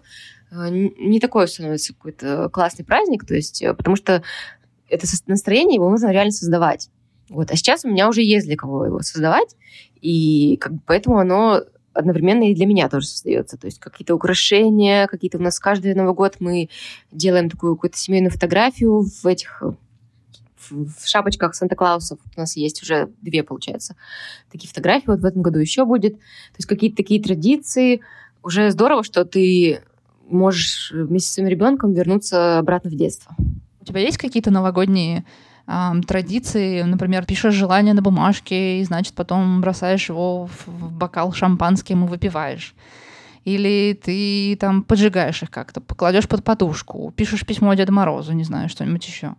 э, 0.51 0.69
не 0.69 1.19
такой 1.19 1.47
становится 1.47 1.93
какой-то 1.93 2.49
классный 2.49 2.85
праздник, 2.85 3.25
то 3.25 3.35
есть 3.35 3.61
э, 3.61 3.73
потому 3.73 3.95
что 3.95 4.23
это 4.89 5.05
настроение, 5.27 5.75
его 5.75 5.89
нужно 5.89 6.11
реально 6.11 6.31
создавать. 6.31 6.89
Вот. 7.29 7.51
А 7.51 7.55
сейчас 7.55 7.83
у 7.83 7.89
меня 7.89 8.07
уже 8.07 8.21
есть 8.21 8.47
для 8.47 8.55
кого 8.55 8.85
его 8.85 9.01
создавать, 9.01 9.55
и 10.01 10.57
как 10.57 10.73
бы 10.73 10.79
поэтому 10.85 11.17
оно 11.17 11.61
одновременно 11.93 12.49
и 12.49 12.55
для 12.55 12.65
меня 12.65 12.89
тоже 12.89 13.07
создается. 13.07 13.57
То 13.57 13.67
есть 13.67 13.79
какие-то 13.79 14.15
украшения, 14.15 15.07
какие-то 15.07 15.37
у 15.37 15.41
нас 15.41 15.59
каждый 15.59 15.95
Новый 15.95 16.13
год 16.13 16.35
мы 16.39 16.69
делаем 17.11 17.49
такую 17.49 17.75
какую-то 17.75 17.97
семейную 17.97 18.31
фотографию 18.31 19.01
в 19.01 19.25
этих 19.25 19.63
в 20.69 21.07
шапочках 21.07 21.55
Санта-Клаусов. 21.55 22.19
У 22.35 22.39
нас 22.39 22.55
есть 22.55 22.81
уже 22.83 23.09
две, 23.21 23.43
получается, 23.43 23.95
такие 24.51 24.67
фотографии. 24.67 25.07
Вот 25.07 25.19
в 25.19 25.25
этом 25.25 25.41
году 25.41 25.59
еще 25.59 25.85
будет. 25.85 26.13
То 26.13 26.57
есть 26.57 26.67
какие-то 26.67 26.97
такие 26.97 27.21
традиции. 27.21 28.01
Уже 28.43 28.71
здорово, 28.71 29.03
что 29.03 29.25
ты 29.25 29.81
можешь 30.29 30.91
вместе 30.93 31.29
с 31.29 31.33
своим 31.33 31.49
ребенком 31.49 31.93
вернуться 31.93 32.59
обратно 32.59 32.89
в 32.89 32.95
детство. 32.95 33.35
У 33.81 33.85
тебя 33.85 34.01
есть 34.01 34.17
какие-то 34.17 34.51
новогодние 34.51 35.25
традиции, 36.07 36.83
например, 36.83 37.25
пишешь 37.25 37.53
желание 37.53 37.93
на 37.93 38.01
бумажке, 38.01 38.79
и, 38.79 38.83
значит, 38.85 39.13
потом 39.15 39.59
бросаешь 39.59 40.07
его 40.07 40.47
в 40.47 40.93
бокал 40.93 41.33
шампанским 41.33 42.05
и 42.05 42.07
выпиваешь. 42.07 42.73
Или 43.43 43.97
ты 44.01 44.57
там 44.59 44.83
поджигаешь 44.83 45.43
их 45.43 45.51
как-то, 45.51 45.81
покладешь 45.81 46.27
под 46.27 46.43
подушку, 46.43 47.13
пишешь 47.15 47.45
письмо 47.45 47.73
Деду 47.73 47.93
Морозу, 47.93 48.33
не 48.33 48.43
знаю, 48.43 48.69
что-нибудь 48.69 49.05
еще. 49.07 49.35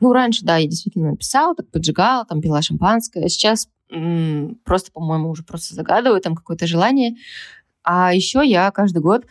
Ну, 0.00 0.12
раньше, 0.12 0.44
да, 0.44 0.56
я 0.56 0.68
действительно 0.68 1.16
писала, 1.16 1.54
так 1.54 1.70
поджигала, 1.70 2.24
там 2.24 2.40
пила 2.40 2.62
шампанское. 2.62 3.24
А 3.24 3.28
сейчас 3.28 3.68
м- 3.90 4.58
просто, 4.64 4.92
по-моему, 4.92 5.30
уже 5.30 5.42
просто 5.42 5.74
загадываю 5.74 6.20
там 6.20 6.34
какое-то 6.34 6.66
желание. 6.66 7.16
А 7.82 8.12
еще 8.12 8.42
я 8.44 8.70
каждый 8.70 9.00
год, 9.00 9.26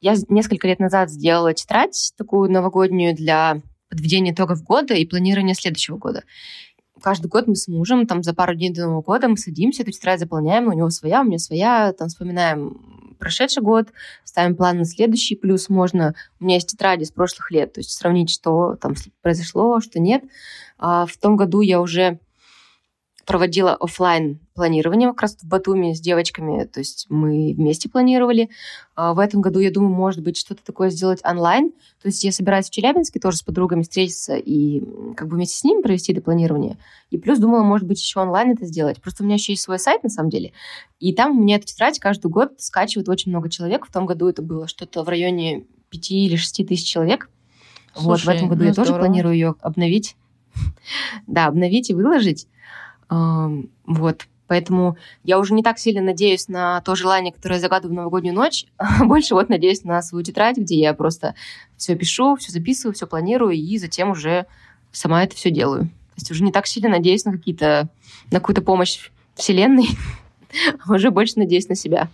я 0.00 0.14
несколько 0.28 0.66
лет 0.68 0.80
назад 0.80 1.10
сделала 1.10 1.54
тетрадь 1.54 2.12
такую 2.18 2.50
новогоднюю 2.50 3.14
для 3.14 3.62
подведение 3.88 4.34
итогов 4.34 4.62
года 4.62 4.94
и 4.94 5.06
планирование 5.06 5.54
следующего 5.54 5.96
года. 5.96 6.24
Каждый 7.00 7.28
год 7.28 7.46
мы 7.46 7.54
с 7.54 7.68
мужем, 7.68 8.06
там, 8.06 8.22
за 8.22 8.34
пару 8.34 8.54
дней 8.54 8.72
до 8.72 8.82
Нового 8.82 9.02
года 9.02 9.28
мы 9.28 9.36
садимся, 9.36 9.82
эту 9.82 9.92
тетрадь 9.92 10.20
заполняем, 10.20 10.68
у 10.68 10.72
него 10.72 10.90
своя, 10.90 11.20
у 11.20 11.24
меня 11.24 11.38
своя, 11.38 11.92
там, 11.92 12.08
вспоминаем 12.08 12.93
прошедший 13.24 13.62
год, 13.62 13.88
ставим 14.22 14.54
план 14.54 14.78
на 14.78 14.84
следующий, 14.84 15.34
плюс 15.34 15.70
можно... 15.70 16.14
У 16.38 16.44
меня 16.44 16.56
есть 16.56 16.68
тетради 16.68 17.04
с 17.04 17.10
прошлых 17.10 17.50
лет, 17.50 17.72
то 17.72 17.80
есть 17.80 17.90
сравнить, 17.90 18.30
что 18.30 18.76
там 18.76 18.94
произошло, 19.22 19.80
что 19.80 19.98
нет. 19.98 20.22
А 20.78 21.06
в 21.06 21.16
том 21.16 21.36
году 21.36 21.62
я 21.62 21.80
уже 21.80 22.20
проводила 23.24 23.74
офлайн 23.74 24.38
планирование 24.54 25.08
как 25.08 25.22
раз 25.22 25.36
в 25.36 25.46
Батуми 25.46 25.92
с 25.92 26.00
девочками, 26.00 26.64
то 26.64 26.80
есть 26.80 27.06
мы 27.08 27.54
вместе 27.56 27.88
планировали. 27.88 28.50
А 28.94 29.14
в 29.14 29.18
этом 29.18 29.40
году, 29.40 29.58
я 29.58 29.70
думаю, 29.70 29.92
может 29.92 30.22
быть, 30.22 30.36
что-то 30.36 30.64
такое 30.64 30.90
сделать 30.90 31.20
онлайн. 31.24 31.70
То 32.00 32.08
есть 32.08 32.22
я 32.22 32.32
собираюсь 32.32 32.66
в 32.66 32.70
Челябинске 32.70 33.18
тоже 33.18 33.38
с 33.38 33.42
подругами 33.42 33.82
встретиться 33.82 34.36
и 34.36 34.82
как 35.16 35.28
бы 35.28 35.36
вместе 35.36 35.56
с 35.56 35.64
ними 35.64 35.82
провести 35.82 36.12
это 36.12 36.22
планирование. 36.22 36.76
И 37.10 37.18
плюс 37.18 37.38
думала, 37.38 37.62
может 37.62 37.86
быть, 37.86 38.00
еще 38.00 38.20
онлайн 38.20 38.52
это 38.52 38.66
сделать. 38.66 39.00
Просто 39.00 39.22
у 39.22 39.26
меня 39.26 39.36
еще 39.36 39.52
есть 39.52 39.62
свой 39.62 39.78
сайт, 39.78 40.02
на 40.04 40.10
самом 40.10 40.30
деле. 40.30 40.52
И 41.00 41.12
там 41.12 41.38
у 41.38 41.42
меня 41.42 41.56
эту 41.56 41.66
тетрадь 41.66 41.98
каждый 41.98 42.30
год 42.30 42.52
скачивает 42.58 43.08
очень 43.08 43.30
много 43.30 43.48
человек. 43.50 43.86
В 43.86 43.92
том 43.92 44.06
году 44.06 44.28
это 44.28 44.42
было 44.42 44.68
что-то 44.68 45.02
в 45.02 45.08
районе 45.08 45.64
5 45.90 46.10
или 46.12 46.36
6 46.36 46.66
тысяч 46.66 46.86
человек. 46.86 47.28
Слушай, 47.94 48.06
вот 48.06 48.20
в 48.20 48.28
этом 48.28 48.48
году 48.48 48.60
ну, 48.62 48.66
я 48.66 48.72
здорово. 48.72 48.92
тоже 48.92 49.00
планирую 49.00 49.34
ее 49.34 49.54
обновить. 49.60 50.16
да, 51.26 51.46
обновить 51.46 51.90
и 51.90 51.94
выложить. 51.94 52.46
Вот. 53.08 54.26
Поэтому 54.46 54.98
я 55.24 55.38
уже 55.38 55.54
не 55.54 55.62
так 55.62 55.78
сильно 55.78 56.02
надеюсь 56.02 56.48
на 56.48 56.80
то 56.82 56.94
желание, 56.94 57.32
которое 57.32 57.56
я 57.56 57.60
загадываю 57.60 57.94
в 57.94 57.96
новогоднюю 57.96 58.34
ночь, 58.34 58.66
а 58.76 59.04
больше 59.04 59.34
вот 59.34 59.48
надеюсь 59.48 59.84
на 59.84 60.02
свою 60.02 60.24
тетрадь, 60.24 60.58
где 60.58 60.78
я 60.78 60.94
просто 60.94 61.34
все 61.76 61.96
пишу, 61.96 62.36
все 62.36 62.52
записываю, 62.52 62.94
все 62.94 63.06
планирую, 63.06 63.52
и 63.52 63.78
затем 63.78 64.10
уже 64.10 64.46
сама 64.92 65.24
это 65.24 65.34
все 65.34 65.50
делаю. 65.50 65.84
То 65.84 66.18
есть 66.18 66.30
уже 66.30 66.44
не 66.44 66.52
так 66.52 66.66
сильно 66.66 66.88
надеюсь 66.88 67.24
на 67.24 67.32
какие-то, 67.32 67.88
на 68.30 68.38
какую-то 68.38 68.62
помощь 68.62 69.10
Вселенной, 69.34 69.88
уже 70.88 71.10
больше 71.10 71.38
надеюсь 71.38 71.68
на 71.68 71.74
себя. 71.74 72.08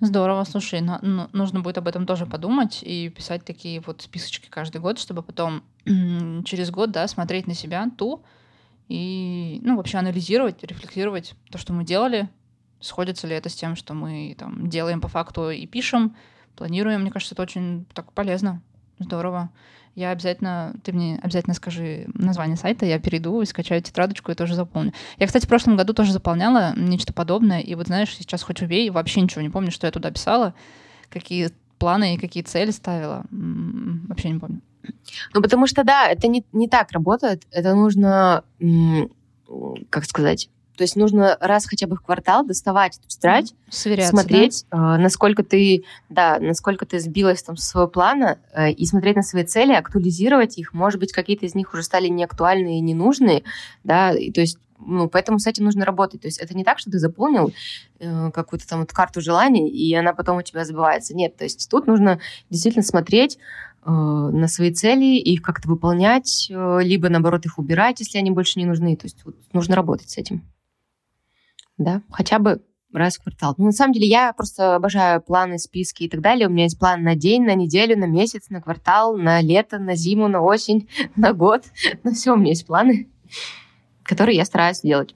Здорово, 0.00 0.44
слушай, 0.44 0.80
ну, 0.80 0.98
ну, 1.02 1.28
нужно 1.32 1.60
будет 1.60 1.78
об 1.78 1.86
этом 1.86 2.06
тоже 2.06 2.26
подумать 2.26 2.80
и 2.82 3.10
писать 3.10 3.44
такие 3.44 3.80
вот 3.80 4.02
списочки 4.02 4.48
каждый 4.50 4.80
год, 4.80 4.98
чтобы 4.98 5.22
потом 5.22 5.62
через 6.44 6.70
год, 6.70 6.90
да, 6.90 7.06
смотреть 7.06 7.46
на 7.46 7.54
себя 7.54 7.88
ту, 7.96 8.22
и, 8.88 9.60
ну, 9.62 9.76
вообще 9.76 9.98
анализировать, 9.98 10.62
рефлексировать 10.62 11.34
то, 11.50 11.58
что 11.58 11.72
мы 11.72 11.84
делали, 11.84 12.28
сходится 12.80 13.26
ли 13.26 13.34
это 13.34 13.48
с 13.48 13.54
тем, 13.54 13.76
что 13.76 13.94
мы 13.94 14.36
там 14.38 14.68
делаем 14.68 15.00
по 15.00 15.08
факту 15.08 15.50
и 15.50 15.66
пишем, 15.66 16.14
планируем. 16.56 17.00
Мне 17.00 17.10
кажется, 17.10 17.34
это 17.34 17.42
очень 17.42 17.86
так 17.94 18.12
полезно, 18.12 18.62
здорово. 18.98 19.50
Я 19.94 20.10
обязательно, 20.10 20.74
ты 20.82 20.92
мне 20.92 21.20
обязательно 21.22 21.54
скажи 21.54 22.06
название 22.14 22.56
сайта, 22.56 22.84
я 22.84 22.98
перейду 22.98 23.40
и 23.40 23.46
скачаю 23.46 23.80
тетрадочку 23.80 24.32
и 24.32 24.34
тоже 24.34 24.54
заполню. 24.54 24.92
Я, 25.18 25.26
кстати, 25.26 25.46
в 25.46 25.48
прошлом 25.48 25.76
году 25.76 25.94
тоже 25.94 26.12
заполняла 26.12 26.74
нечто 26.76 27.12
подобное, 27.12 27.60
и 27.60 27.74
вот 27.76 27.86
знаешь, 27.86 28.14
сейчас 28.14 28.42
хоть 28.42 28.60
убей, 28.60 28.90
вообще 28.90 29.20
ничего 29.20 29.40
не 29.40 29.50
помню, 29.50 29.70
что 29.70 29.86
я 29.86 29.92
туда 29.92 30.10
писала, 30.10 30.52
какие 31.10 31.50
планы 31.78 32.14
и 32.14 32.18
какие 32.18 32.42
цели 32.42 32.72
ставила, 32.72 33.24
вообще 33.30 34.30
не 34.30 34.40
помню. 34.40 34.60
Ну, 35.32 35.42
потому 35.42 35.66
что, 35.66 35.84
да, 35.84 36.08
это 36.08 36.28
не, 36.28 36.44
не 36.52 36.68
так 36.68 36.92
работает. 36.92 37.42
Это 37.50 37.74
нужно, 37.74 38.44
как 39.90 40.04
сказать, 40.04 40.48
то 40.76 40.82
есть 40.82 40.96
нужно 40.96 41.36
раз 41.40 41.66
хотя 41.66 41.86
бы 41.86 41.96
в 41.96 42.00
квартал 42.00 42.44
доставать 42.44 42.98
эту 42.98 43.08
тетрадь, 43.08 43.54
Сверяться, 43.68 44.10
смотреть, 44.10 44.66
да? 44.70 44.98
насколько 44.98 45.44
ты, 45.44 45.84
да, 46.08 46.38
насколько 46.40 46.84
ты 46.84 46.98
сбилась 46.98 47.42
там 47.42 47.56
со 47.56 47.66
своего 47.66 47.88
плана, 47.88 48.38
э, 48.52 48.72
и 48.72 48.84
смотреть 48.84 49.16
на 49.16 49.22
свои 49.22 49.44
цели, 49.44 49.72
актуализировать 49.72 50.58
их. 50.58 50.74
Может 50.74 50.98
быть, 50.98 51.12
какие-то 51.12 51.46
из 51.46 51.54
них 51.54 51.72
уже 51.74 51.84
стали 51.84 52.08
неактуальные 52.08 52.78
и 52.78 52.80
ненужные, 52.80 53.44
да, 53.84 54.12
и, 54.12 54.32
то 54.32 54.40
есть 54.40 54.58
ну, 54.86 55.08
поэтому 55.08 55.38
с 55.38 55.46
этим 55.46 55.64
нужно 55.64 55.84
работать. 55.84 56.20
То 56.22 56.26
есть 56.26 56.38
это 56.38 56.54
не 56.54 56.64
так, 56.64 56.78
что 56.78 56.90
ты 56.90 56.98
заполнил 56.98 57.54
э, 58.00 58.30
какую-то 58.32 58.68
там 58.68 58.80
вот 58.80 58.92
карту 58.92 59.20
желаний, 59.20 59.70
и 59.70 59.94
она 59.94 60.12
потом 60.12 60.38
у 60.38 60.42
тебя 60.42 60.64
забывается. 60.64 61.14
Нет, 61.14 61.36
то 61.36 61.44
есть 61.44 61.70
тут 61.70 61.86
нужно 61.86 62.18
действительно 62.50 62.82
смотреть, 62.82 63.38
Э, 63.73 63.73
на 63.90 64.48
свои 64.48 64.72
цели, 64.72 65.16
их 65.16 65.42
как-то 65.42 65.68
выполнять, 65.68 66.48
э, 66.50 66.78
либо, 66.82 67.08
наоборот, 67.08 67.44
их 67.46 67.58
убирать, 67.58 68.00
если 68.00 68.18
они 68.18 68.30
больше 68.30 68.58
не 68.58 68.66
нужны. 68.66 68.96
То 68.96 69.06
есть 69.06 69.24
вот, 69.24 69.36
нужно 69.52 69.76
работать 69.76 70.10
с 70.10 70.18
этим. 70.18 70.42
Да, 71.76 72.02
хотя 72.10 72.38
бы 72.38 72.62
раз 72.92 73.16
в 73.16 73.22
квартал. 73.22 73.54
Ну, 73.58 73.66
на 73.66 73.72
самом 73.72 73.92
деле, 73.92 74.06
я 74.06 74.32
просто 74.32 74.76
обожаю 74.76 75.20
планы, 75.20 75.58
списки 75.58 76.04
и 76.04 76.08
так 76.08 76.20
далее. 76.20 76.46
У 76.46 76.50
меня 76.50 76.64
есть 76.64 76.78
план 76.78 77.02
на 77.02 77.16
день, 77.16 77.44
на 77.44 77.54
неделю, 77.54 77.98
на 77.98 78.06
месяц, 78.06 78.48
на 78.50 78.60
квартал, 78.60 79.16
на 79.16 79.40
лето, 79.40 79.78
на 79.78 79.96
зиму, 79.96 80.28
на 80.28 80.40
осень, 80.40 80.88
на 81.16 81.32
год. 81.32 81.64
На 82.04 82.12
все 82.12 82.32
у 82.32 82.36
меня 82.36 82.50
есть 82.50 82.66
планы, 82.66 83.08
которые 84.02 84.36
я 84.36 84.44
стараюсь 84.44 84.80
делать. 84.80 85.14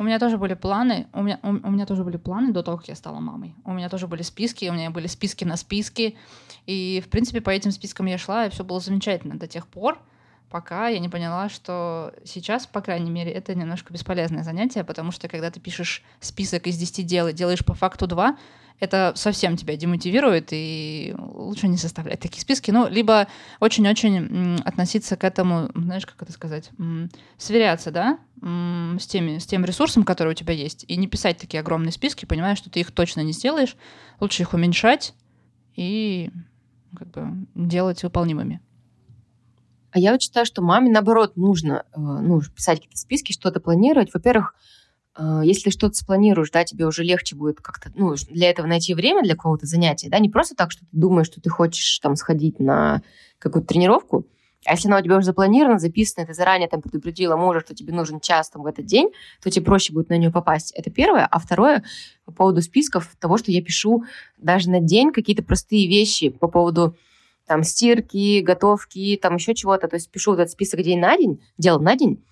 У 0.00 0.02
меня 0.02 0.18
тоже 0.18 0.38
были 0.38 0.54
планы. 0.54 1.08
У 1.12 1.22
меня, 1.22 1.38
у, 1.42 1.48
у 1.48 1.70
меня 1.70 1.84
тоже 1.84 2.04
были 2.04 2.16
планы 2.16 2.52
до 2.52 2.62
того, 2.62 2.78
как 2.78 2.88
я 2.88 2.94
стала 2.94 3.20
мамой. 3.20 3.54
У 3.66 3.72
меня 3.74 3.90
тоже 3.90 4.06
были 4.06 4.22
списки, 4.22 4.70
у 4.70 4.72
меня 4.72 4.90
были 4.90 5.06
списки 5.06 5.44
на 5.44 5.58
списки. 5.58 6.16
И, 6.64 7.02
в 7.04 7.10
принципе, 7.10 7.42
по 7.42 7.50
этим 7.50 7.70
спискам 7.70 8.06
я 8.06 8.16
шла, 8.16 8.46
и 8.46 8.48
все 8.48 8.64
было 8.64 8.80
замечательно 8.80 9.38
до 9.38 9.46
тех 9.46 9.66
пор, 9.66 9.98
пока 10.50 10.88
я 10.88 10.98
не 10.98 11.08
поняла, 11.08 11.48
что 11.48 12.12
сейчас, 12.24 12.66
по 12.66 12.80
крайней 12.80 13.10
мере, 13.10 13.30
это 13.30 13.54
немножко 13.54 13.92
бесполезное 13.92 14.42
занятие, 14.42 14.84
потому 14.84 15.12
что 15.12 15.28
когда 15.28 15.50
ты 15.50 15.60
пишешь 15.60 16.02
список 16.20 16.66
из 16.66 16.76
10 16.76 17.06
дел 17.06 17.28
и 17.28 17.32
делаешь 17.32 17.64
по 17.64 17.74
факту 17.74 18.06
2, 18.06 18.36
это 18.80 19.12
совсем 19.14 19.56
тебя 19.56 19.76
демотивирует, 19.76 20.48
и 20.52 21.14
лучше 21.16 21.68
не 21.68 21.76
составлять 21.76 22.20
такие 22.20 22.40
списки. 22.40 22.70
Ну, 22.70 22.88
либо 22.88 23.28
очень-очень 23.60 24.58
относиться 24.64 25.16
к 25.16 25.24
этому, 25.24 25.70
знаешь, 25.74 26.06
как 26.06 26.22
это 26.22 26.32
сказать, 26.32 26.70
сверяться, 27.36 27.90
да, 27.90 28.18
с, 28.40 29.06
теми, 29.06 29.38
с 29.38 29.46
тем 29.46 29.66
ресурсом, 29.66 30.02
который 30.02 30.30
у 30.30 30.34
тебя 30.34 30.54
есть, 30.54 30.86
и 30.88 30.96
не 30.96 31.06
писать 31.06 31.36
такие 31.36 31.60
огромные 31.60 31.92
списки, 31.92 32.24
понимая, 32.24 32.56
что 32.56 32.70
ты 32.70 32.80
их 32.80 32.90
точно 32.90 33.20
не 33.20 33.32
сделаешь. 33.32 33.76
Лучше 34.18 34.42
их 34.42 34.54
уменьшать 34.54 35.14
и 35.76 36.30
как 36.96 37.10
бы 37.10 37.46
делать 37.54 38.02
выполнимыми. 38.02 38.60
А 39.92 39.98
я 39.98 40.12
вот 40.12 40.22
считаю, 40.22 40.46
что 40.46 40.62
маме, 40.62 40.90
наоборот, 40.90 41.36
нужно 41.36 41.84
э, 41.92 41.98
ну, 42.00 42.40
писать 42.40 42.78
какие-то 42.78 42.98
списки, 42.98 43.32
что-то 43.32 43.60
планировать. 43.60 44.12
Во-первых, 44.14 44.54
э, 45.18 45.42
если 45.44 45.70
что-то 45.70 45.94
спланируешь, 45.94 46.50
да, 46.50 46.64
тебе 46.64 46.86
уже 46.86 47.02
легче 47.02 47.36
будет 47.36 47.60
как-то, 47.60 47.90
ну, 47.94 48.14
для 48.30 48.50
этого 48.50 48.66
найти 48.66 48.94
время 48.94 49.22
для 49.22 49.34
какого-то 49.34 49.66
занятия, 49.66 50.08
да, 50.08 50.18
не 50.18 50.30
просто 50.30 50.54
так, 50.54 50.70
что 50.70 50.82
ты 50.82 50.90
думаешь, 50.92 51.26
что 51.26 51.40
ты 51.40 51.50
хочешь 51.50 51.98
там 51.98 52.16
сходить 52.16 52.60
на 52.60 53.02
какую-то 53.38 53.68
тренировку, 53.68 54.26
а 54.66 54.72
если 54.72 54.88
она 54.88 54.98
у 54.98 55.02
тебя 55.02 55.16
уже 55.16 55.26
запланирована, 55.26 55.78
записана, 55.78 56.26
ты 56.26 56.34
заранее 56.34 56.68
там 56.68 56.82
предупредила 56.82 57.34
мужа, 57.36 57.60
что 57.60 57.74
тебе 57.74 57.94
нужен 57.94 58.20
час 58.20 58.50
там 58.50 58.62
в 58.62 58.66
этот 58.66 58.84
день, 58.84 59.10
то 59.42 59.50
тебе 59.50 59.64
проще 59.64 59.92
будет 59.92 60.10
на 60.10 60.18
нее 60.18 60.30
попасть. 60.30 60.72
Это 60.72 60.90
первое. 60.90 61.26
А 61.26 61.38
второе, 61.38 61.82
по 62.26 62.32
поводу 62.32 62.60
списков, 62.60 63.10
того, 63.18 63.38
что 63.38 63.50
я 63.50 63.62
пишу 63.62 64.04
даже 64.36 64.68
на 64.68 64.80
день 64.80 65.12
какие-то 65.12 65.42
простые 65.42 65.88
вещи 65.88 66.28
по 66.28 66.46
поводу 66.46 66.94
там 67.46 67.62
стирки, 67.64 68.40
готовки, 68.40 69.18
там 69.20 69.36
еще 69.36 69.54
чего-то. 69.54 69.88
То 69.88 69.96
есть 69.96 70.10
пишу 70.10 70.34
этот 70.34 70.50
список 70.50 70.82
день 70.82 71.00
на 71.00 71.16
день, 71.16 71.42
дел 71.58 71.80
на 71.80 71.96
день, 71.96 72.22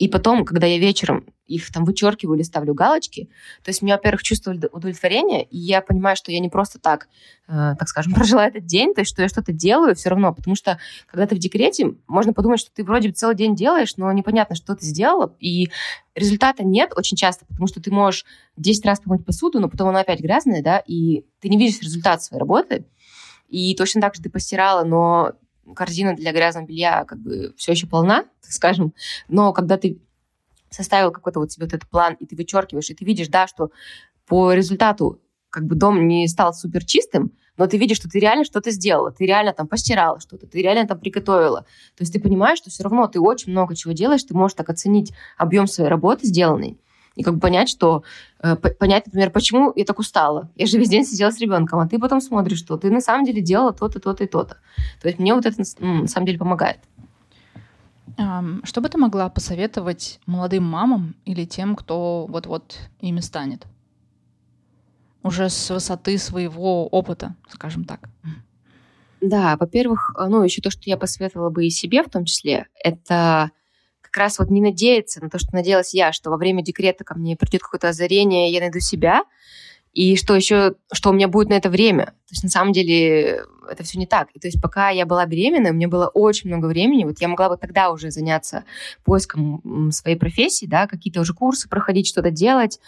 и 0.00 0.08
потом, 0.08 0.46
когда 0.46 0.66
я 0.66 0.78
вечером 0.78 1.26
их 1.46 1.70
там 1.70 1.84
вычеркиваю 1.84 2.38
или 2.38 2.42
ставлю 2.42 2.72
галочки, 2.72 3.28
то 3.62 3.68
есть 3.68 3.82
у 3.82 3.84
меня, 3.84 3.96
во-первых, 3.96 4.22
чувство 4.22 4.52
удовлетворения, 4.52 5.44
и 5.44 5.58
я 5.58 5.82
понимаю, 5.82 6.16
что 6.16 6.32
я 6.32 6.38
не 6.38 6.48
просто 6.48 6.78
так, 6.78 7.08
э, 7.48 7.74
так 7.78 7.86
скажем, 7.86 8.14
прожила 8.14 8.46
этот 8.46 8.64
день, 8.64 8.94
то 8.94 9.02
есть 9.02 9.10
что 9.10 9.20
я 9.20 9.28
что-то 9.28 9.52
делаю 9.52 9.94
все 9.94 10.08
равно, 10.08 10.32
потому 10.32 10.56
что 10.56 10.78
когда 11.06 11.26
ты 11.26 11.34
в 11.34 11.38
декрете, 11.38 11.92
можно 12.06 12.32
подумать, 12.32 12.60
что 12.60 12.70
ты 12.72 12.82
вроде 12.82 13.08
бы 13.08 13.14
целый 13.14 13.36
день 13.36 13.54
делаешь, 13.54 13.98
но 13.98 14.10
непонятно, 14.10 14.56
что 14.56 14.74
ты 14.74 14.86
сделала, 14.86 15.36
и 15.38 15.68
результата 16.14 16.64
нет 16.64 16.92
очень 16.96 17.18
часто, 17.18 17.44
потому 17.44 17.66
что 17.66 17.82
ты 17.82 17.90
можешь 17.90 18.24
10 18.56 18.86
раз 18.86 19.00
помыть 19.00 19.26
посуду, 19.26 19.60
но 19.60 19.68
потом 19.68 19.88
она 19.88 20.00
опять 20.00 20.20
грязная, 20.20 20.62
да, 20.62 20.78
и 20.78 21.26
ты 21.40 21.50
не 21.50 21.58
видишь 21.58 21.82
результат 21.82 22.22
своей 22.22 22.40
работы, 22.40 22.86
и 23.50 23.74
точно 23.74 24.00
так 24.00 24.14
же 24.14 24.22
ты 24.22 24.30
постирала, 24.30 24.84
но 24.84 25.32
корзина 25.74 26.14
для 26.14 26.32
грязного 26.32 26.66
белья 26.66 27.04
как 27.04 27.18
бы 27.18 27.54
все 27.56 27.72
еще 27.72 27.86
полна, 27.86 28.24
так 28.42 28.52
скажем. 28.52 28.94
Но 29.28 29.52
когда 29.52 29.76
ты 29.76 30.00
составил 30.70 31.10
какой-то 31.10 31.40
вот 31.40 31.52
себе 31.52 31.66
вот 31.66 31.74
этот 31.74 31.88
план, 31.88 32.14
и 32.14 32.26
ты 32.26 32.36
вычеркиваешь, 32.36 32.90
и 32.90 32.94
ты 32.94 33.04
видишь, 33.04 33.28
да, 33.28 33.46
что 33.46 33.70
по 34.26 34.52
результату 34.52 35.20
как 35.50 35.64
бы 35.66 35.74
дом 35.74 36.06
не 36.06 36.28
стал 36.28 36.54
супер 36.54 36.84
чистым, 36.84 37.32
но 37.56 37.66
ты 37.66 37.76
видишь, 37.76 37.96
что 37.96 38.08
ты 38.08 38.20
реально 38.20 38.44
что-то 38.44 38.70
сделала, 38.70 39.10
ты 39.10 39.26
реально 39.26 39.52
там 39.52 39.66
постирала 39.66 40.20
что-то, 40.20 40.46
ты 40.46 40.62
реально 40.62 40.86
там 40.86 40.98
приготовила. 40.98 41.62
То 41.96 42.02
есть 42.02 42.12
ты 42.12 42.20
понимаешь, 42.20 42.58
что 42.58 42.70
все 42.70 42.84
равно 42.84 43.06
ты 43.08 43.20
очень 43.20 43.50
много 43.50 43.74
чего 43.74 43.92
делаешь, 43.92 44.22
ты 44.22 44.34
можешь 44.34 44.54
так 44.54 44.70
оценить 44.70 45.12
объем 45.36 45.66
своей 45.66 45.90
работы 45.90 46.26
сделанной 46.26 46.78
и 47.20 47.22
как 47.22 47.34
бы 47.34 47.40
понять, 47.40 47.68
что 47.68 48.02
э, 48.42 48.56
понять, 48.56 49.04
например, 49.04 49.30
почему 49.30 49.72
я 49.76 49.84
так 49.84 49.98
устала. 49.98 50.48
Я 50.56 50.66
же 50.66 50.78
весь 50.78 50.88
день 50.88 51.04
сидела 51.04 51.30
с 51.30 51.38
ребенком, 51.38 51.78
а 51.78 51.86
ты 51.86 51.98
потом 51.98 52.22
смотришь, 52.22 52.58
что 52.58 52.78
ты 52.78 52.90
на 52.90 53.02
самом 53.02 53.26
деле 53.26 53.42
делала 53.42 53.74
то-то, 53.74 54.00
то-то 54.00 54.24
и 54.24 54.26
то-то. 54.26 54.56
То 55.02 55.08
есть 55.08 55.18
мне 55.18 55.34
вот 55.34 55.44
это 55.44 55.62
на 55.80 56.06
самом 56.08 56.26
деле 56.26 56.38
помогает. 56.38 56.78
Что 58.64 58.80
бы 58.80 58.88
ты 58.88 58.96
могла 58.96 59.28
посоветовать 59.28 60.18
молодым 60.24 60.64
мамам 60.64 61.14
или 61.26 61.44
тем, 61.44 61.76
кто 61.76 62.26
вот-вот 62.26 62.78
ими 63.00 63.20
станет? 63.20 63.66
Уже 65.22 65.50
с 65.50 65.68
высоты 65.68 66.16
своего 66.16 66.86
опыта, 66.86 67.34
скажем 67.50 67.84
так. 67.84 68.08
Да, 69.20 69.58
во-первых, 69.58 70.14
ну, 70.18 70.42
еще 70.42 70.62
то, 70.62 70.70
что 70.70 70.80
я 70.86 70.96
посоветовала 70.96 71.50
бы 71.50 71.66
и 71.66 71.70
себе 71.70 72.02
в 72.02 72.08
том 72.08 72.24
числе, 72.24 72.68
это 72.82 73.50
как 74.10 74.22
раз 74.22 74.38
вот 74.38 74.50
не 74.50 74.60
надеяться 74.60 75.22
на 75.22 75.30
то, 75.30 75.38
что 75.38 75.54
надеялась 75.54 75.94
я, 75.94 76.12
что 76.12 76.30
во 76.30 76.36
время 76.36 76.62
декрета 76.62 77.04
ко 77.04 77.14
мне 77.14 77.36
придет 77.36 77.62
какое-то 77.62 77.88
озарение, 77.88 78.50
я 78.50 78.60
найду 78.60 78.80
себя, 78.80 79.24
и 79.92 80.16
что 80.16 80.36
еще, 80.36 80.74
что 80.92 81.10
у 81.10 81.12
меня 81.12 81.28
будет 81.28 81.48
на 81.48 81.54
это 81.54 81.68
время. 81.68 82.06
То 82.06 82.32
есть 82.32 82.42
на 82.44 82.48
самом 82.48 82.72
деле 82.72 83.44
это 83.68 83.82
все 83.82 83.98
не 83.98 84.06
так. 84.06 84.28
И 84.34 84.40
то 84.40 84.48
есть 84.48 84.60
пока 84.60 84.90
я 84.90 85.06
была 85.06 85.26
беременна, 85.26 85.70
у 85.70 85.72
меня 85.72 85.88
было 85.88 86.08
очень 86.08 86.48
много 86.48 86.66
времени, 86.66 87.04
вот 87.04 87.20
я 87.20 87.28
могла 87.28 87.48
бы 87.48 87.56
тогда 87.56 87.90
уже 87.90 88.10
заняться 88.10 88.64
поиском 89.04 89.90
своей 89.92 90.16
профессии, 90.16 90.66
да, 90.66 90.86
какие-то 90.86 91.20
уже 91.20 91.34
курсы 91.34 91.68
проходить, 91.68 92.06
что-то 92.06 92.30
делать, 92.30 92.78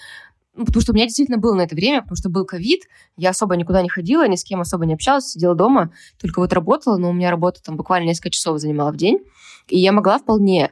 ну, 0.55 0.66
потому 0.66 0.83
что 0.83 0.93
у 0.93 0.95
меня 0.95 1.07
действительно 1.07 1.39
было 1.39 1.55
на 1.55 1.62
это 1.62 1.75
время, 1.75 2.03
потому 2.03 2.16
что 2.16 2.29
был 2.29 2.45
ковид, 2.45 2.83
я 3.16 3.31
особо 3.31 3.57
никуда 3.57 3.83
не 3.83 3.89
ходила, 3.89 4.29
ни 4.29 4.37
с 4.37 4.45
кем 4.45 4.61
особо 4.61 4.85
не 4.85 4.95
общалась, 4.95 5.31
сидела 5.31 5.55
дома, 5.55 5.93
только 6.20 6.41
вот 6.41 6.53
работала, 6.53 6.99
но 6.99 7.11
у 7.11 7.12
меня 7.12 7.31
работа 7.31 7.62
там 7.62 7.77
буквально 7.77 8.07
несколько 8.07 8.31
часов 8.31 8.59
занимала 8.59 8.93
в 8.93 8.97
день, 8.97 9.20
и 9.68 9.79
я 9.79 9.93
могла 9.93 10.18
вполне 10.18 10.66
э, 10.66 10.70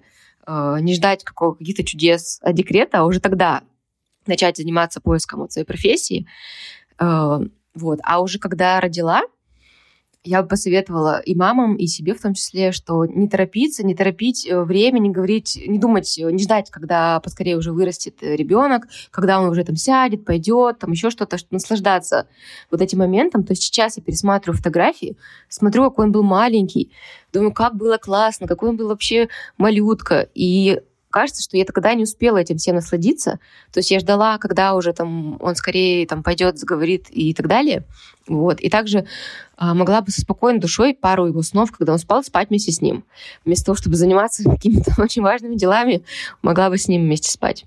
не 0.81 0.95
ждать 0.95 1.25
каких-то 1.25 1.85
чудес 1.85 2.39
от 2.43 2.55
декрета, 2.55 3.01
а 3.01 3.05
уже 3.05 3.21
тогда 3.21 3.63
начать 4.27 4.57
заниматься 4.57 5.01
поиском 5.01 5.41
вот 5.41 5.53
своей 5.53 5.67
профессии. 5.67 6.27
Э, 6.99 7.41
вот. 7.75 8.01
А 8.03 8.21
уже 8.21 8.39
когда 8.39 8.81
родила, 8.81 9.23
я 10.23 10.43
бы 10.43 10.49
посоветовала 10.49 11.21
и 11.21 11.35
мамам, 11.35 11.77
и 11.77 11.87
себе 11.87 12.15
в 12.15 12.21
том 12.21 12.35
числе, 12.35 12.73
что 12.73 13.07
не 13.07 13.29
торопиться, 13.29 13.85
не 13.85 13.95
торопить 13.95 14.47
э, 14.47 14.63
время, 14.63 14.99
не 14.99 15.11
говорить, 15.11 15.59
не 15.67 15.79
думать, 15.79 16.19
э, 16.19 16.31
не 16.31 16.43
ждать, 16.43 16.71
когда 16.71 17.21
поскорее 17.21 17.57
уже 17.57 17.73
вырастет 17.73 18.23
э, 18.23 18.37
ребенок, 18.37 18.87
когда 19.11 19.41
он 19.41 19.49
уже 19.49 19.65
там 19.65 19.77
сядет, 19.77 20.27
пойдет, 20.27 20.79
там 20.79 20.93
еще 20.93 21.09
что-то, 21.09 21.39
что 21.39 21.49
наслаждаться 21.55 22.27
вот 22.71 22.83
этим 22.83 22.99
моментом. 22.99 23.45
То 23.45 23.53
есть 23.53 23.63
сейчас 23.63 23.97
я 23.97 24.03
пересматриваю 24.03 24.59
фотографии, 24.59 25.17
смотрю, 25.49 25.85
какой 25.85 26.07
он 26.07 26.13
был 26.13 26.23
маленький, 26.23 26.93
думаю, 27.33 27.55
как 27.55 27.75
было 27.75 27.97
классно, 27.97 28.47
какой 28.47 28.69
он 28.69 28.77
был 28.77 28.89
вообще 28.89 29.29
малютка. 29.57 30.29
И 30.35 30.81
кажется, 31.11 31.43
что 31.43 31.57
я 31.57 31.65
тогда 31.65 31.95
не 31.95 32.05
успела 32.05 32.39
этим 32.39 32.57
всем 32.57 32.77
насладиться. 32.77 33.39
То 33.73 33.81
есть 33.81 33.91
я 33.91 34.01
ждала, 34.01 34.39
когда 34.39 34.75
уже 34.75 34.93
там 34.93 35.37
он 35.41 35.57
скорее 35.57 36.07
там 36.07 36.23
пойдет, 36.23 36.59
заговорит 36.59 37.07
и 37.11 37.35
так 37.35 37.47
далее. 37.49 37.85
Вот. 38.27 38.61
И 38.61 38.71
также 38.71 39.07
а, 39.57 39.75
могла 39.75 40.01
бы 40.01 40.11
со 40.11 40.21
спокойной 40.21 40.61
душой 40.61 40.95
пару 40.95 41.27
его 41.27 41.43
снов, 41.43 41.73
когда 41.73 41.93
он 41.93 41.99
спал, 41.99 42.23
спать 42.23 42.49
вместе 42.49 42.73
с 42.73 42.81
ним. 42.81 43.05
Вместо 43.45 43.67
того, 43.67 43.77
чтобы 43.77 43.97
заниматься 43.97 44.45
какими-то 44.51 44.95
очень 44.99 45.23
важными 45.23 45.57
делами, 45.57 46.03
могла 46.43 46.71
бы 46.71 46.79
с 46.79 46.89
ним 46.89 47.03
вместе 47.03 47.31
спать. 47.31 47.65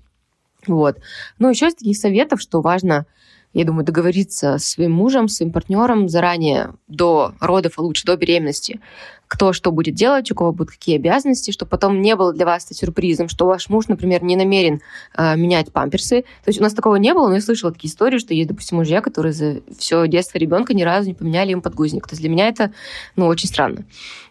Вот. 0.66 0.98
Ну, 1.38 1.50
еще 1.50 1.68
из 1.68 1.74
таких 1.74 1.96
советов, 1.96 2.40
что 2.40 2.60
важно 2.60 3.06
я 3.54 3.64
думаю, 3.64 3.84
договориться 3.84 4.58
с 4.58 4.64
своим 4.64 4.92
мужем, 4.92 5.28
своим 5.28 5.52
партнером 5.52 6.08
заранее, 6.08 6.74
до 6.88 7.34
родов, 7.40 7.74
а 7.78 7.82
лучше 7.82 8.04
до 8.04 8.16
беременности, 8.16 8.80
кто 9.28 9.52
что 9.52 9.72
будет 9.72 9.94
делать, 9.94 10.30
у 10.30 10.34
кого 10.34 10.52
будут 10.52 10.72
какие 10.72 10.96
обязанности, 10.96 11.50
чтобы 11.50 11.70
потом 11.70 12.02
не 12.02 12.14
было 12.14 12.32
для 12.32 12.44
вас 12.44 12.66
это 12.66 12.74
сюрпризом, 12.74 13.28
что 13.28 13.46
ваш 13.46 13.68
муж, 13.68 13.88
например, 13.88 14.22
не 14.22 14.36
намерен 14.36 14.80
э, 15.16 15.36
менять 15.36 15.72
памперсы. 15.72 16.22
То 16.22 16.48
есть 16.48 16.60
у 16.60 16.62
нас 16.62 16.74
такого 16.74 16.96
не 16.96 17.14
было, 17.14 17.28
но 17.28 17.36
я 17.36 17.40
слышала 17.40 17.72
такие 17.72 17.90
истории, 17.90 18.18
что 18.18 18.34
есть, 18.34 18.48
допустим, 18.48 18.78
мужья, 18.78 19.00
которые 19.00 19.32
за 19.32 19.60
все 19.78 20.06
детство 20.06 20.38
ребенка 20.38 20.74
ни 20.74 20.82
разу 20.82 21.08
не 21.08 21.14
поменяли 21.14 21.52
ему 21.52 21.62
подгузник. 21.62 22.06
То 22.06 22.12
есть 22.12 22.20
для 22.20 22.30
меня 22.30 22.48
это, 22.48 22.72
ну, 23.16 23.26
очень 23.26 23.48
странно. 23.48 23.84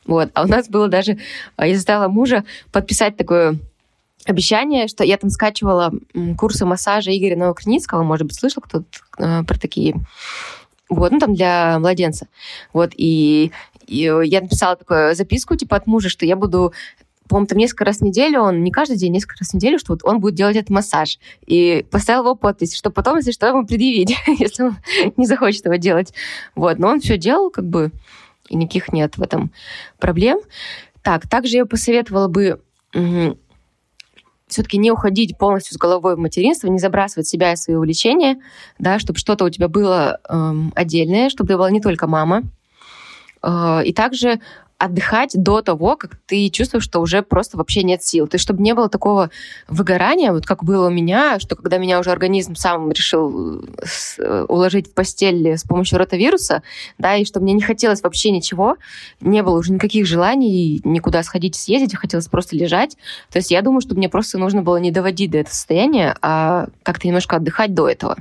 Вот. 0.05 0.29
А 0.33 0.43
у 0.43 0.47
нас 0.47 0.69
было 0.69 0.87
даже, 0.87 1.17
а, 1.55 1.65
я 1.65 1.75
заставила 1.75 2.07
мужа 2.07 2.43
подписать 2.71 3.17
такое 3.17 3.57
обещание, 4.25 4.87
что 4.87 5.03
я 5.03 5.17
там 5.17 5.29
скачивала 5.29 5.91
курсы 6.37 6.65
массажа 6.65 7.15
Игоря 7.15 7.37
Новокрницкого, 7.37 8.03
может 8.03 8.27
быть, 8.27 8.35
слышал 8.37 8.61
кто-то 8.61 8.85
э, 9.17 9.43
про 9.43 9.59
такие 9.59 9.95
вот, 10.89 11.11
ну, 11.11 11.19
там 11.19 11.33
для 11.33 11.79
младенца. 11.79 12.27
Вот, 12.71 12.91
и, 12.95 13.51
и 13.87 13.97
я 14.23 14.41
написала 14.41 14.75
такую 14.75 15.15
записку, 15.15 15.55
типа, 15.55 15.77
от 15.77 15.87
мужа, 15.87 16.09
что 16.09 16.25
я 16.25 16.35
буду 16.35 16.73
по-моему, 17.29 17.47
там 17.47 17.57
несколько 17.57 17.85
раз 17.85 17.99
в 17.99 18.01
неделю, 18.01 18.41
он 18.41 18.63
не 18.63 18.71
каждый 18.71 18.97
день, 18.97 19.13
несколько 19.13 19.37
раз 19.39 19.51
в 19.51 19.53
неделю, 19.53 19.79
что 19.79 19.93
вот 19.93 20.03
он 20.03 20.19
будет 20.19 20.35
делать 20.35 20.57
этот 20.57 20.69
массаж. 20.69 21.19
И 21.45 21.85
поставил 21.89 22.23
его 22.23 22.35
подпись, 22.35 22.75
чтобы 22.75 22.93
потом, 22.93 23.17
если 23.17 23.31
что, 23.31 23.47
ему 23.47 23.65
предъявить, 23.65 24.15
если 24.39 24.63
он 24.63 24.75
не 25.15 25.25
захочет 25.25 25.65
его 25.65 25.75
делать. 25.75 26.13
Вот, 26.53 26.79
но 26.79 26.89
он 26.89 26.99
все 26.99 27.17
делал, 27.17 27.49
как 27.49 27.65
бы, 27.65 27.91
и 28.49 28.55
никаких 28.55 28.91
нет 28.91 29.17
в 29.17 29.21
этом 29.21 29.51
проблем. 29.99 30.39
Так, 31.01 31.27
также 31.27 31.57
я 31.57 31.65
посоветовала 31.65 32.27
бы 32.27 32.61
все-таки 34.53 34.77
не 34.77 34.91
уходить 34.91 35.37
полностью 35.37 35.73
с 35.73 35.77
головой 35.77 36.15
в 36.15 36.19
материнство, 36.19 36.67
не 36.67 36.79
забрасывать 36.79 37.27
себя 37.27 37.53
и 37.53 37.55
свои 37.55 37.75
увлечения, 37.75 38.37
да, 38.79 38.99
чтобы 38.99 39.19
что-то 39.19 39.45
у 39.45 39.49
тебя 39.49 39.67
было 39.67 40.19
эм, 40.29 40.71
отдельное, 40.75 41.29
чтобы 41.29 41.49
ты 41.49 41.57
была 41.57 41.71
не 41.71 41.81
только 41.81 42.07
мама. 42.07 42.43
Э, 43.41 43.81
и 43.83 43.93
также 43.93 44.39
отдыхать 44.77 45.31
до 45.33 45.61
того, 45.61 45.95
как 45.95 46.17
ты 46.25 46.49
чувствуешь, 46.49 46.83
что 46.83 46.99
уже 46.99 47.21
просто 47.21 47.57
вообще 47.57 47.83
нет 47.83 48.03
сил. 48.03 48.27
То 48.27 48.35
есть, 48.35 48.43
чтобы 48.43 48.61
не 48.61 48.73
было 48.73 48.89
такого 48.89 49.29
выгорания, 49.67 50.31
вот 50.33 50.45
как 50.45 50.63
было 50.63 50.87
у 50.87 50.91
меня, 50.91 51.39
что 51.39 51.55
когда 51.55 51.77
меня 51.77 51.99
уже 51.99 52.11
организм 52.11 52.55
сам 52.55 52.91
решил 52.91 53.61
э, 53.61 53.85
э, 54.19 54.45
уложить 54.49 54.89
в 54.89 54.93
постель 54.93 55.47
с 55.47 55.63
помощью 55.63 55.99
ротавируса, 55.99 56.63
да, 56.97 57.15
и 57.15 57.25
что 57.25 57.39
мне 57.39 57.53
не 57.53 57.61
хотелось 57.61 58.01
вообще 58.01 58.31
ничего, 58.31 58.77
не 59.21 59.41
было 59.41 59.57
уже 59.57 59.71
никаких 59.71 60.05
желаний 60.05 60.81
никуда 60.83 61.23
сходить, 61.23 61.55
съездить, 61.55 61.95
хотелось 61.95 62.27
просто 62.27 62.55
лежать. 62.55 62.97
То 63.31 63.39
есть 63.39 63.51
я 63.51 63.61
думаю, 63.61 63.81
что 63.81 63.95
мне 63.95 64.09
просто 64.09 64.37
нужно 64.37 64.63
было 64.63 64.77
не 64.77 64.91
доводить 64.91 65.31
до 65.31 65.39
этого 65.39 65.53
состояния, 65.53 66.17
а 66.21 66.67
как-то 66.83 67.07
немножко 67.07 67.37
отдыхать 67.37 67.73
до 67.73 67.87
этого. 67.87 68.17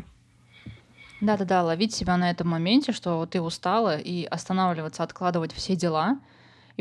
Да-да-да, 1.20 1.62
ловить 1.62 1.94
себя 1.94 2.16
на 2.16 2.30
этом 2.30 2.48
моменте, 2.48 2.92
что 2.92 3.24
ты 3.26 3.40
устала, 3.40 3.96
и 3.96 4.24
останавливаться, 4.24 5.02
откладывать 5.02 5.52
все 5.52 5.74
дела— 5.74 6.18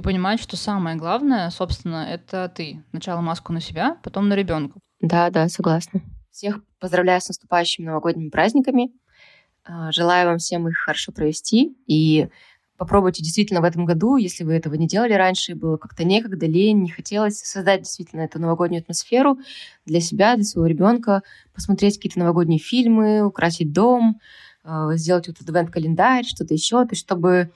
и 0.02 0.04
понимать, 0.04 0.42
что 0.42 0.58
самое 0.58 0.98
главное, 0.98 1.50
собственно, 1.50 2.08
это 2.10 2.52
ты. 2.54 2.84
Сначала 2.90 3.22
маску 3.22 3.54
на 3.54 3.62
себя, 3.62 3.98
потом 4.04 4.28
на 4.28 4.34
ребенка. 4.34 4.80
Да, 5.00 5.30
да, 5.30 5.48
согласна. 5.48 6.02
Всех 6.32 6.60
поздравляю 6.80 7.22
с 7.22 7.28
наступающими 7.28 7.86
новогодними 7.86 8.30
праздниками. 8.30 8.92
А, 9.64 9.92
желаю 9.92 10.28
вам 10.28 10.38
всем 10.40 10.68
их 10.68 10.78
хорошо 10.78 11.12
провести. 11.12 11.76
И 11.88 12.30
попробуйте 12.78 13.22
действительно 13.22 13.62
в 13.62 13.64
этом 13.64 13.86
году, 13.86 14.18
если 14.18 14.44
вы 14.44 14.54
этого 14.54 14.74
не 14.74 14.88
делали 14.88 15.14
раньше, 15.14 15.56
было 15.56 15.78
как-то 15.78 16.04
некогда, 16.04 16.46
лень, 16.48 16.82
не 16.82 16.90
хотелось 16.90 17.40
создать 17.40 17.82
действительно 17.82 18.22
эту 18.22 18.40
новогоднюю 18.40 18.82
атмосферу 18.82 19.38
для 19.86 20.02
себя, 20.02 20.36
для 20.36 20.46
своего 20.46 20.68
ребенка, 20.68 21.22
посмотреть 21.54 21.98
какие-то 21.98 22.20
новогодние 22.20 22.60
фильмы, 22.60 23.24
украсить 23.24 23.72
дом, 23.72 24.20
а, 24.64 24.96
сделать 24.96 25.28
вот 25.28 25.42
адвент-календарь, 25.42 26.26
что-то 26.26 26.54
еще, 26.54 26.84
то 26.84 26.92
есть 26.92 27.02
чтобы 27.04 27.52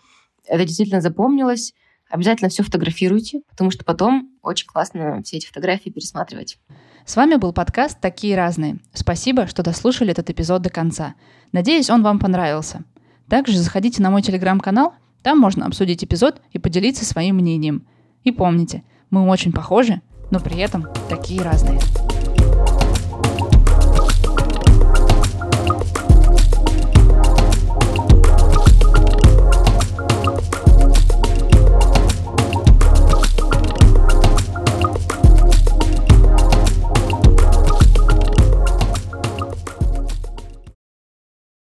это 0.47 0.63
действительно 0.63 1.01
запомнилось, 1.01 1.73
Обязательно 2.09 2.49
все 2.49 2.63
фотографируйте, 2.63 3.41
потому 3.49 3.71
что 3.71 3.83
потом 3.83 4.29
очень 4.41 4.67
классно 4.67 5.21
все 5.23 5.37
эти 5.37 5.47
фотографии 5.47 5.89
пересматривать. 5.89 6.59
С 7.05 7.15
вами 7.15 7.35
был 7.35 7.53
подкаст 7.53 7.99
«Такие 7.99 8.35
разные». 8.35 8.79
Спасибо, 8.93 9.47
что 9.47 9.63
дослушали 9.63 10.11
этот 10.11 10.29
эпизод 10.29 10.61
до 10.61 10.69
конца. 10.69 11.15
Надеюсь, 11.51 11.89
он 11.89 12.03
вам 12.03 12.19
понравился. 12.19 12.83
Также 13.29 13.57
заходите 13.57 14.01
на 14.01 14.11
мой 14.11 14.21
телеграм-канал, 14.21 14.93
там 15.23 15.39
можно 15.39 15.65
обсудить 15.65 16.03
эпизод 16.03 16.41
и 16.51 16.59
поделиться 16.59 17.05
своим 17.05 17.37
мнением. 17.37 17.87
И 18.23 18.31
помните, 18.31 18.83
мы 19.09 19.27
очень 19.27 19.51
похожи, 19.51 20.01
но 20.29 20.39
при 20.39 20.57
этом 20.57 20.87
такие 21.09 21.41
разные. 21.41 21.79